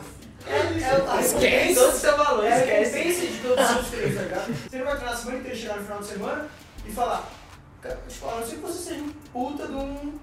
É, 0.48 0.52
é, 0.52 1.20
Esquece. 1.20 1.74
Todo 1.74 1.92
seu 1.92 2.16
valor, 2.16 2.44
é 2.44 2.60
esquece. 2.60 2.98
recompensa 2.98 3.26
de 3.26 3.38
todos 3.38 3.64
os 3.64 3.70
seus 3.72 3.86
treinos, 3.88 4.14
tá 4.16 4.22
ligado? 4.22 4.54
Você 4.54 4.76
não 4.78 4.84
vai 4.84 4.94
treinar 4.96 5.14
a 5.14 5.16
semana 5.16 5.38
inteira, 5.38 5.56
chegar 5.56 5.76
no 5.76 5.82
final 5.82 5.98
de 5.98 6.06
semana 6.06 6.48
e 6.86 6.92
falar, 6.92 7.32
cara, 7.82 7.98
a 7.98 8.40
não 8.40 8.46
ser 8.46 8.54
que 8.56 8.60
você 8.62 8.78
seja 8.90 9.02
um 9.02 9.12
puta 9.32 9.66
de 9.66 9.74
um 9.74 10.18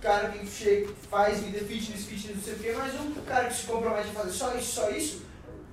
cara 0.00 0.28
que 0.28 0.46
chega, 0.46 0.92
faz 1.10 1.40
vida 1.40 1.58
fitness, 1.58 2.04
fitness, 2.04 2.36
não 2.36 2.42
sei 2.42 2.54
o 2.54 2.58
quê, 2.58 2.74
mas 2.78 2.94
um 3.00 3.12
cara 3.26 3.46
que 3.48 3.54
se 3.54 3.66
compromete 3.66 4.10
a 4.10 4.12
fazer 4.12 4.30
só 4.32 4.54
isso, 4.54 4.72
só 4.72 4.90
isso, 4.90 5.22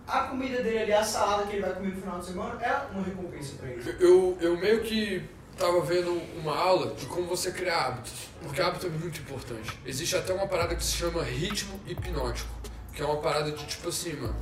a 0.08 0.22
comida 0.24 0.62
dele 0.62 0.80
ali, 0.80 0.94
a 0.94 1.04
salada 1.04 1.46
que 1.46 1.54
ele 1.54 1.62
vai 1.62 1.74
comer 1.74 1.90
no 1.90 2.02
final 2.02 2.20
de 2.20 2.26
semana, 2.26 2.64
é 2.64 2.88
uma 2.92 3.04
recompensa 3.04 3.56
pra 3.58 3.70
ele. 3.70 3.96
Eu, 4.00 4.38
eu 4.42 4.58
meio 4.58 4.82
que 4.82 5.24
tava 5.58 5.82
vendo 5.82 6.12
uma 6.38 6.56
aula 6.56 6.94
de 6.96 7.06
como 7.06 7.28
você 7.28 7.52
criar 7.52 7.88
hábitos. 7.88 8.30
Porque 8.42 8.62
hábito 8.62 8.88
é 8.88 8.90
muito 8.90 9.20
importante. 9.20 9.80
Existe 9.86 10.16
até 10.16 10.34
uma 10.34 10.48
parada 10.48 10.76
que 10.76 10.84
se 10.84 10.94
chama 10.94 11.24
ritmo 11.24 11.80
hipnótico. 11.88 12.50
Que 12.94 13.02
é 13.02 13.06
uma 13.06 13.18
parada 13.18 13.52
de 13.52 13.66
tipo 13.66 13.90
assim, 13.90 14.14
mano. 14.14 14.36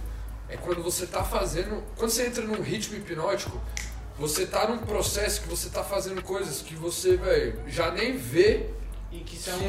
É 0.50 0.58
quando 0.58 0.84
você 0.84 1.06
tá 1.06 1.24
fazendo. 1.24 1.84
Quando 1.96 2.10
você 2.10 2.26
entra 2.26 2.44
num 2.44 2.62
ritmo 2.62 2.98
hipnótico, 2.98 3.62
você 4.18 4.46
tá 4.46 4.68
num 4.68 4.80
processo 4.80 5.42
que 5.42 5.48
você 5.48 5.70
tá 5.70 5.84
fazendo 5.84 6.22
coisas 6.22 6.62
que 6.62 6.76
você, 6.76 7.16
velho, 7.16 7.62
já 7.68 7.92
nem 7.92 8.18
vê 8.18 8.70
E 9.12 9.20
que 9.20 9.38
são. 9.38 9.60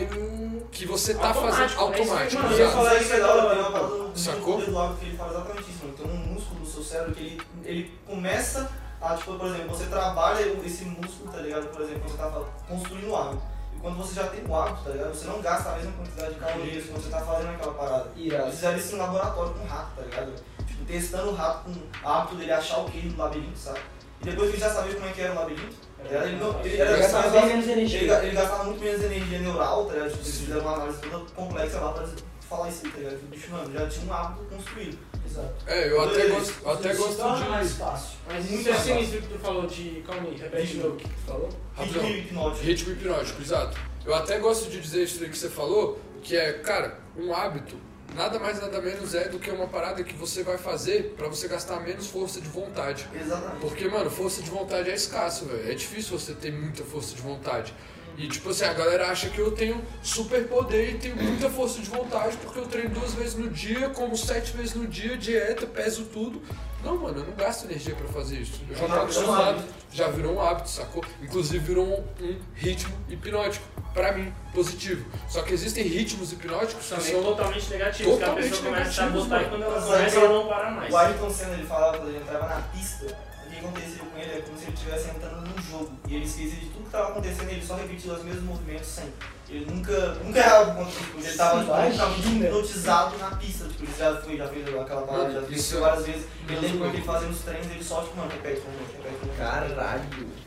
que 0.70 0.87
você 0.87 1.14
tá 1.14 1.35
fazendo 1.35 1.72
é 1.72 1.76
automático. 1.76 2.14
mesmo, 2.14 2.42
Mano, 2.42 2.55
eu 2.55 2.64
ia 2.64 2.70
falar 2.70 2.96
isso 2.96 3.14
agora, 3.14 4.12
do 4.12 4.18
Sacou? 4.18 4.57
do 4.59 4.62
Eduardo 4.64 4.96
que 4.96 5.07
ele 5.07 5.16
fala 5.16 5.31
exatamente 5.33 5.70
isso, 5.70 5.85
mano. 5.85 5.96
Tem 5.96 6.07
um 6.07 6.16
músculo 6.33 6.61
do 6.61 6.66
seu 6.66 6.83
cérebro 6.83 7.14
que 7.14 7.22
ele, 7.22 7.42
ele 7.64 7.98
começa 8.07 8.70
a, 9.00 9.16
tipo, 9.16 9.35
por 9.35 9.48
exemplo, 9.48 9.70
você 9.70 9.87
trabalha 9.87 10.42
esse 10.64 10.85
músculo, 10.85 11.33
tá 11.33 11.38
ligado? 11.38 11.66
Por 11.68 11.81
exemplo, 11.83 12.09
você 12.09 12.16
tá 12.16 12.44
construindo 12.68 13.11
um 13.11 13.16
hábito. 13.16 13.42
E 13.74 13.81
quando 13.81 13.96
você 13.96 14.14
já 14.14 14.28
tem 14.28 14.44
o 14.46 14.55
hábito, 14.55 14.85
tá 14.85 14.90
ligado? 14.90 15.12
Você 15.12 15.26
não 15.26 15.40
gasta 15.40 15.70
a 15.70 15.76
mesma 15.76 15.92
quantidade 15.92 16.35
de 16.35 16.40
calorias 16.40 16.85
quando 16.87 17.02
você 17.02 17.11
tá 17.11 17.20
fazendo 17.20 17.50
aquela 17.50 17.74
parada. 17.74 18.11
Irado. 18.14 18.44
Eles 18.44 18.55
fizeram 18.55 18.78
isso 18.78 18.94
em 18.94 18.98
laboratório 18.98 19.55
com 19.55 19.66
rato, 19.66 19.96
tá 19.96 20.02
ligado? 20.02 20.33
Tipo, 20.66 20.85
testando 20.85 21.31
o 21.31 21.35
rato 21.35 21.64
com 21.64 21.70
o 21.72 22.09
hábito 22.09 22.37
dele 22.37 22.52
achar 22.52 22.78
o 22.78 22.85
queijo 22.85 23.09
do 23.09 23.18
labirinto, 23.18 23.59
sabe? 23.59 23.81
E 24.20 24.24
depois 24.24 24.50
que 24.50 24.55
ele 24.57 24.62
já 24.62 24.70
sabia 24.70 24.94
como 24.94 25.09
é 25.09 25.12
que 25.12 25.20
era 25.20 25.33
o 25.33 25.37
labirinto? 25.37 25.76
Ele, 26.10 26.36
não, 26.36 26.60
ele, 26.64 26.76
era 26.80 26.96
Gastava 26.96 27.22
gastava- 27.24 27.46
bem 27.46 27.56
menos 27.56 27.68
energia. 27.68 27.98
ele, 28.00 28.06
ga- 28.08 28.22
ele 28.24 28.34
gastava 28.36 28.64
muito 28.64 28.80
menos 28.84 29.02
energia 29.02 29.38
neural, 29.38 29.86
tá 29.86 29.92
ligado? 29.94 30.10
Tipo, 30.10 30.22
eles 30.24 30.38
fizeram 30.40 30.60
uma 30.60 30.74
análise 30.74 30.98
toda 30.98 31.24
complexa 31.34 31.80
lá 31.80 31.92
pra 31.92 32.08
falar 32.48 32.68
isso 32.68 32.82
tá 32.82 32.98
ligado? 32.98 33.14
O 33.14 33.26
bicho, 33.28 33.50
mano, 33.50 33.72
já 33.72 33.86
tinha 33.88 34.06
um 34.06 34.12
hábito 34.14 34.44
construído. 34.46 34.98
Exato. 35.24 35.54
É, 35.66 35.90
eu 35.90 36.00
até 36.02 36.26
gosto, 36.26 36.54
eu 36.62 36.70
até 36.70 36.94
gosto 36.94 37.16
de. 37.44 37.48
mais 37.48 37.72
fácil. 37.74 38.16
Mas 38.28 38.50
isso 38.50 38.68
é 38.68 38.74
sinistro 38.74 39.22
que 39.22 39.28
tu 39.28 39.38
falou 39.38 39.66
de. 39.66 40.02
Calma 40.06 40.28
aí, 40.28 40.36
repete 40.36 40.76
o 40.78 40.96
que 40.96 41.08
tu 41.08 41.14
falou. 41.26 41.48
Ritmo 41.78 42.08
hipnótico. 42.08 42.64
Ritmo 42.66 42.92
hipnótico, 42.92 43.40
exato. 43.42 43.78
Eu 44.04 44.14
até 44.14 44.38
gosto 44.38 44.68
de 44.68 44.80
dizer 44.80 45.04
isso 45.04 45.22
aí 45.22 45.30
que 45.30 45.38
você 45.38 45.48
falou, 45.48 45.98
que 46.22 46.36
é, 46.36 46.54
cara, 46.54 46.98
um 47.16 47.32
hábito 47.34 47.76
nada 48.14 48.38
mais 48.38 48.61
nada 48.61 48.81
menos 48.81 49.14
é 49.14 49.29
do 49.29 49.38
que 49.38 49.51
uma 49.51 49.66
parada 49.66 50.03
que 50.05 50.14
você 50.14 50.42
vai 50.42 50.59
fazer 50.59 51.14
pra 51.16 51.29
você 51.29 51.48
gastar 51.48 51.81
menos 51.81 52.09
força 52.09 52.40
de 52.40 52.48
vontade. 52.48 53.09
Exatamente. 53.14 53.61
Porque, 53.61 53.88
mano, 53.88 54.11
força 54.11 54.42
de 54.42 54.51
vontade 54.51 54.90
é 54.90 54.94
escasso, 54.94 55.46
velho. 55.46 55.70
É 55.70 55.75
difícil 55.75 56.18
você 56.18 56.33
ter 56.35 56.53
muita 56.53 56.85
força 56.85 57.14
de 57.14 57.22
vontade. 57.22 57.75
E, 58.16 58.29
tipo 58.29 58.51
assim, 58.51 58.64
a 58.64 58.72
galera 58.72 59.09
acha 59.09 59.29
que 59.29 59.38
eu 59.38 59.51
tenho 59.53 59.83
super 60.03 60.46
poder 60.46 60.90
e 60.90 60.98
tenho 60.98 61.16
muita 61.16 61.48
força 61.48 61.81
de 61.81 61.88
vontade 61.88 62.37
porque 62.38 62.59
eu 62.59 62.66
treino 62.66 62.90
duas 62.90 63.14
vezes 63.14 63.35
no 63.35 63.48
dia, 63.51 63.88
como 63.90 64.16
sete 64.16 64.57
vezes 64.57 64.75
no 64.75 64.87
dia, 64.87 65.16
dieta, 65.16 65.66
peso 65.66 66.05
tudo. 66.05 66.42
Não, 66.85 66.96
mano, 66.98 67.20
eu 67.20 67.27
não 67.27 67.35
gasto 67.35 67.64
energia 67.64 67.94
pra 67.94 68.09
fazer 68.09 68.38
isso. 68.38 68.61
Eu 68.68 68.77
já 68.77 68.87
tô 68.87 68.94
acostumado, 68.94 69.62
já 69.92 70.09
virou 70.09 70.35
um 70.35 70.42
hábito, 70.42 70.68
sacou? 70.68 71.05
Inclusive 71.22 71.64
virou 71.64 71.87
um, 71.87 72.25
um 72.25 72.38
ritmo 72.55 72.92
hipnótico, 73.09 73.64
pra 73.94 74.12
mim, 74.12 74.33
positivo. 74.53 75.05
Só 75.29 75.42
que 75.42 75.55
existem 75.55 75.85
ritmos 75.85 76.33
hipnóticos 76.33 76.85
que 76.85 77.03
são 77.03 77.22
totalmente 77.22 77.70
negativos, 77.70 78.18
que 78.18 78.22
a 78.22 78.27
Totalmente 78.27 78.51
pessoa 78.51 78.64
começa 78.64 79.03
a 79.03 79.07
negativos, 79.07 79.29
botar 79.29 79.42
e 79.42 79.48
quando 79.48 79.62
ela 79.62 79.81
começa, 79.83 80.18
ela 80.18 80.29
não 80.29 80.48
para 80.48 80.70
mais. 80.72 80.92
O 80.92 80.96
Ayrton 80.96 81.31
Senna 81.31 81.55
ele 81.55 81.66
falava 81.66 81.98
quando 81.98 82.09
ele 82.09 82.18
entrava 82.18 82.48
na 82.48 82.61
pista, 82.62 83.16
que 83.62 83.66
acontecia 83.68 84.05
com 84.05 84.18
ele 84.18 84.33
é 84.33 84.40
como 84.40 84.59
se 84.59 84.64
ele 84.64 84.72
estivesse 84.75 85.11
entrando 85.11 85.48
num 85.48 85.62
jogo. 85.62 85.92
E 86.09 86.14
ele 86.16 86.25
esquecia 86.25 86.61
de 86.61 86.66
tudo 86.66 86.81
que 86.81 86.87
estava 86.87 87.09
acontecendo 87.11 87.48
e 87.48 87.53
ele 87.53 87.66
só 87.66 87.75
repetia 87.77 88.12
os 88.12 88.25
mesmos 88.25 88.44
movimentos 88.44 88.87
sempre. 88.88 89.12
Ele 89.48 89.66
nunca, 89.66 90.14
nunca 90.14 90.38
errava 90.38 90.75
contra 90.75 90.92
tipo, 90.92 91.18
ele 91.18 91.27
estava 91.29 91.88
hipnotizado 91.88 93.18
na 93.18 93.31
pista. 93.37 93.68
Tipo, 93.68 93.85
ele 93.85 93.92
já 93.98 94.16
foi, 94.16 94.37
já 94.37 94.48
fez 94.48 94.68
aquela 94.68 95.03
parada, 95.03 95.33
já 95.33 95.42
fez 95.42 95.61
isso 95.61 95.81
várias 95.81 96.07
vezes. 96.07 96.27
Ele 96.48 96.61
lembra 96.61 96.79
louco. 96.79 96.96
ele 96.96 97.05
fazendo 97.05 97.31
os 97.31 97.40
treinos, 97.40 97.66
ele 97.70 97.85
só 97.85 98.03
tipo, 98.03 98.16
mano, 98.16 98.31
repete, 98.31 98.62
um 98.62 98.70
monte, 98.70 98.96
repete, 98.96 99.16
um 99.22 99.27
monte. 99.27 99.38
Caralho. 99.38 100.42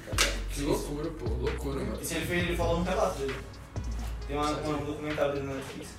Que 0.49 0.61
loucura, 0.61 1.09
pô, 1.11 1.25
loucura, 1.29 1.79
mano. 1.81 1.99
Isso 2.01 2.13
ele 2.15 2.25
fez, 2.25 2.43
ele 2.47 2.57
falou 2.57 2.79
no 2.79 2.85
relato 2.85 3.19
dele. 3.19 3.35
Tem 4.27 4.37
uma, 4.37 4.49
um 4.49 4.85
documentário 4.85 5.33
dele 5.33 5.47
na 5.47 5.53
Netflix. 5.53 5.89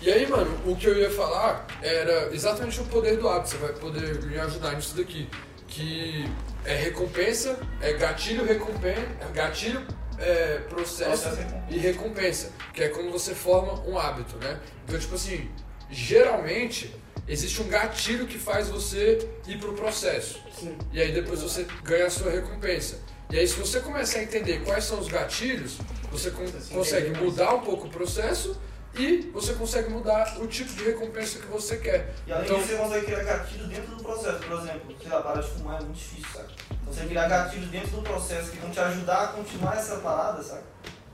E 0.00 0.10
aí, 0.10 0.26
mano, 0.26 0.58
o 0.64 0.74
que 0.74 0.86
eu 0.86 0.96
ia 0.96 1.10
falar 1.10 1.66
era 1.82 2.34
exatamente 2.34 2.80
o 2.80 2.84
poder 2.86 3.18
do 3.18 3.28
hábito. 3.28 3.50
Você 3.50 3.56
vai 3.58 3.72
poder 3.74 4.24
me 4.24 4.38
ajudar 4.38 4.74
nisso 4.74 4.96
daqui. 4.96 5.28
Que 5.70 6.24
é 6.64 6.74
recompensa, 6.74 7.58
é 7.80 7.92
gatilho, 7.94 8.44
recompensa, 8.44 9.06
gatilho, 9.32 9.86
é 10.18 10.58
processo 10.68 11.28
e 11.70 11.78
recompensa. 11.78 12.52
Que 12.74 12.82
é 12.84 12.88
quando 12.88 13.10
você 13.10 13.34
forma 13.34 13.80
um 13.88 13.98
hábito, 13.98 14.36
né? 14.38 14.58
Então, 14.84 14.98
tipo 14.98 15.14
assim, 15.14 15.48
geralmente 15.90 16.94
existe 17.28 17.62
um 17.62 17.68
gatilho 17.68 18.26
que 18.26 18.38
faz 18.38 18.68
você 18.68 19.28
ir 19.46 19.58
pro 19.58 19.72
processo. 19.74 20.40
Sim. 20.58 20.76
E 20.92 21.00
aí 21.00 21.12
depois 21.12 21.40
você 21.40 21.64
ganha 21.84 22.06
a 22.06 22.10
sua 22.10 22.30
recompensa. 22.30 22.98
E 23.30 23.38
aí 23.38 23.46
se 23.46 23.54
você 23.54 23.78
começar 23.80 24.18
a 24.18 24.22
entender 24.24 24.60
quais 24.64 24.84
são 24.84 24.98
os 24.98 25.06
gatilhos, 25.08 25.78
você 26.10 26.30
con- 26.32 26.44
Você 26.44 26.60
se 26.60 26.74
consegue 26.74 27.10
mudar 27.20 27.54
um 27.54 27.60
pouco 27.60 27.86
o 27.86 27.90
processo 27.90 28.60
e 28.94 29.30
você 29.32 29.54
consegue 29.54 29.88
mudar 29.90 30.36
o 30.40 30.46
tipo 30.46 30.72
de 30.72 30.84
recompensa 30.84 31.38
que 31.38 31.46
você 31.46 31.76
quer. 31.76 32.14
E 32.26 32.32
além 32.32 32.44
Então- 32.44 32.56
disso, 32.58 32.68
você 32.68 32.76
consegue 32.76 33.06
criar 33.06 33.22
gatilho 33.24 33.66
dentro 33.68 33.96
do 33.96 34.02
processo. 34.02 34.38
Por 34.40 34.58
exemplo, 34.58 34.96
sei 35.00 35.10
lá, 35.10 35.20
parar 35.22 35.40
de 35.40 35.48
fumar 35.50 35.76
é 35.80 35.84
muito 35.84 35.96
difícil, 35.96 36.26
saca? 36.32 36.48
Então, 36.70 36.92
você 36.92 37.06
criar 37.06 37.28
gatilho 37.28 37.66
dentro 37.68 37.90
do 37.90 38.02
processo 38.02 38.50
que 38.50 38.58
vão 38.58 38.70
te 38.70 38.80
ajudar 38.80 39.22
a 39.24 39.28
continuar 39.28 39.76
essa 39.76 39.96
parada, 39.96 40.42
saca? 40.42 40.64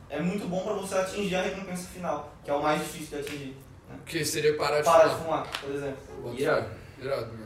É 0.09 0.21
muito 0.21 0.47
bom 0.49 0.62
pra 0.65 0.73
você 0.75 0.95
atingir 0.95 1.35
a 1.37 1.43
recompensa 1.43 1.89
final, 1.89 2.33
que 2.45 2.51
é 2.51 2.55
o 2.55 2.62
mais 2.62 2.81
difícil 2.81 3.19
de 3.19 3.27
atingir. 3.27 3.57
Que 4.05 4.25
seria 4.25 4.57
parar 4.57 4.79
de 4.79 4.85
Parar 4.85 5.09
de 5.09 5.15
fumar. 5.17 5.45
fumar, 5.47 5.61
por 5.61 5.71
exemplo. 5.75 6.35
Irado. 6.37 6.71
Irado, 7.01 7.27
mano. 7.27 7.46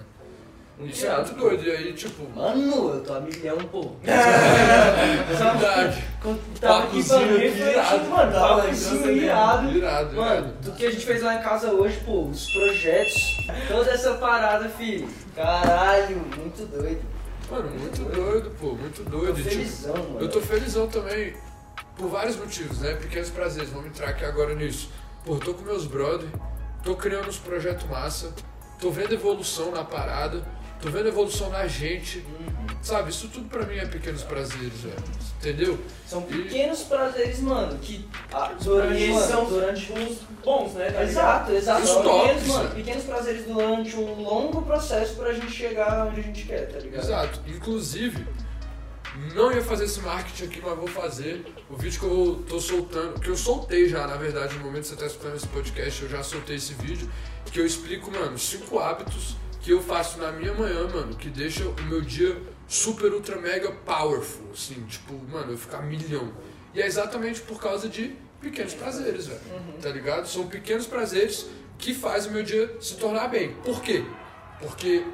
É 0.81 1.17
muito 1.17 1.35
pô. 1.35 1.41
doido. 1.41 1.65
E 1.65 1.71
aí, 1.71 1.93
tipo, 1.93 2.29
Mano, 2.35 2.95
eu 2.95 3.01
tô 3.03 3.15
a 3.15 3.21
milhão, 3.21 3.57
pô. 3.59 3.93
verdade. 4.03 6.05
Tava 6.61 6.85
aqui 6.85 7.03
pra 7.03 7.21
Papozinho 7.21 7.27
mim, 7.27 7.37
aqui, 7.37 7.59
irado. 7.59 7.99
refletindo, 7.99 8.11
mano. 8.11 8.61
Aqui, 8.61 9.25
irado. 9.25 9.71
Irado, 9.71 10.17
Mano, 10.17 10.53
do 10.63 10.73
que 10.73 10.87
a 10.87 10.91
gente 10.91 11.07
fez 11.07 11.23
lá 11.23 11.35
em 11.37 11.43
casa 11.43 11.73
hoje, 11.73 11.99
pô, 12.05 12.25
os 12.25 12.51
projetos, 12.53 13.47
toda 13.69 13.91
essa 13.91 14.15
parada, 14.15 14.69
filho. 14.69 15.09
Caralho, 15.35 16.17
muito 16.37 16.67
doido. 16.67 17.03
Mano, 17.51 17.71
muito 17.71 18.03
doido, 18.05 18.51
pô, 18.61 18.75
muito 18.75 19.03
Tô 19.05 19.11
doido. 19.11 19.41
E, 19.41 19.43
tipo, 19.43 19.51
felizão, 19.51 19.95
mano. 19.97 20.21
Eu 20.21 20.29
tô 20.29 20.41
felizão 20.41 20.87
também 20.87 21.35
por 21.97 22.09
vários 22.09 22.37
motivos, 22.37 22.79
né? 22.81 22.95
Pequenos 22.95 23.31
prazeres, 23.31 23.71
vamos 23.71 23.87
entrar 23.89 24.09
aqui 24.11 24.25
agora 24.25 24.55
nisso. 24.55 24.91
Pô, 25.25 25.37
tô 25.37 25.55
com 25.55 25.63
meus 25.65 25.87
brother, 25.87 26.29
tô 26.83 26.95
criando 26.95 27.29
uns 27.29 27.39
projetos 27.39 27.87
massa, 27.89 28.33
tô 28.81 28.91
vendo 28.91 29.13
evolução 29.13 29.71
na 29.71 29.85
parada, 29.85 30.43
tô 30.81 30.91
vendo 30.91 31.09
evolução 31.09 31.51
na 31.51 31.67
gente, 31.67 32.25
sabe? 32.83 33.11
Isso 33.11 33.29
tudo 33.29 33.49
pra 33.49 33.65
mim 33.65 33.77
é 33.77 33.87
pequenos 33.87 34.23
prazeres, 34.23 34.81
velho. 34.81 35.05
Entendeu? 35.39 35.79
São 36.07 36.23
pequenos 36.23 36.83
prazeres, 36.83 37.41
mano, 37.41 37.79
que 37.79 38.07
ah, 38.33 38.53
durante, 38.61 39.03
E 39.03 39.09
mano, 39.09 39.27
são 39.27 39.45
durante 39.47 39.93
os 39.93 40.19
bons, 40.45 40.75
né? 40.75 40.91
tá? 40.91 41.03
Exato, 41.03 41.53
exato. 41.53 41.83
Os 41.83 41.91
tops, 41.91 42.21
pequenos, 42.21 42.47
mano, 42.47 42.65
né? 42.65 42.75
pequenos 42.75 43.05
prazeres 43.05 43.47
durante 43.47 43.97
um 43.97 44.23
longo 44.23 44.63
processo 44.63 45.15
pra 45.15 45.33
gente 45.33 45.51
chegar 45.51 46.07
onde 46.07 46.21
a 46.21 46.23
gente 46.23 46.45
quer, 46.45 46.71
tá 46.71 46.79
ligado? 46.79 47.05
Exato. 47.05 47.41
Inclusive, 47.47 48.27
não 49.35 49.51
ia 49.51 49.63
fazer 49.63 49.85
esse 49.85 50.01
marketing 50.01 50.45
aqui, 50.45 50.61
mas 50.63 50.77
vou 50.77 50.89
fazer. 50.89 51.45
O 51.71 51.77
vídeo 51.77 51.99
que 51.99 52.07
eu 52.07 52.45
tô 52.49 52.61
soltando, 52.61 53.19
que 53.19 53.29
eu 53.29 53.37
soltei 53.37 53.89
já, 53.89 54.07
na 54.07 54.17
verdade, 54.17 54.57
no 54.57 54.65
momento 54.65 54.83
que 54.83 54.89
você 54.89 54.97
tá 54.97 55.07
escutando 55.07 55.37
esse 55.37 55.47
podcast, 55.49 56.03
eu 56.03 56.09
já 56.09 56.23
soltei 56.23 56.57
esse 56.57 56.75
vídeo, 56.75 57.11
que 57.51 57.61
eu 57.61 57.67
explico, 57.67 58.11
mano, 58.11 58.39
cinco 58.39 58.79
hábitos 58.79 59.37
que 59.71 59.75
eu 59.75 59.81
faço 59.81 60.19
na 60.19 60.33
minha 60.33 60.53
manhã, 60.53 60.89
mano, 60.89 61.15
que 61.15 61.29
deixa 61.29 61.63
o 61.63 61.83
meu 61.85 62.01
dia 62.01 62.37
super, 62.67 63.13
ultra, 63.13 63.37
mega 63.37 63.71
powerful, 63.71 64.51
assim, 64.53 64.75
tipo, 64.89 65.15
mano, 65.31 65.53
eu 65.53 65.57
ficar 65.57 65.81
milhão. 65.81 66.33
E 66.75 66.83
é 66.83 66.87
exatamente 66.87 67.41
por 67.43 67.63
causa 67.63 67.89
de 67.89 68.17
pequenos 68.41 68.75
prazeres, 68.75 69.29
velho. 69.29 69.41
Tá 69.81 69.91
ligado? 69.91 70.27
São 70.27 70.49
pequenos 70.49 70.89
prazeres 70.89 71.47
que 71.79 71.95
fazem 71.95 72.33
o 72.33 72.35
meu 72.35 72.43
dia 72.43 72.77
se 72.81 72.97
tornar 72.97 73.29
bem. 73.29 73.55
Por 73.63 73.81
quê? 73.81 74.05
Porque 74.59 75.05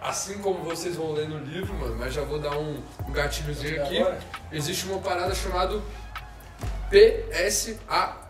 assim 0.00 0.38
como 0.38 0.64
vocês 0.64 0.96
vão 0.96 1.12
ler 1.12 1.28
no 1.28 1.40
livro, 1.44 1.74
mano, 1.74 1.94
mas 1.98 2.14
já 2.14 2.22
vou 2.22 2.38
dar 2.38 2.56
um, 2.56 2.82
um 3.06 3.12
gatilhozinho 3.12 3.82
aqui. 3.82 3.98
Agora, 3.98 4.18
Existe 4.50 4.86
uma 4.86 5.00
parada 5.00 5.34
chamada 5.34 5.82
PSAR. 6.88 8.26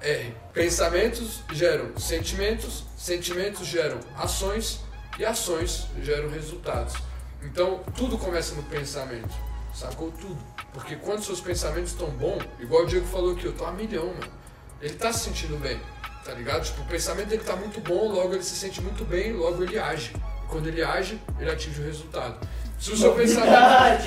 Pensamentos 0.52 1.44
geram 1.52 1.96
sentimentos, 1.96 2.82
sentimentos 2.96 3.64
geram 3.64 4.00
ações 4.16 4.87
e 5.18 5.24
ações 5.24 5.86
geram 6.02 6.30
resultados. 6.30 6.94
Então, 7.42 7.80
tudo 7.96 8.16
começa 8.16 8.54
no 8.54 8.62
pensamento. 8.64 9.34
Sacou 9.74 10.10
tudo? 10.12 10.38
Porque 10.72 10.96
quando 10.96 11.22
seus 11.22 11.40
pensamentos 11.40 11.92
estão 11.92 12.08
bons, 12.10 12.42
igual 12.58 12.84
o 12.84 12.86
Diego 12.86 13.06
falou 13.06 13.32
aqui, 13.32 13.44
eu 13.44 13.52
tô 13.52 13.64
a 13.64 13.72
milhão, 13.72 14.06
mano. 14.06 14.32
Ele 14.80 14.94
tá 14.94 15.12
se 15.12 15.24
sentindo 15.24 15.58
bem, 15.58 15.80
tá 16.24 16.32
ligado? 16.32 16.64
Tipo, 16.64 16.82
o 16.82 16.86
pensamento 16.86 17.28
dele 17.28 17.42
tá 17.42 17.56
muito 17.56 17.80
bom, 17.80 18.12
logo 18.12 18.34
ele 18.34 18.42
se 18.42 18.54
sente 18.54 18.80
muito 18.80 19.04
bem, 19.04 19.32
logo 19.32 19.62
ele 19.62 19.78
age. 19.78 20.12
E 20.16 20.46
quando 20.48 20.68
ele 20.68 20.82
age, 20.82 21.20
ele 21.38 21.50
atinge 21.50 21.80
o 21.80 21.84
resultado. 21.84 22.46
Se 22.78 22.92
o 22.92 22.96
seu 22.96 23.12
pensamento. 23.14 23.50
Tá? 23.50 23.98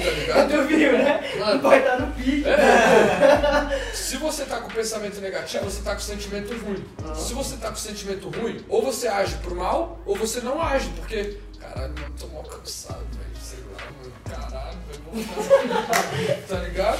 Tu 0.50 0.64
viu, 0.68 0.94
né? 0.94 1.22
Mano, 1.38 1.62
Vai 1.62 1.80
estar 1.80 2.00
no 2.00 2.14
pique. 2.14 2.44
é, 2.48 3.92
se 3.94 4.18
você 4.18 4.46
tá 4.46 4.62
com 4.62 4.70
pensamento 4.70 5.20
negativo, 5.20 5.66
você 5.66 5.82
tá 5.82 5.94
com 5.94 6.00
sentimento 6.00 6.54
ruim. 6.64 6.84
Se 7.16 7.34
você 7.34 7.58
tá 7.58 7.70
com 7.70 7.76
sentimento 7.76 8.30
ruim, 8.30 8.64
ou 8.70 8.82
você 8.82 9.08
age 9.08 9.36
pro 9.38 9.56
mal, 9.56 10.00
ou 10.06 10.16
você 10.16 10.40
não 10.42 10.62
age, 10.62 10.90
porque. 10.96 11.38
Caralho, 11.60 11.94
mano, 12.00 12.16
tô 12.20 12.28
mal 12.28 12.44
cansado, 12.44 13.06
velho. 13.12 13.30
Sei 13.42 13.60
lá, 13.74 13.92
mano. 13.92 14.14
Caralho, 14.30 14.78
velho. 15.14 16.48
Tá 16.48 16.60
ligado? 16.60 17.00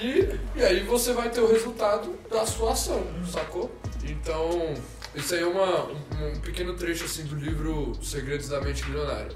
E, 0.00 0.38
e 0.56 0.64
aí 0.64 0.80
você 0.84 1.12
vai 1.12 1.28
ter 1.30 1.40
o 1.40 1.50
resultado 1.50 2.16
da 2.30 2.46
sua 2.46 2.72
ação, 2.72 3.02
sacou? 3.30 3.70
Então, 4.04 4.74
isso 5.14 5.34
aí 5.34 5.42
é 5.42 5.46
uma, 5.46 5.84
um, 5.84 5.96
um 6.32 6.40
pequeno 6.40 6.74
trecho 6.74 7.04
assim 7.04 7.24
do 7.24 7.36
livro 7.36 7.92
Segredos 8.02 8.48
da 8.48 8.60
Mente 8.60 8.84
Milionária. 8.88 9.30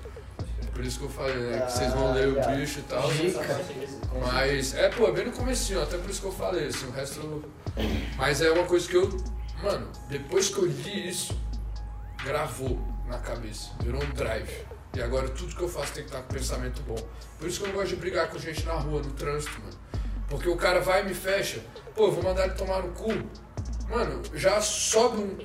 Por 0.77 0.85
isso 0.85 0.99
que 0.99 1.05
eu 1.07 1.09
falei, 1.09 1.35
né? 1.37 1.61
Que 1.65 1.73
vocês 1.73 1.91
vão 1.95 2.13
ler 2.13 2.29
o 2.29 2.39
Ah, 2.39 2.49
bicho 2.49 2.81
e 2.81 2.83
tal. 2.83 3.09
Mas, 4.31 4.75
é, 4.75 4.91
pô, 4.91 5.09
é 5.09 5.13
bem 5.13 5.25
no 5.25 5.33
comecinho, 5.33 5.83
até 5.83 5.97
por 5.97 6.11
isso 6.11 6.21
que 6.21 6.27
eu 6.27 6.33
falei, 6.33 6.67
assim, 6.67 6.87
o 6.87 6.91
resto 6.91 7.21
eu... 7.21 7.43
Mas 8.19 8.43
é 8.43 8.51
uma 8.51 8.65
coisa 8.65 8.87
que 8.87 8.95
eu, 8.95 9.09
mano, 9.63 9.89
depois 10.11 10.51
que 10.51 10.59
eu 10.59 10.67
li 10.67 11.09
isso, 11.09 11.35
gravou 12.23 12.79
na 13.09 13.19
cabeça, 13.19 13.71
virou 13.83 14.03
um 14.05 14.11
drive. 14.11 14.67
E 14.95 15.03
agora 15.03 15.29
tudo 15.31 15.57
que 15.57 15.63
eu 15.63 15.69
faço 15.69 15.95
tem 15.95 16.03
que 16.05 16.11
estar 16.11 16.23
com 16.23 16.35
pensamento 16.35 16.83
bom. 16.83 16.97
Por 17.39 17.49
isso 17.49 17.59
que 17.61 17.65
eu 17.65 17.69
não 17.69 17.77
gosto 17.77 17.89
de 17.91 17.97
brigar 17.97 18.29
com 18.29 18.39
gente 18.39 18.63
na 18.67 18.75
rua, 18.75 19.01
no 19.03 19.13
trânsito, 19.13 19.59
mano. 19.61 19.73
Porque 20.29 20.49
o 20.49 20.57
cara 20.57 20.81
vai 20.81 21.03
e 21.03 21.05
me 21.07 21.15
fecha, 21.15 21.61
pô, 21.95 22.09
eu 22.09 22.13
vou 22.13 22.23
mandar 22.23 22.45
ele 22.45 22.55
tomar 22.55 22.83
no 22.83 22.93
cu. 22.93 23.13
Mano, 23.89 24.21
já 24.35 24.61
sobe 24.61 25.19
um- 25.19 25.39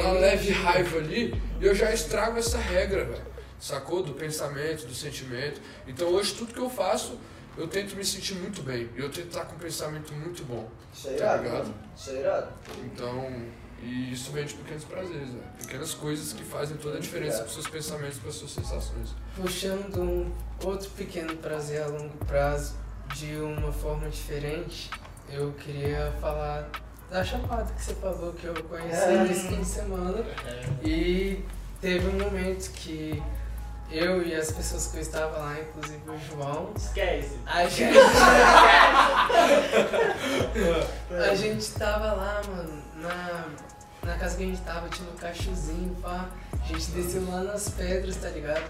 uma 0.00 0.12
leve 0.12 0.50
raiva 0.50 0.96
ali 0.98 1.42
e 1.60 1.66
eu 1.66 1.74
já 1.74 1.92
estrago 1.92 2.38
essa 2.38 2.56
regra, 2.56 3.04
velho. 3.04 3.28
Sacou? 3.60 4.02
Do 4.02 4.14
pensamento, 4.14 4.86
do 4.86 4.94
sentimento. 4.94 5.60
Então 5.86 6.08
hoje 6.08 6.34
tudo 6.34 6.52
que 6.54 6.60
eu 6.60 6.70
faço, 6.70 7.18
eu 7.56 7.66
tento 7.66 7.96
me 7.96 8.04
sentir 8.04 8.34
muito 8.34 8.62
bem. 8.62 8.88
E 8.96 9.00
eu 9.00 9.10
tento 9.10 9.28
estar 9.28 9.44
com 9.46 9.56
um 9.56 9.58
pensamento 9.58 10.12
muito 10.14 10.44
bom. 10.44 10.68
Isso 10.94 11.08
é 11.08 11.12
Tá 11.12 11.16
irado, 11.24 11.42
ligado? 11.42 11.58
mano. 11.64 11.74
Isso 11.96 12.10
é 12.10 12.20
irado. 12.20 12.52
Então, 12.84 13.58
E 13.80 14.12
isso 14.12 14.32
vem 14.32 14.44
de 14.44 14.54
pequenos 14.54 14.82
prazeres, 14.82 15.28
velho. 15.28 15.42
Pequenas 15.60 15.94
coisas 15.94 16.32
que 16.32 16.42
fazem 16.42 16.76
toda 16.78 16.96
a 16.96 17.00
diferença 17.00 17.42
pros 17.42 17.52
seus 17.54 17.68
pensamentos, 17.68 18.18
pras 18.18 18.34
suas 18.34 18.50
sensações. 18.50 19.10
Puxando 19.36 20.00
um 20.02 20.32
outro 20.64 20.90
pequeno 20.90 21.36
prazer 21.36 21.82
a 21.82 21.86
longo 21.86 22.16
prazo 22.26 22.74
de 23.14 23.36
uma 23.36 23.70
forma 23.70 24.08
diferente, 24.08 24.90
eu 25.30 25.52
queria 25.52 26.12
falar 26.20 26.68
da 27.08 27.22
chapada 27.24 27.72
que 27.72 27.80
você 27.84 27.94
falou 27.94 28.32
que 28.32 28.46
eu 28.46 28.54
conheci 28.64 29.00
É. 29.00 29.22
nesse 29.22 29.46
fim 29.46 29.60
de 29.60 29.64
semana. 29.68 30.24
E 30.84 31.44
teve 31.80 32.04
um 32.08 32.18
momento 32.18 32.72
que 32.72 33.22
eu 33.90 34.22
e 34.26 34.34
as 34.34 34.50
pessoas 34.52 34.88
que 34.88 34.96
eu 34.98 35.02
estava 35.02 35.38
lá, 35.38 35.56
inclusive 35.60 36.00
o 36.08 36.18
João, 36.18 36.70
Esquece. 36.76 37.38
a 37.46 37.66
gente. 37.68 37.98
a 41.30 41.34
gente 41.34 41.70
tava 41.72 42.12
lá, 42.12 42.42
mano, 42.48 42.82
na, 42.96 43.44
na 44.04 44.18
casa 44.18 44.36
que 44.36 44.42
a 44.42 44.46
gente 44.46 44.60
tava, 44.62 44.88
tinha 44.88 45.08
um 45.10 45.16
cachozinho, 45.16 45.94
pá. 46.02 46.28
A 46.62 46.66
gente 46.66 46.90
desceu 46.90 47.24
lá 47.30 47.42
nas 47.42 47.68
pedras, 47.70 48.16
tá 48.16 48.28
ligado? 48.28 48.64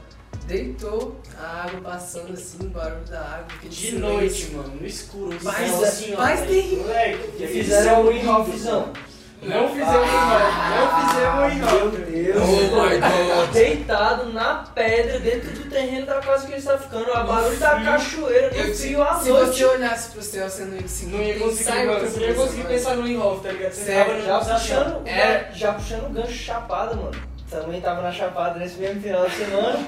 Deitou 0.46 1.16
a 1.38 1.64
água 1.64 1.80
passando 1.80 2.32
assim, 2.32 2.58
o 2.66 2.70
barulho 2.70 3.04
da 3.06 3.20
água. 3.20 3.46
De 3.62 3.74
silêncio. 3.74 3.98
noite, 4.00 4.50
mano, 4.52 4.76
no 4.80 4.86
escuro. 4.86 5.34
no 5.34 5.42
Mas 5.44 5.82
assim, 5.82 6.14
ó, 6.14 6.18
mas 6.18 6.40
velho. 6.40 6.52
tem- 6.52 6.76
Moleque, 6.78 7.46
fizeram 7.48 8.06
o 8.06 8.12
in-offzão. 8.12 8.92
Não 9.40 9.68
fizemos 9.68 10.08
em 10.08 10.74
não 10.74 11.06
fizemos 11.06 11.52
em 11.52 11.56
Meu 11.58 11.90
Deus. 11.90 12.42
Oh 12.42 12.82
my 12.82 12.98
god! 12.98 13.52
Deitado 13.52 14.32
na 14.32 14.64
pedra, 14.74 15.20
dentro 15.20 15.50
do 15.52 15.70
terreno 15.70 16.06
da 16.06 16.20
casa 16.20 16.46
que 16.46 16.52
eles 16.52 16.64
estavam 16.64 16.82
ficando. 16.82 17.12
A 17.12 17.22
barulho 17.22 17.56
da 17.58 17.80
cachoeira, 17.82 18.48
no 18.48 18.54
te- 18.64 18.74
frio 18.74 19.02
à 19.02 19.14
se 19.14 19.28
noite. 19.30 19.56
você 19.58 19.64
olhasse 19.64 20.10
pro 20.10 20.22
céu, 20.22 20.50
você 20.50 20.64
não 20.64 20.74
ia 20.76 20.82
conseguir 20.82 21.12
Não 21.16 21.22
ia 21.22 21.38
conseguir, 21.38 21.86
mano. 21.86 22.00
Você 22.10 22.20
não 22.20 22.26
ia 22.28 22.34
conseguir 22.34 22.62
pensar 22.64 22.96
no 22.96 23.06
in-off, 23.08 23.42
tá 23.42 23.52
ligado? 23.52 23.72
Você 23.72 23.84
Sério, 23.84 24.22
Já 24.24 24.38
puxando, 24.40 25.06
É. 25.08 25.50
já 25.54 25.72
puxando 25.72 26.06
o 26.06 26.10
gancho 26.10 26.32
chapada, 26.32 26.94
mano. 26.96 27.12
Também 27.48 27.80
tava 27.80 28.02
na 28.02 28.12
chapada 28.12 28.58
nesse 28.58 28.76
mesmo 28.78 29.00
final 29.00 29.24
de 29.26 29.34
semana. 29.36 29.86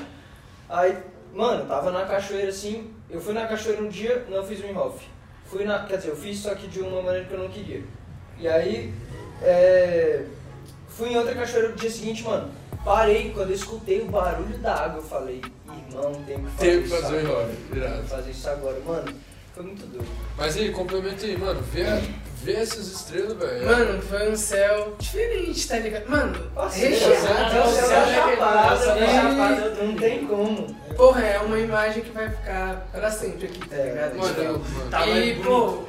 Aí, 0.68 0.96
mano, 1.34 1.66
tava 1.66 1.90
na 1.90 2.04
cachoeira 2.06 2.48
assim. 2.50 2.94
Eu 3.10 3.20
fui 3.20 3.34
na 3.34 3.46
cachoeira 3.46 3.82
um 3.82 3.88
dia, 3.88 4.24
não 4.30 4.42
fiz 4.44 4.60
o 4.62 4.66
in-off. 4.66 5.04
Fui 5.44 5.64
na. 5.64 5.80
Quer 5.80 5.96
dizer, 5.96 6.10
eu 6.10 6.16
fiz 6.16 6.38
só 6.38 6.54
que 6.54 6.68
de 6.68 6.80
uma 6.80 7.02
maneira 7.02 7.26
que 7.26 7.34
eu 7.34 7.38
não 7.40 7.48
queria. 7.48 7.82
E 8.38 8.48
aí, 8.48 8.94
é, 9.42 10.22
fui 10.88 11.10
em 11.10 11.16
outra 11.16 11.34
cachoeira 11.34 11.68
no 11.70 11.76
dia 11.76 11.90
seguinte, 11.90 12.22
mano. 12.24 12.50
Parei, 12.84 13.30
quando 13.34 13.50
eu 13.50 13.54
escutei 13.56 14.00
o 14.00 14.06
barulho 14.06 14.56
da 14.58 14.74
água, 14.74 14.98
eu 15.00 15.02
falei, 15.02 15.42
irmão, 15.88 16.12
tem 16.26 16.38
que 16.42 16.50
fazer 16.50 16.70
Tem 16.70 16.78
que 16.82 16.86
isso 16.88 16.96
fazer 17.02 17.16
o 17.16 17.18
agora. 17.30 17.50
irado. 17.74 17.92
Tem 17.94 18.02
que 18.02 18.08
fazer 18.08 18.30
isso 18.30 18.48
agora, 18.50 18.80
mano. 18.86 19.14
Foi 19.54 19.64
muito 19.64 19.86
doido. 19.86 20.06
Mas 20.38 20.56
aí, 20.56 20.70
complementa 20.72 21.26
aí, 21.26 21.36
mano. 21.36 21.60
Vê, 21.72 21.84
vê 22.42 22.52
essas 22.54 22.86
estrelas, 22.86 23.36
velho. 23.36 23.66
Mano, 23.66 24.00
foi 24.02 24.30
um 24.32 24.36
céu 24.36 24.94
diferente, 24.98 25.68
tá 25.68 25.78
ligado? 25.78 26.08
Mano, 26.08 26.50
recheado. 26.72 27.56
é 27.56 27.60
o 27.62 27.70
céu 27.70 27.90
é 28.00 28.14
chapada, 28.14 28.84
é 28.84 29.00
né? 29.00 29.20
chapada, 29.20 29.74
não 29.84 29.96
tem 29.96 30.26
como. 30.26 30.74
Porra, 30.96 31.20
é 31.22 31.38
uma 31.40 31.58
imagem 31.58 32.02
que 32.02 32.10
vai 32.12 32.30
ficar 32.30 32.88
pra 32.92 33.10
sempre 33.10 33.46
aqui, 33.46 33.68
tá 33.68 33.76
É, 33.76 33.88
ligado? 33.90 34.16
Mano, 34.16 34.34
Tipo, 34.34 34.78
mano. 34.78 34.90
Tá 34.90 35.06
e, 35.06 35.34
pô, 35.42 35.84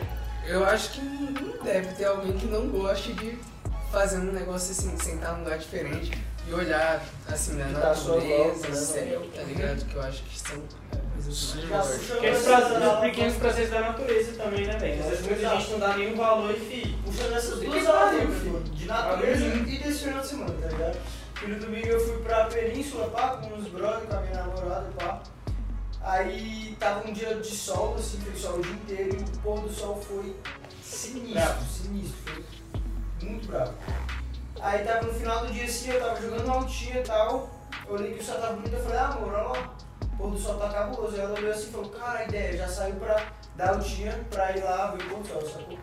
eu 0.48 0.64
acho 0.66 0.92
que 0.92 1.02
não 1.02 1.64
deve 1.64 1.94
ter 1.96 2.06
alguém 2.06 2.34
que 2.34 2.46
não 2.48 2.68
goste 2.68 3.14
de 3.14 3.38
fazer 3.92 4.18
um 4.18 4.32
negócio 4.32 4.72
assim, 4.72 4.98
sentar 4.98 5.34
num 5.34 5.44
lugar 5.44 5.58
diferente 5.58 6.12
e 6.48 6.54
olhar, 6.54 7.04
assim, 7.28 7.54
na 7.58 7.66
Tá 7.66 7.90
natureza, 7.90 8.68
né, 8.68 8.76
céu, 8.76 9.22
tá 9.36 9.44
ligado? 9.44 9.86
Que 9.86 9.96
eu 9.96 10.02
acho 10.02 10.24
que 10.24 10.40
são 10.40 10.56
velho. 10.58 10.68
puxando 11.24 13.02
Pequenos 13.02 13.28
essas- 13.28 13.38
prazeres, 13.38 13.70
da 13.72 13.82
natureza 13.82 14.32
também, 14.44 14.66
né, 14.66 14.78
velho? 14.78 15.04
Às 15.04 15.10
vezes 15.10 15.26
muita 15.28 15.50
gente 15.50 15.72
não 15.72 15.80
dá 15.80 15.98
nenhum 15.98 16.16
valor 16.18 16.52
e 16.52 16.60
fi. 16.60 16.98
Puxando 17.06 17.34
essas 17.36 17.60
Que 17.60 17.66
duas 17.66 17.88
áreas, 17.88 18.34
filho. 18.40 18.60
de 18.72 18.86
natureza 18.86 19.46
e 19.46 19.78
desse 19.78 20.00
final 20.06 20.20
de 20.22 20.28
semana, 20.28 20.54
tá 20.62 20.68
ligado? 20.68 20.98
E 21.44 21.48
no 21.48 21.60
domingo 21.60 21.88
eu 21.88 22.00
fui 22.00 22.18
pra 22.24 22.46
Península, 22.46 23.08
pá, 23.10 23.38
com 23.38 23.54
uns 23.56 23.68
brothers, 23.68 24.06
com 24.10 24.16
a 24.16 24.22
minha 24.22 24.34
namorada, 24.36 24.90
pá. 24.98 25.22
Aí 26.04 26.76
tava 26.80 27.08
um 27.08 27.14
dia 27.14 27.36
de 27.36 27.56
sol, 27.56 27.96
assim, 27.96 28.20
fez 28.22 28.42
sol 28.42 28.56
o 28.56 28.62
dia 28.62 28.74
inteiro 28.74 29.18
e 29.20 29.22
o 29.22 29.40
pôr 29.40 29.60
do 29.62 29.70
sol 29.72 30.02
foi 30.02 30.36
sinistro, 30.82 31.34
Bravo. 31.34 31.66
sinistro, 31.66 32.18
foi 33.20 33.30
muito 33.30 33.48
bravo. 33.48 33.74
Aí 34.60 34.84
tava 34.84 35.06
no 35.06 35.14
final 35.14 35.46
do 35.46 35.54
dia 35.54 35.66
assim, 35.66 35.92
eu 35.92 36.00
tava 36.00 36.22
jogando 36.22 36.46
uma 36.46 36.56
altinha 36.56 37.00
e 37.00 37.04
tal, 37.04 37.50
eu 37.88 37.94
olhei 37.94 38.14
que 38.14 38.20
o 38.22 38.26
sol 38.26 38.40
tava 38.40 38.54
bonito, 38.54 38.74
eu 38.74 38.84
falei, 38.84 38.98
ah, 38.98 39.08
amor, 39.08 39.34
olha 39.34 39.44
lá, 39.44 39.76
o 40.02 40.18
pôr 40.18 40.32
do 40.32 40.40
sol 40.40 40.56
tá 40.58 40.70
cabuloso. 40.70 41.16
Aí 41.16 41.22
ela 41.22 41.38
olhou 41.38 41.52
assim 41.52 41.68
e 41.68 41.72
falou, 41.72 41.90
cara, 41.90 42.20
a 42.20 42.26
ideia, 42.26 42.58
já 42.58 42.68
saiu 42.68 42.96
pra 42.96 43.26
dar 43.56 43.70
altinha 43.70 44.26
pra 44.30 44.58
ir 44.58 44.64
lá 44.64 44.92
ver 44.92 45.04
o 45.04 45.10
pôr 45.10 45.20
do 45.20 45.28
sol, 45.28 45.42
sacou? 45.42 45.78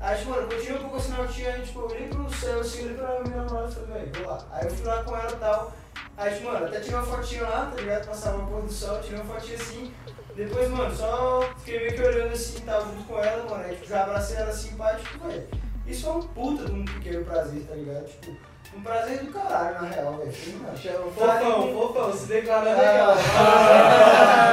Aí, 0.00 0.18
tipo, 0.18 0.30
mano, 0.30 0.48
continuei 0.48 0.78
um 0.78 0.80
pouco 0.80 0.96
assim 0.96 1.10
na 1.10 1.18
altinha, 1.18 1.54
aí, 1.54 1.62
tipo, 1.62 1.78
eu 1.80 1.86
olhei 1.86 2.08
pro 2.08 2.34
céu 2.34 2.60
assim, 2.60 2.84
olhei 2.84 2.96
pra 2.96 3.20
minha 3.20 3.36
namorada 3.36 3.70
e 3.70 3.74
falei, 3.74 3.90
velho, 3.92 4.12
vou 4.14 4.32
lá. 4.32 4.46
Aí 4.50 4.66
eu 4.66 4.70
fui 4.70 4.86
lá 4.86 5.04
com 5.04 5.16
ela 5.16 5.30
e 5.30 5.36
tal. 5.36 5.72
Aí, 6.16 6.34
tipo, 6.34 6.52
mano, 6.52 6.66
até 6.66 6.80
tirei 6.80 6.98
uma 6.98 7.06
fotinha 7.06 7.42
lá, 7.42 7.70
tá 7.74 7.80
ligado? 7.80 8.06
Passava 8.06 8.38
o 8.38 8.46
pôr 8.46 8.62
do 8.62 8.72
sol, 8.72 9.00
tirei 9.00 9.20
uma 9.20 9.34
fotinha 9.34 9.56
assim. 9.56 9.92
Depois, 10.36 10.70
mano, 10.70 10.94
só 10.94 11.48
fiquei 11.58 11.80
meio 11.80 11.94
que 11.94 12.02
olhando 12.02 12.32
assim, 12.32 12.60
tava 12.60 12.84
junto 12.86 13.04
com 13.04 13.18
ela, 13.18 13.44
mano. 13.48 13.64
Aí, 13.64 13.74
tipo, 13.74 13.86
já 13.88 14.02
abracei 14.04 14.36
ela 14.36 14.50
assim, 14.50 14.76
pá, 14.76 14.94
tipo, 14.94 15.26
velho. 15.26 15.48
Isso 15.86 16.04
foi 16.04 16.12
um 16.14 16.22
puta 16.22 16.64
de 16.66 16.72
um 16.72 16.84
pequeno 16.84 17.24
prazer, 17.24 17.62
tá 17.62 17.74
ligado? 17.74 18.06
Tipo, 18.06 18.36
um 18.76 18.82
prazer 18.82 19.18
do 19.24 19.32
caralho, 19.32 19.82
na 19.82 19.88
real, 19.88 20.18
velho. 20.18 20.32
Fofão, 20.32 21.72
fofão, 21.72 22.12
se 22.12 22.26
declara 22.26 22.70
Ah, 22.70 22.74
legal. 22.76 23.16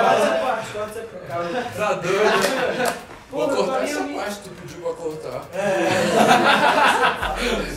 Pode 0.07 0.21
ser 0.23 0.39
parte, 0.41 0.67
pode 0.73 0.93
ser 0.93 1.05
parte. 1.27 1.77
Tá 1.77 1.93
doido? 1.93 3.07
Vou 3.29 3.49
cortar 3.49 3.83
essa 3.83 3.99
mim, 3.99 4.15
parte 4.15 4.35
que 4.35 4.49
tu 4.49 4.55
pediu 4.55 4.81
pra 4.81 4.93
cortar. 4.93 5.41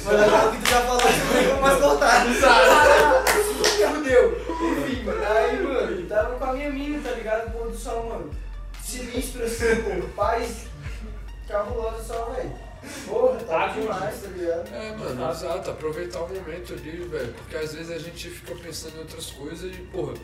Foi 0.05 0.16
legal 0.16 0.51
que 0.53 0.59
tu 0.59 0.70
já 0.70 0.81
falou 0.81 1.01
que 1.01 1.18
não 1.18 1.53
vou 1.53 1.61
mais 1.61 1.81
cortar. 1.81 2.24
Fudeu. 3.95 4.24
Enfim, 4.49 5.03
mano. 5.05 5.20
Aí, 5.28 5.62
mano, 5.62 6.07
tava 6.07 6.37
com 6.37 6.45
a 6.45 6.53
minha 6.53 6.70
mina, 6.70 7.03
tá 7.03 7.14
sol, 7.81 8.07
mano. 8.09 8.31
Sinistro 8.83 9.45
assim, 9.45 9.76
pô. 9.83 10.09
Paz 10.16 10.66
cabulosa 11.49 12.03
só, 12.05 12.24
velho. 12.31 12.53
Porra, 13.07 13.39
tá 13.41 13.64
Ah, 13.64 13.68
demais, 13.68 14.22
tá 14.22 14.28
ligado? 14.28 14.74
É, 14.74 14.97
mano, 14.97 15.31
exato. 15.31 15.70
Aproveitar 15.70 16.20
o 16.22 16.28
momento 16.28 16.72
ali, 16.72 16.91
velho. 17.11 17.33
Porque 17.35 17.57
às 17.57 17.74
vezes 17.74 17.91
a 17.91 17.99
gente 17.99 18.31
fica 18.31 18.55
pensando 18.55 18.97
em 18.97 19.01
outras 19.01 19.31
coisas 19.33 19.74
e, 19.74 19.78
porra, 19.93 20.14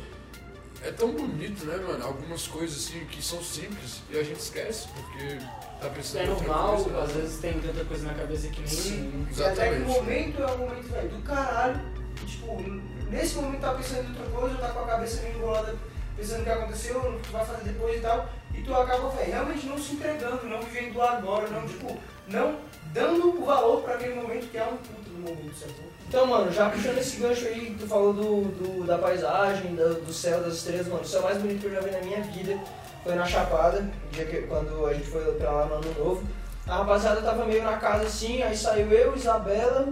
é 0.83 0.91
tão 0.93 1.11
bonito, 1.13 1.65
né, 1.67 1.77
mano? 1.77 2.05
Algumas 2.05 2.47
coisas 2.47 2.77
assim 2.87 3.05
que 3.07 3.23
são 3.23 3.43
simples 3.43 4.01
e 4.11 4.19
a 4.19 4.23
gente 4.23 4.39
esquece 4.41 4.89
porque 4.89 5.37
tá 5.81 5.89
pensando 5.91 6.21
É 6.23 6.25
em 6.27 6.31
outra 6.31 6.47
normal, 6.47 6.77
coisa. 6.83 7.03
às 7.03 7.13
vezes 7.13 7.39
tem 7.41 7.61
tanta 7.61 7.85
coisa 7.85 8.07
na 8.07 8.15
cabeça 8.15 8.49
que 8.49 8.59
nem. 8.61 8.69
Sim, 8.69 9.27
E 9.37 9.43
até 9.45 9.53
que 9.53 9.59
o 9.61 9.83
exatamente. 9.83 9.89
momento 9.91 10.43
é 10.43 10.47
um 10.47 10.59
momento, 10.59 10.89
velho, 10.89 11.09
do 11.11 11.23
caralho. 11.23 11.81
E, 12.23 12.25
tipo, 12.27 12.63
nesse 13.11 13.35
momento 13.35 13.61
tá 13.61 13.75
pensando 13.75 14.05
em 14.05 14.09
outra 14.19 14.27
coisa, 14.41 14.55
tá 14.57 14.69
com 14.71 14.79
a 14.81 14.87
cabeça 14.87 15.23
meio 15.23 15.37
embolada, 15.37 15.75
pensando 16.17 16.41
o 16.41 16.45
que 16.45 16.51
aconteceu, 16.51 17.11
no 17.11 17.19
que 17.19 17.27
tu 17.29 17.33
vai 17.33 17.45
fazer 17.45 17.65
depois 17.65 17.97
e 17.99 18.01
tal. 18.01 18.29
E 18.55 18.63
tu 18.63 18.75
acaba, 18.75 19.09
velho, 19.11 19.31
realmente 19.33 19.67
não 19.67 19.79
se 19.79 19.95
entregando, 19.95 20.47
não 20.47 20.61
vivendo 20.63 20.97
lá 20.97 21.19
agora, 21.19 21.47
não, 21.49 21.67
tipo, 21.67 21.97
não 22.29 22.57
dando 22.93 23.41
o 23.41 23.45
valor 23.45 23.83
pra 23.83 23.95
aquele 23.95 24.15
momento 24.15 24.51
que 24.51 24.57
é 24.57 24.65
um 24.65 24.77
puto 24.77 25.11
do 25.11 25.19
momento, 25.19 25.55
sacou? 25.55 25.85
Então, 26.09 26.27
mano, 26.27 26.51
já 26.53 26.71
puxando 26.71 26.99
esse 26.99 27.17
gancho 27.19 27.47
aí 27.47 27.67
que 27.73 27.81
tu 27.81 27.87
falou 27.89 28.13
do, 28.13 28.43
do- 28.53 28.87
da 28.87 28.97
paisagem, 28.97 29.75
do, 29.75 29.95
do 30.03 30.13
céu, 30.13 30.41
das 30.41 30.55
estrelas, 30.55 30.87
mano, 30.87 31.03
o 31.03 31.07
céu 31.07 31.23
mais 31.23 31.37
bonito 31.39 31.61
que 31.61 31.67
eu 31.67 31.75
já 31.75 31.81
vi 31.81 31.91
na 31.91 31.99
minha 32.01 32.21
vida 32.23 32.59
foi 33.03 33.15
na 33.15 33.27
Chapada, 33.27 33.85
dia 34.13 34.25
que, 34.25 34.43
quando 34.43 34.87
a 34.87 34.95
gente 34.95 35.07
foi 35.07 35.23
pra 35.35 35.51
lá 35.51 35.67
no 35.67 35.75
ano 35.75 35.95
novo. 35.99 36.25
A 36.67 36.79
rapaziada 36.79 37.21
tava 37.23 37.45
meio 37.45 37.63
na 37.63 37.77
casa 37.77 38.05
assim, 38.05 38.43
aí 38.43 38.57
saiu 38.57 38.91
eu, 38.91 39.15
Isabela. 39.15 39.89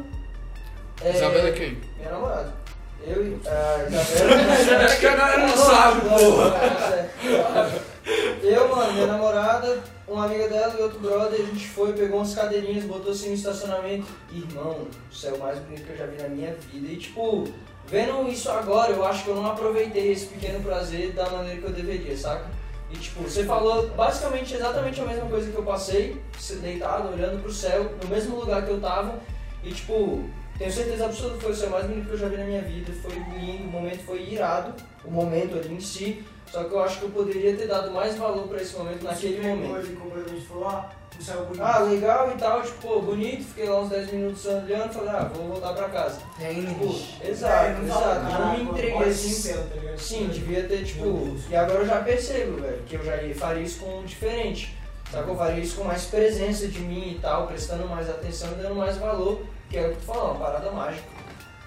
é, 1.03 1.11
Isabela 1.11 1.49
é 1.49 1.53
quem? 1.53 1.81
Minha 1.99 2.11
namorada. 2.13 2.53
Eu 3.07 3.27
e 3.27 3.35
a 3.47 3.87
Isabela. 3.87 4.85
É 4.93 4.97
que 4.97 5.07
a 5.07 5.17
galera 5.17 5.47
não 5.47 5.57
sabe, 5.57 6.01
porra. 6.09 7.85
Eu, 8.43 8.69
mano, 8.69 8.93
minha 8.93 9.07
namorada, 9.07 9.83
uma 10.07 10.27
amiga 10.27 10.49
dela 10.49 10.75
e 10.79 10.83
outro 10.83 11.01
brother, 11.01 11.41
a 11.41 11.45
gente 11.45 11.67
foi, 11.69 11.93
pegou 11.93 12.19
umas 12.19 12.35
cadeirinhas, 12.35 12.85
botou 12.85 13.13
assim 13.13 13.29
no 13.29 13.35
estacionamento. 13.35 14.07
Irmão, 14.33 14.87
o 15.11 15.15
céu 15.15 15.39
mais 15.39 15.59
bonito 15.59 15.85
que 15.85 15.93
eu 15.93 15.97
já 15.97 16.07
vi 16.07 16.23
na 16.23 16.29
minha 16.29 16.55
vida. 16.55 16.93
E 16.93 16.97
tipo, 16.97 17.49
vendo 17.87 18.29
isso 18.29 18.51
agora, 18.51 18.93
eu 18.93 19.05
acho 19.05 19.25
que 19.25 19.31
eu 19.31 19.37
não 19.37 19.47
aproveitei 19.47 20.13
esse 20.13 20.27
pequeno 20.27 20.63
prazer 20.63 21.13
da 21.13 21.29
maneira 21.31 21.61
que 21.61 21.67
eu 21.67 21.73
deveria, 21.73 22.17
saca? 22.17 22.47
E 22.91 22.97
tipo, 22.97 23.23
você 23.23 23.45
falou 23.45 23.89
basicamente 23.89 24.55
exatamente 24.55 25.01
a 25.01 25.05
mesma 25.05 25.29
coisa 25.29 25.51
que 25.51 25.57
eu 25.57 25.65
passei, 25.65 26.21
deitado, 26.61 27.13
olhando 27.13 27.43
pro 27.43 27.53
céu, 27.53 27.93
no 28.03 28.09
mesmo 28.09 28.37
lugar 28.37 28.65
que 28.65 28.71
eu 28.71 28.81
tava. 28.81 29.19
E 29.65 29.73
tipo, 29.73 30.29
tenho 30.59 30.73
certeza 30.73 31.07
absoluta 31.07 31.37
que 31.37 31.43
foi 31.43 31.53
o 31.53 31.57
céu 31.57 31.71
mais 31.71 31.87
bonito 31.87 32.07
que 32.07 32.13
eu 32.13 32.19
já 32.19 32.29
vi 32.29 32.37
na 32.37 32.45
minha 32.45 32.63
vida. 32.63 32.93
Foi 33.03 33.13
lindo, 33.13 33.65
o 33.65 33.71
momento 33.71 34.03
foi 34.05 34.23
irado, 34.31 34.75
o 35.05 35.11
momento 35.11 35.57
ali 35.57 35.75
em 35.75 35.81
si. 35.81 36.25
Só 36.51 36.63
que 36.63 36.73
eu 36.73 36.85
acho 36.85 36.99
que 37.01 37.05
eu 37.07 37.11
poderia 37.11 37.57
ter 37.57 37.67
dado 37.67 37.91
mais 37.91 38.17
valor 38.17 38.47
pra 38.47 38.63
esse 38.63 38.77
momento 38.77 39.03
naquele 39.03 39.41
momento. 39.45 39.73
Hoje, 39.73 39.93
como 39.95 40.15
a 40.15 40.29
gente 40.29 40.47
falou, 40.47 40.69
ah, 40.69 40.91
o 41.19 41.23
céu 41.23 41.45
bonito. 41.47 41.63
Ah, 41.63 41.79
legal 41.81 42.31
e 42.33 42.39
tal, 42.39 42.63
tipo, 42.63 42.77
pô, 42.81 43.01
bonito, 43.01 43.43
fiquei 43.45 43.69
lá 43.69 43.81
uns 43.81 43.89
10 43.89 44.13
minutos 44.13 44.47
olhando, 44.47 44.93
falei, 44.93 45.11
ah, 45.11 45.31
vou 45.35 45.49
voltar 45.49 45.73
pra 45.73 45.89
casa. 45.89 46.21
Tipo, 46.39 47.29
exato, 47.29 47.67
É, 47.67 47.73
não 47.73 47.89
fala, 47.89 48.17
exato. 48.21 48.43
Não 48.43 48.57
me 48.59 48.63
entreguei 48.65 49.09
assim. 49.09 49.53
tá? 49.53 49.97
Sim, 49.99 50.29
devia 50.29 50.63
ter, 50.69 50.85
tipo. 50.85 51.37
E 51.51 51.57
agora 51.57 51.81
eu 51.81 51.87
já 51.87 51.97
percebo, 52.03 52.61
velho, 52.61 52.83
que 52.87 52.95
eu 52.95 53.05
já 53.05 53.17
faria 53.35 53.63
isso 53.63 53.81
com 53.81 53.99
um 53.99 54.05
diferente. 54.05 54.77
Sacou? 55.11 55.35
Eu 55.35 55.39
faria 55.39 55.63
isso 55.63 55.77
com 55.77 55.85
mais 55.85 56.05
presença 56.05 56.69
de 56.69 56.79
mim 56.81 57.17
e 57.17 57.19
tal, 57.21 57.47
prestando 57.49 57.89
mais 57.89 58.09
atenção 58.09 58.53
e 58.53 58.63
dando 58.63 58.77
mais 58.77 58.97
valor. 58.97 59.43
Que 59.75 59.79
é 59.81 59.89
o 59.89 59.91
que 59.91 59.97
tu 59.97 60.07
falou, 60.07 60.31
uma 60.31 60.47
parada 60.47 60.71
mágica. 60.71 61.09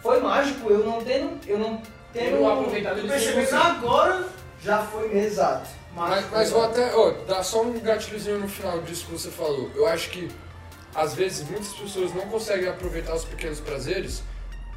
Foi 0.02 0.22
mágico 0.22 0.70
eu 0.72 0.86
não 0.86 1.04
tendo. 1.04 1.40
Eu 1.46 1.60
não 1.60 1.78
tendo. 2.14 2.38
Tendo 2.38 2.48
aproveitado 2.48 3.06
percebeu 3.06 3.46
que 3.46 3.52
100%. 3.54 3.60
agora 3.60 4.28
já 4.62 4.82
foi. 4.84 5.18
Exato. 5.18 5.70
Mas, 5.94 6.26
mas 6.32 6.52
vou 6.52 6.64
até, 6.64 6.96
ó, 6.96 7.12
dar 7.28 7.44
só 7.44 7.64
um 7.64 7.78
gatilhozinho 7.80 8.40
no 8.40 8.48
final 8.48 8.80
disso 8.82 9.08
que 9.08 9.12
você 9.12 9.30
falou. 9.30 9.70
Eu 9.76 9.86
acho 9.88 10.10
que, 10.10 10.30
às 10.96 11.16
vezes, 11.16 11.48
muitas 11.50 11.74
pessoas 11.74 12.14
não 12.14 12.28
conseguem 12.28 12.70
aproveitar 12.70 13.14
os 13.14 13.26
pequenos 13.26 13.60
prazeres 13.60 14.24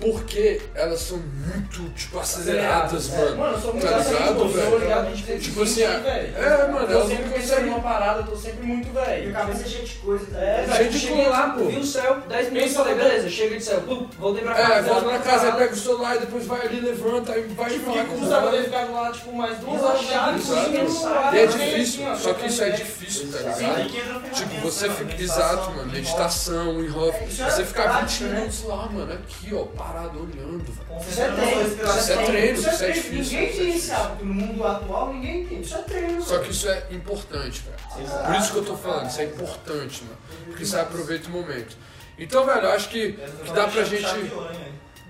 porque 0.01 0.61
elas 0.75 1.01
são 1.01 1.19
muito, 1.19 1.89
tipo, 1.95 2.19
aceleradas, 2.19 3.13
É, 3.13 3.17
mano. 3.19 3.37
Mano, 3.37 3.53
eu 3.57 3.61
sou 3.61 3.73
muito 3.75 3.87
Tá 3.87 3.97
assim, 3.97 4.13
ligado, 4.13 4.39
eu 4.41 4.49
velho? 4.49 4.71
sou 4.71 4.79
ligado, 4.79 5.07
a 5.07 5.11
gente 5.11 5.23
tem 5.25 5.39
Tipo 5.39 5.65
20, 5.65 5.69
assim, 5.71 5.85
a- 5.85 5.99
velho. 5.99 6.37
é, 6.37 6.69
mano, 6.69 6.87
Eu 6.87 6.91
elas 6.91 7.09
sempre 7.09 7.25
pensando 7.25 7.41
conseguem- 7.41 7.65
numa 7.71 7.81
parada, 7.81 8.21
eu 8.21 8.27
tô 8.27 8.37
sempre 8.37 8.67
muito 8.67 8.93
velho. 8.93 9.31
E 9.31 9.31
a 9.31 9.39
cabeça 9.39 9.63
é 9.63 9.69
cheia 9.69 9.85
de 9.85 9.95
coisa. 9.97 10.27
tá 10.27 10.39
É? 10.39 10.65
Velho, 10.67 10.93
cheguei 10.93 11.29
lá, 11.29 11.51
pô? 11.51 11.65
vi 11.67 11.77
o 11.79 11.85
céu, 11.85 12.21
10 12.29 12.53
minutos, 12.53 12.75
falei, 12.77 12.95
beleza, 12.95 13.29
chega 13.31 13.57
de 13.57 13.65
céu, 13.65 13.81
pum, 13.83 14.07
voltei 14.19 14.43
pra 14.45 14.55
casa. 14.55 14.73
É, 14.75 14.83
volta 14.83 15.01
pra 15.03 15.11
uma 15.11 15.19
casa, 15.19 15.53
pega 15.53 15.73
o 15.73 15.77
celular 15.77 16.17
e 16.17 16.19
depois 16.21 16.47
vai 16.47 16.61
ali, 16.67 16.81
levanta, 16.81 17.33
aí 17.33 17.43
vai 17.49 17.71
Tipo, 17.71 17.85
falar 17.93 18.05
com 18.05 18.17
custa 18.19 18.41
poder 18.41 18.51
caras. 18.51 18.65
ficar 18.65 18.85
lá, 19.01 19.13
tipo, 19.13 19.33
mais 19.35 19.59
duas 19.59 19.83
horas 19.83 20.01
pensando, 20.01 21.35
E 21.35 21.39
é 21.39 21.45
assim, 21.45 21.59
difícil, 21.59 22.17
só 22.17 22.35
que 22.35 22.47
isso 22.47 22.63
é 22.65 22.71
difícil, 22.71 23.29
tá 23.33 23.39
ligado? 23.39 23.89
Tipo, 23.91 24.01
ferramenta, 24.01 24.61
você 24.63 24.91
fica. 24.91 25.23
Exato, 25.23 25.71
mano. 25.73 25.91
Meditação, 25.93 26.81
enrola. 26.83 27.13
É 27.15 27.27
Você 27.27 27.65
ficar 27.65 27.83
20 27.83 27.91
prática, 27.99 28.25
né? 28.27 28.35
minutos 28.41 28.65
lá, 28.65 28.87
mano, 28.91 29.13
aqui, 29.13 29.55
ó, 29.55 29.65
parado, 29.93 30.19
olhando, 30.23 30.65
velho. 30.65 31.01
Isso 31.09 31.21
é 31.21 31.31
treino, 31.33 31.63
Isso 31.63 32.13
é 32.13 32.25
treino, 32.25 32.59
Isso 32.59 32.69
é 32.69 32.73
isso 32.73 32.85
é 32.85 32.93
treino. 32.93 32.95
difícil. 32.95 33.21
Ninguém 33.23 33.39
é 33.39 33.53
tem 33.53 33.69
esse 33.69 33.73
difícil. 33.73 33.97
hábito 33.97 34.25
no 34.25 34.35
mundo 34.35 34.67
atual, 34.67 35.13
ninguém 35.13 35.47
tem. 35.47 35.61
Isso 35.61 35.75
é 35.75 35.83
treino. 35.83 36.23
Só 36.23 36.39
que 36.39 36.51
isso 36.51 36.69
é 36.69 36.87
importante, 36.91 37.63
velho. 37.63 38.09
Por 38.27 38.35
isso 38.37 38.53
que 38.53 38.59
eu 38.59 38.65
tô 38.65 38.77
falando, 38.77 39.09
isso 39.09 39.21
é 39.21 39.25
importante, 39.25 40.05
mano. 40.05 40.19
Porque 40.47 40.65
você 40.65 40.79
aproveita 40.79 41.29
o 41.29 41.33
momento. 41.33 41.77
Então, 42.19 42.45
velho, 42.45 42.63
eu 42.63 42.71
acho 42.73 42.89
que, 42.91 43.13
que 43.45 43.53
dá 43.53 43.67
pra 43.67 43.85
gente. 43.85 44.07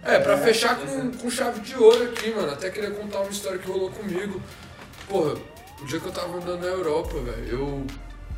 É, 0.03 0.19
pra 0.19 0.39
fechar 0.39 0.77
com, 0.79 1.11
com 1.13 1.31
chave 1.31 1.61
de 1.61 1.77
ouro 1.77 2.05
aqui, 2.05 2.31
mano. 2.31 2.53
Até 2.53 2.71
queria 2.71 2.91
contar 2.91 3.21
uma 3.21 3.31
história 3.31 3.59
que 3.59 3.69
rolou 3.71 3.91
comigo. 3.91 4.41
Porra, 5.09 5.35
o 5.81 5.85
dia 5.85 6.01
que 6.01 6.07
eu 6.07 6.13
tava 6.13 6.37
andando 6.39 6.61
na 6.61 6.69
Europa, 6.69 7.19
velho, 7.21 7.49
eu 7.49 7.87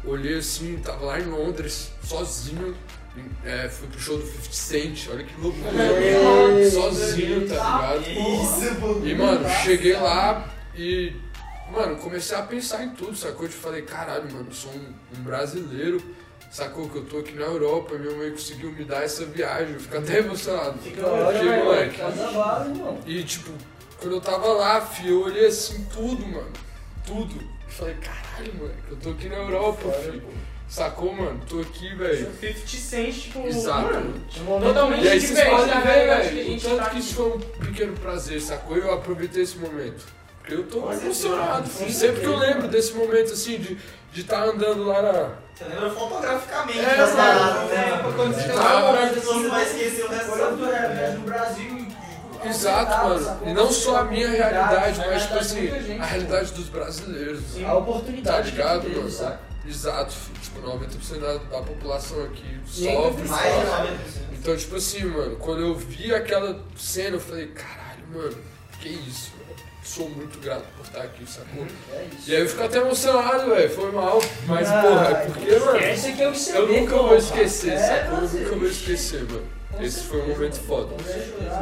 olhei 0.05 0.39
assim, 0.39 0.79
tava 0.79 1.05
lá 1.05 1.21
em 1.21 1.25
Londres, 1.27 1.93
sozinho. 2.03 2.75
É, 3.45 3.69
fui 3.69 3.89
pro 3.89 4.01
show 4.01 4.17
do 4.17 4.25
50 4.25 4.53
Cent, 4.53 5.09
olha 5.11 5.25
que 5.25 5.39
loucura. 5.41 5.71
sozinho, 6.71 7.47
tá 7.49 7.55
ligado? 7.55 8.03
Isso. 8.11 9.07
E, 9.07 9.15
mano, 9.15 9.49
cheguei 9.65 9.95
lá 9.97 10.49
e, 10.75 11.13
mano, 11.71 11.97
comecei 11.97 12.37
a 12.37 12.43
pensar 12.43 12.83
em 12.85 12.91
tudo, 12.91 13.15
sacou? 13.15 13.45
Eu 13.45 13.53
falei, 13.53 13.83
caralho, 13.83 14.33
mano, 14.33 14.47
eu 14.49 14.55
sou 14.55 14.73
um, 14.73 14.95
um 15.19 15.23
brasileiro, 15.23 16.03
sacou? 16.51 16.89
Que 16.89 16.97
eu 16.97 17.05
tô 17.05 17.19
aqui 17.19 17.35
na 17.35 17.45
Europa, 17.45 17.99
minha 17.99 18.17
mãe 18.17 18.31
conseguiu 18.31 18.73
me 18.73 18.85
dar 18.85 19.03
essa 19.03 19.27
viagem, 19.27 19.75
eu 19.75 19.81
fico 19.81 19.99
até 19.99 20.19
emocionado. 20.19 20.79
Da 20.97 21.07
hora, 21.07 21.65
moleque. 21.65 22.01
E, 23.07 23.23
tipo, 23.25 23.51
quando 24.01 24.15
eu 24.15 24.21
tava 24.23 24.47
lá, 24.55 24.81
fi, 24.81 25.09
eu 25.09 25.23
olhei 25.25 25.47
assim, 25.49 25.85
tudo, 25.93 26.27
mano, 26.27 26.51
tudo. 27.07 27.35
E 27.69 27.71
falei, 27.71 27.95
caralho, 27.97 28.55
moleque, 28.55 28.83
eu 28.91 28.97
tô 28.97 29.11
aqui 29.11 29.29
na 29.29 29.37
Europa, 29.37 29.91
filho. 29.93 30.23
Sacou, 30.77 31.13
mano? 31.13 31.39
Tô 31.47 31.61
aqui, 31.61 31.95
velho. 31.95 32.31
50 32.41 32.67
Cent, 32.67 33.13
tipo, 33.15 33.47
Exato. 33.47 33.83
mano, 33.93 34.15
Um 34.41 34.59
Totalmente 34.61 35.05
E 35.05 35.09
aí 35.11 35.21
vocês 35.21 35.29
diferente 35.31 35.51
podem 35.51 35.67
da 35.75 35.81
ver, 35.81 35.89
realidade 35.91 36.23
que 36.23 36.27
a 36.29 36.31
velho, 36.33 36.41
o 36.41 36.51
gente 36.51 36.63
tanto 36.65 36.77
tá 36.79 36.89
que 36.91 36.99
isso 36.99 37.09
aqui. 37.11 37.15
foi 37.15 37.31
um 37.37 37.67
pequeno 37.67 37.93
prazer, 37.99 38.41
sacou? 38.41 38.77
E 38.79 38.81
eu 38.81 38.95
aproveitei 38.95 39.43
esse 39.43 39.59
momento. 39.59 40.03
Eu 40.49 40.63
tô 40.65 40.81
Com 40.81 40.93
emocionado, 40.95 41.69
certeza. 41.69 41.79
filho. 41.85 41.93
Sempre 41.93 42.21
que 42.23 42.27
eu 42.27 42.37
lembro 42.39 42.69
desse 42.69 42.95
momento, 42.95 43.33
assim, 43.35 43.59
de 43.59 43.79
estar 44.19 44.45
andando 44.45 44.85
lá 44.85 45.03
na... 45.03 45.13
Você 45.55 45.65
lembra 45.65 45.91
fotograficamente 45.91 46.79
É, 46.79 46.97
das 46.97 47.15
mano. 47.15 47.17
paradas, 47.39 47.71
né? 47.71 48.01
quando 48.17 48.35
você 48.35 48.49
tá 48.49 48.55
tá- 48.55 48.81
morando 48.81 49.15
Você 49.21 49.35
não 49.35 49.51
vai 49.51 49.63
esquecer 49.65 50.05
o 50.05 50.09
resto 50.09 50.27
da 50.27 50.33
Olhando 50.33 50.57
vida. 50.57 50.69
a 50.75 50.79
realidade 50.81 51.17
do 51.17 51.21
Brasil 51.27 51.87
e- 52.45 52.49
Exato, 52.49 53.09
mano. 53.09 53.25
sacou? 53.25 53.49
E 53.49 53.53
não 53.53 53.71
só 53.71 53.97
a 53.99 54.05
minha 54.05 54.29
realidade, 54.31 55.01
a 55.03 55.07
mas, 55.07 55.23
tipo 55.25 55.39
assim, 55.39 55.69
gente, 55.83 56.01
a 56.01 56.05
realidade 56.07 56.53
dos 56.53 56.69
brasileiros. 56.71 57.41
Sim. 57.53 57.65
A 57.67 57.75
oportunidade 57.75 58.51
Tá 58.51 58.57
ligado, 58.57 58.81
que 58.81 58.87
teve, 58.87 58.97
mano? 59.01 59.11
saca? 59.11 59.52
Exato. 59.67 60.15
Tipo, 60.43 60.61
90% 60.61 61.19
da, 61.21 61.35
da 61.35 61.63
população 61.63 62.23
aqui 62.25 62.45
sofre. 62.67 63.29
Mais 63.29 63.55
de 63.55 63.71
sofre. 63.71 63.93
90%. 63.93 63.97
Então, 64.39 64.57
tipo 64.57 64.77
assim, 64.77 65.05
mano, 65.05 65.37
quando 65.37 65.61
eu 65.61 65.75
vi 65.75 66.13
aquela 66.15 66.61
cena, 66.77 67.17
eu 67.17 67.21
falei, 67.21 67.47
caralho, 67.49 68.05
mano, 68.13 68.37
que 68.81 68.89
isso, 68.89 69.31
velho. 69.39 69.53
Sou 69.85 70.09
muito 70.09 70.39
grato 70.41 70.65
por 70.77 70.85
estar 70.87 71.03
aqui, 71.03 71.25
sacou? 71.29 71.67
É 71.93 72.05
isso. 72.17 72.31
E 72.31 72.35
aí 72.37 72.43
eu 72.43 72.49
fico 72.49 72.63
até 72.63 72.79
emocionado, 72.79 73.51
velho. 73.51 73.71
Foi 73.71 73.91
mal. 73.91 74.21
Mas, 74.47 74.69
Ah, 74.69 74.83
porra, 74.83 75.09
é 75.09 75.15
porque, 75.27 75.57
mano, 75.59 75.79
Esse 75.79 76.09
aqui 76.09 76.23
é 76.23 76.31
que 76.31 76.51
eu 76.51 76.69
nunca 76.69 76.97
vou 76.97 77.17
esquecer, 77.17 77.73
É, 77.73 77.79
sacou? 77.79 78.19
Eu 78.19 78.29
nunca 78.29 78.57
vou 78.57 78.69
esquecer, 78.69 79.23
mano. 79.25 79.43
Com 79.73 79.83
Esse 79.83 80.01
foi 80.05 80.21
um 80.23 80.29
momento 80.29 80.61
foda. 80.61 80.95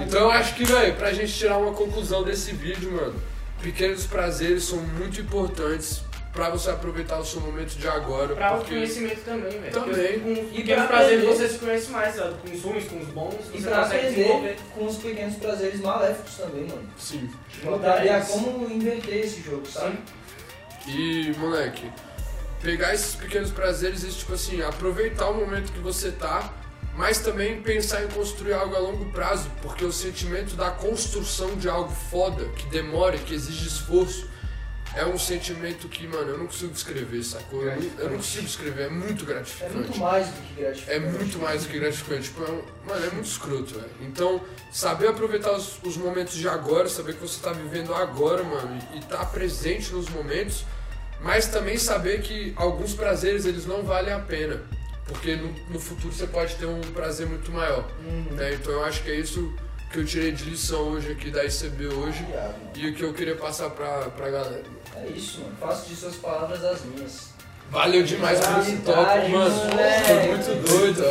Então 0.07 0.21
eu 0.21 0.31
acho 0.31 0.55
que, 0.55 0.65
velho, 0.65 0.95
pra 0.97 1.13
gente 1.13 1.33
tirar 1.33 1.57
uma 1.59 1.73
conclusão 1.73 2.23
desse 2.23 2.53
vídeo, 2.53 2.93
mano, 2.93 3.15
pequenos 3.63 4.05
prazeres 4.07 4.65
são 4.65 4.79
muito 4.79 5.21
importantes 5.21 6.03
pra 6.33 6.49
você 6.49 6.71
aproveitar 6.71 7.19
o 7.19 7.25
seu 7.25 7.41
momento 7.41 7.77
de 7.77 7.89
agora. 7.89 8.35
Pra 8.35 8.51
porque... 8.51 8.75
autoconhecimento 8.75 9.21
também, 9.23 9.61
velho. 9.61 9.73
Também. 9.73 10.21
Com 10.21 10.33
E 10.33 10.45
pequenos 10.57 10.87
pra 10.87 10.97
prazeres 10.97 11.25
você 11.25 11.49
se 11.49 11.59
conhece 11.59 11.91
mais, 11.91 12.15
sabe? 12.15 12.35
Com 12.41 12.55
os 12.55 12.63
ruins, 12.63 12.85
com 12.89 13.01
os 13.01 13.09
bons, 13.09 13.35
E 13.53 13.63
pra 13.63 13.83
aprender 13.83 14.57
com 14.75 14.87
os 14.87 14.97
pequenos 14.97 15.37
prazeres 15.37 15.81
maléficos 15.81 16.35
também, 16.37 16.67
mano. 16.67 16.89
Sim. 16.99 17.31
Tipo, 17.51 17.75
aprender 17.75 18.11
a 18.11 18.21
como 18.21 18.71
inverter 18.71 19.25
esse 19.25 19.43
jogo, 19.43 19.67
sabe? 19.67 19.99
E, 20.87 21.33
moleque, 21.39 21.91
pegar 22.63 22.95
esses 22.95 23.15
pequenos 23.15 23.51
prazeres 23.51 24.05
e, 24.05 24.09
tipo 24.09 24.33
assim, 24.33 24.63
aproveitar 24.63 25.29
o 25.29 25.35
momento 25.35 25.73
que 25.73 25.81
você 25.81 26.11
tá, 26.11 26.55
mas 26.95 27.19
também 27.19 27.61
pensar 27.63 28.05
em 28.05 28.09
construir 28.09 28.53
algo 28.53 28.75
a 28.75 28.79
longo 28.79 29.05
prazo, 29.13 29.51
porque 29.63 29.85
o 29.85 29.93
sentimento 29.93 30.57
da 30.57 30.71
construção 30.71 31.57
de 31.57 31.69
algo 31.69 31.91
foda, 32.11 32.45
que 32.57 32.67
demora, 32.67 33.19
que 33.19 33.35
exige 33.35 33.67
esforço, 33.67 34.29
é 34.97 35.05
um 35.05 35.17
sentimento 35.19 35.89
que, 35.89 36.07
mano, 36.07 36.31
eu 36.31 36.39
não 36.39 36.47
consigo 36.47 36.73
descrever, 36.73 37.23
sacou? 37.23 37.63
Eu 37.65 37.77
não, 37.77 37.91
eu 37.99 38.11
não 38.11 38.17
consigo 38.17 38.45
descrever, 38.45 38.83
é 38.85 38.89
muito 38.89 39.25
É 39.25 39.27
gratificante. 39.27 39.75
muito 39.77 39.99
mais 39.99 40.27
do 40.29 40.33
que 40.43 40.61
gratificante. 40.61 40.91
É 40.97 40.99
muito 41.01 41.39
mais 41.39 41.63
do 41.63 41.69
que 41.69 41.79
gratificante. 41.79 42.23
Tipo, 42.25 42.45
é 42.45 42.51
um- 42.51 42.63
mano, 42.89 43.07
é 43.07 43.11
muito 43.11 43.27
escroto, 43.29 43.75
velho. 43.75 43.91
Então, 44.01 44.41
saber 44.73 45.09
aproveitar 45.09 45.53
os, 45.53 45.79
os 45.85 45.97
momentos 45.97 46.35
de 46.35 46.49
agora, 46.49 46.89
saber 46.89 47.15
que 47.15 47.21
você 47.21 47.41
tá 47.41 47.53
vivendo 47.53 47.95
agora, 47.95 48.43
mano, 48.43 48.79
e, 48.95 48.99
e 48.99 49.01
tá 49.03 49.25
presente 49.27 49.93
nos 49.93 50.09
momentos, 50.09 50.65
mas 51.21 51.47
também 51.47 51.77
saber 51.79 52.23
que 52.23 52.53
alguns 52.57 52.95
prazeres 52.95 53.45
eles 53.45 53.67
não 53.67 53.83
valem 53.85 54.13
a 54.13 54.19
pena. 54.19 54.61
Porque 55.07 55.35
no, 55.37 55.53
no 55.71 55.81
futuro 55.81 56.13
você 56.13 56.27
pode 56.27 56.55
ter 56.57 56.67
um 56.67 56.81
prazer 56.81 57.27
muito 57.27 57.51
maior. 57.53 57.89
Uhum. 58.05 58.35
né? 58.35 58.55
Então 58.55 58.73
eu 58.73 58.85
acho 58.85 59.03
que 59.03 59.11
é 59.11 59.15
isso 59.17 59.53
que 59.93 59.99
eu 59.99 60.05
tirei 60.05 60.31
de 60.31 60.45
lição 60.45 60.83
hoje 60.91 61.11
aqui 61.11 61.31
da 61.33 61.45
ICB 61.45 61.87
hoje 61.89 62.21
Obrigado. 62.23 62.55
e 62.77 62.89
o 62.91 62.95
que 62.95 63.03
eu 63.03 63.13
queria 63.13 63.35
passar 63.35 63.71
pra, 63.71 64.03
pra 64.11 64.31
galera. 64.31 64.63
É 65.03 65.07
isso, 65.09 65.41
mano. 65.41 65.53
Faço 65.61 65.89
de 65.89 65.97
suas 65.97 66.17
palavras 66.17 66.65
as 66.65 66.81
minhas. 66.85 67.31
Valeu 67.71 68.03
demais 68.03 68.41
por 68.41 68.59
esse 68.61 68.77
toque, 68.79 68.99
Verdade, 68.99 69.29
mano. 69.33 69.55
Foi 70.07 70.27
muito 70.27 70.69
doido. 70.69 71.05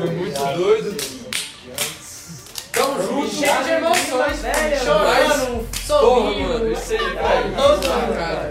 Foi 0.00 0.10
muito 0.10 0.56
doido. 0.56 1.22
Tamo 2.72 3.02
junto, 3.02 3.34
Cheio 3.34 3.64
de 3.64 3.70
emoções, 3.70 4.38
velho. 4.40 4.84
Chorando, 4.84 5.68
Porra, 5.86 5.98
sorrindo. 5.98 6.48
mano, 6.48 6.72
isso 6.72 6.92
aí, 6.92 6.98
velho. 6.98 7.56
Todo 7.56 7.86
Ah, 7.92 8.14
cara. 8.16 8.50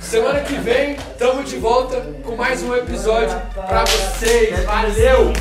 Semana 0.00 0.40
que 0.40 0.54
vem, 0.54 0.96
tamo 1.18 1.42
de 1.44 1.56
volta 1.58 2.00
com 2.24 2.36
mais 2.36 2.62
um 2.62 2.74
episódio 2.74 3.38
pra 3.54 3.84
vocês. 3.84 4.64
Valeu! 4.64 5.32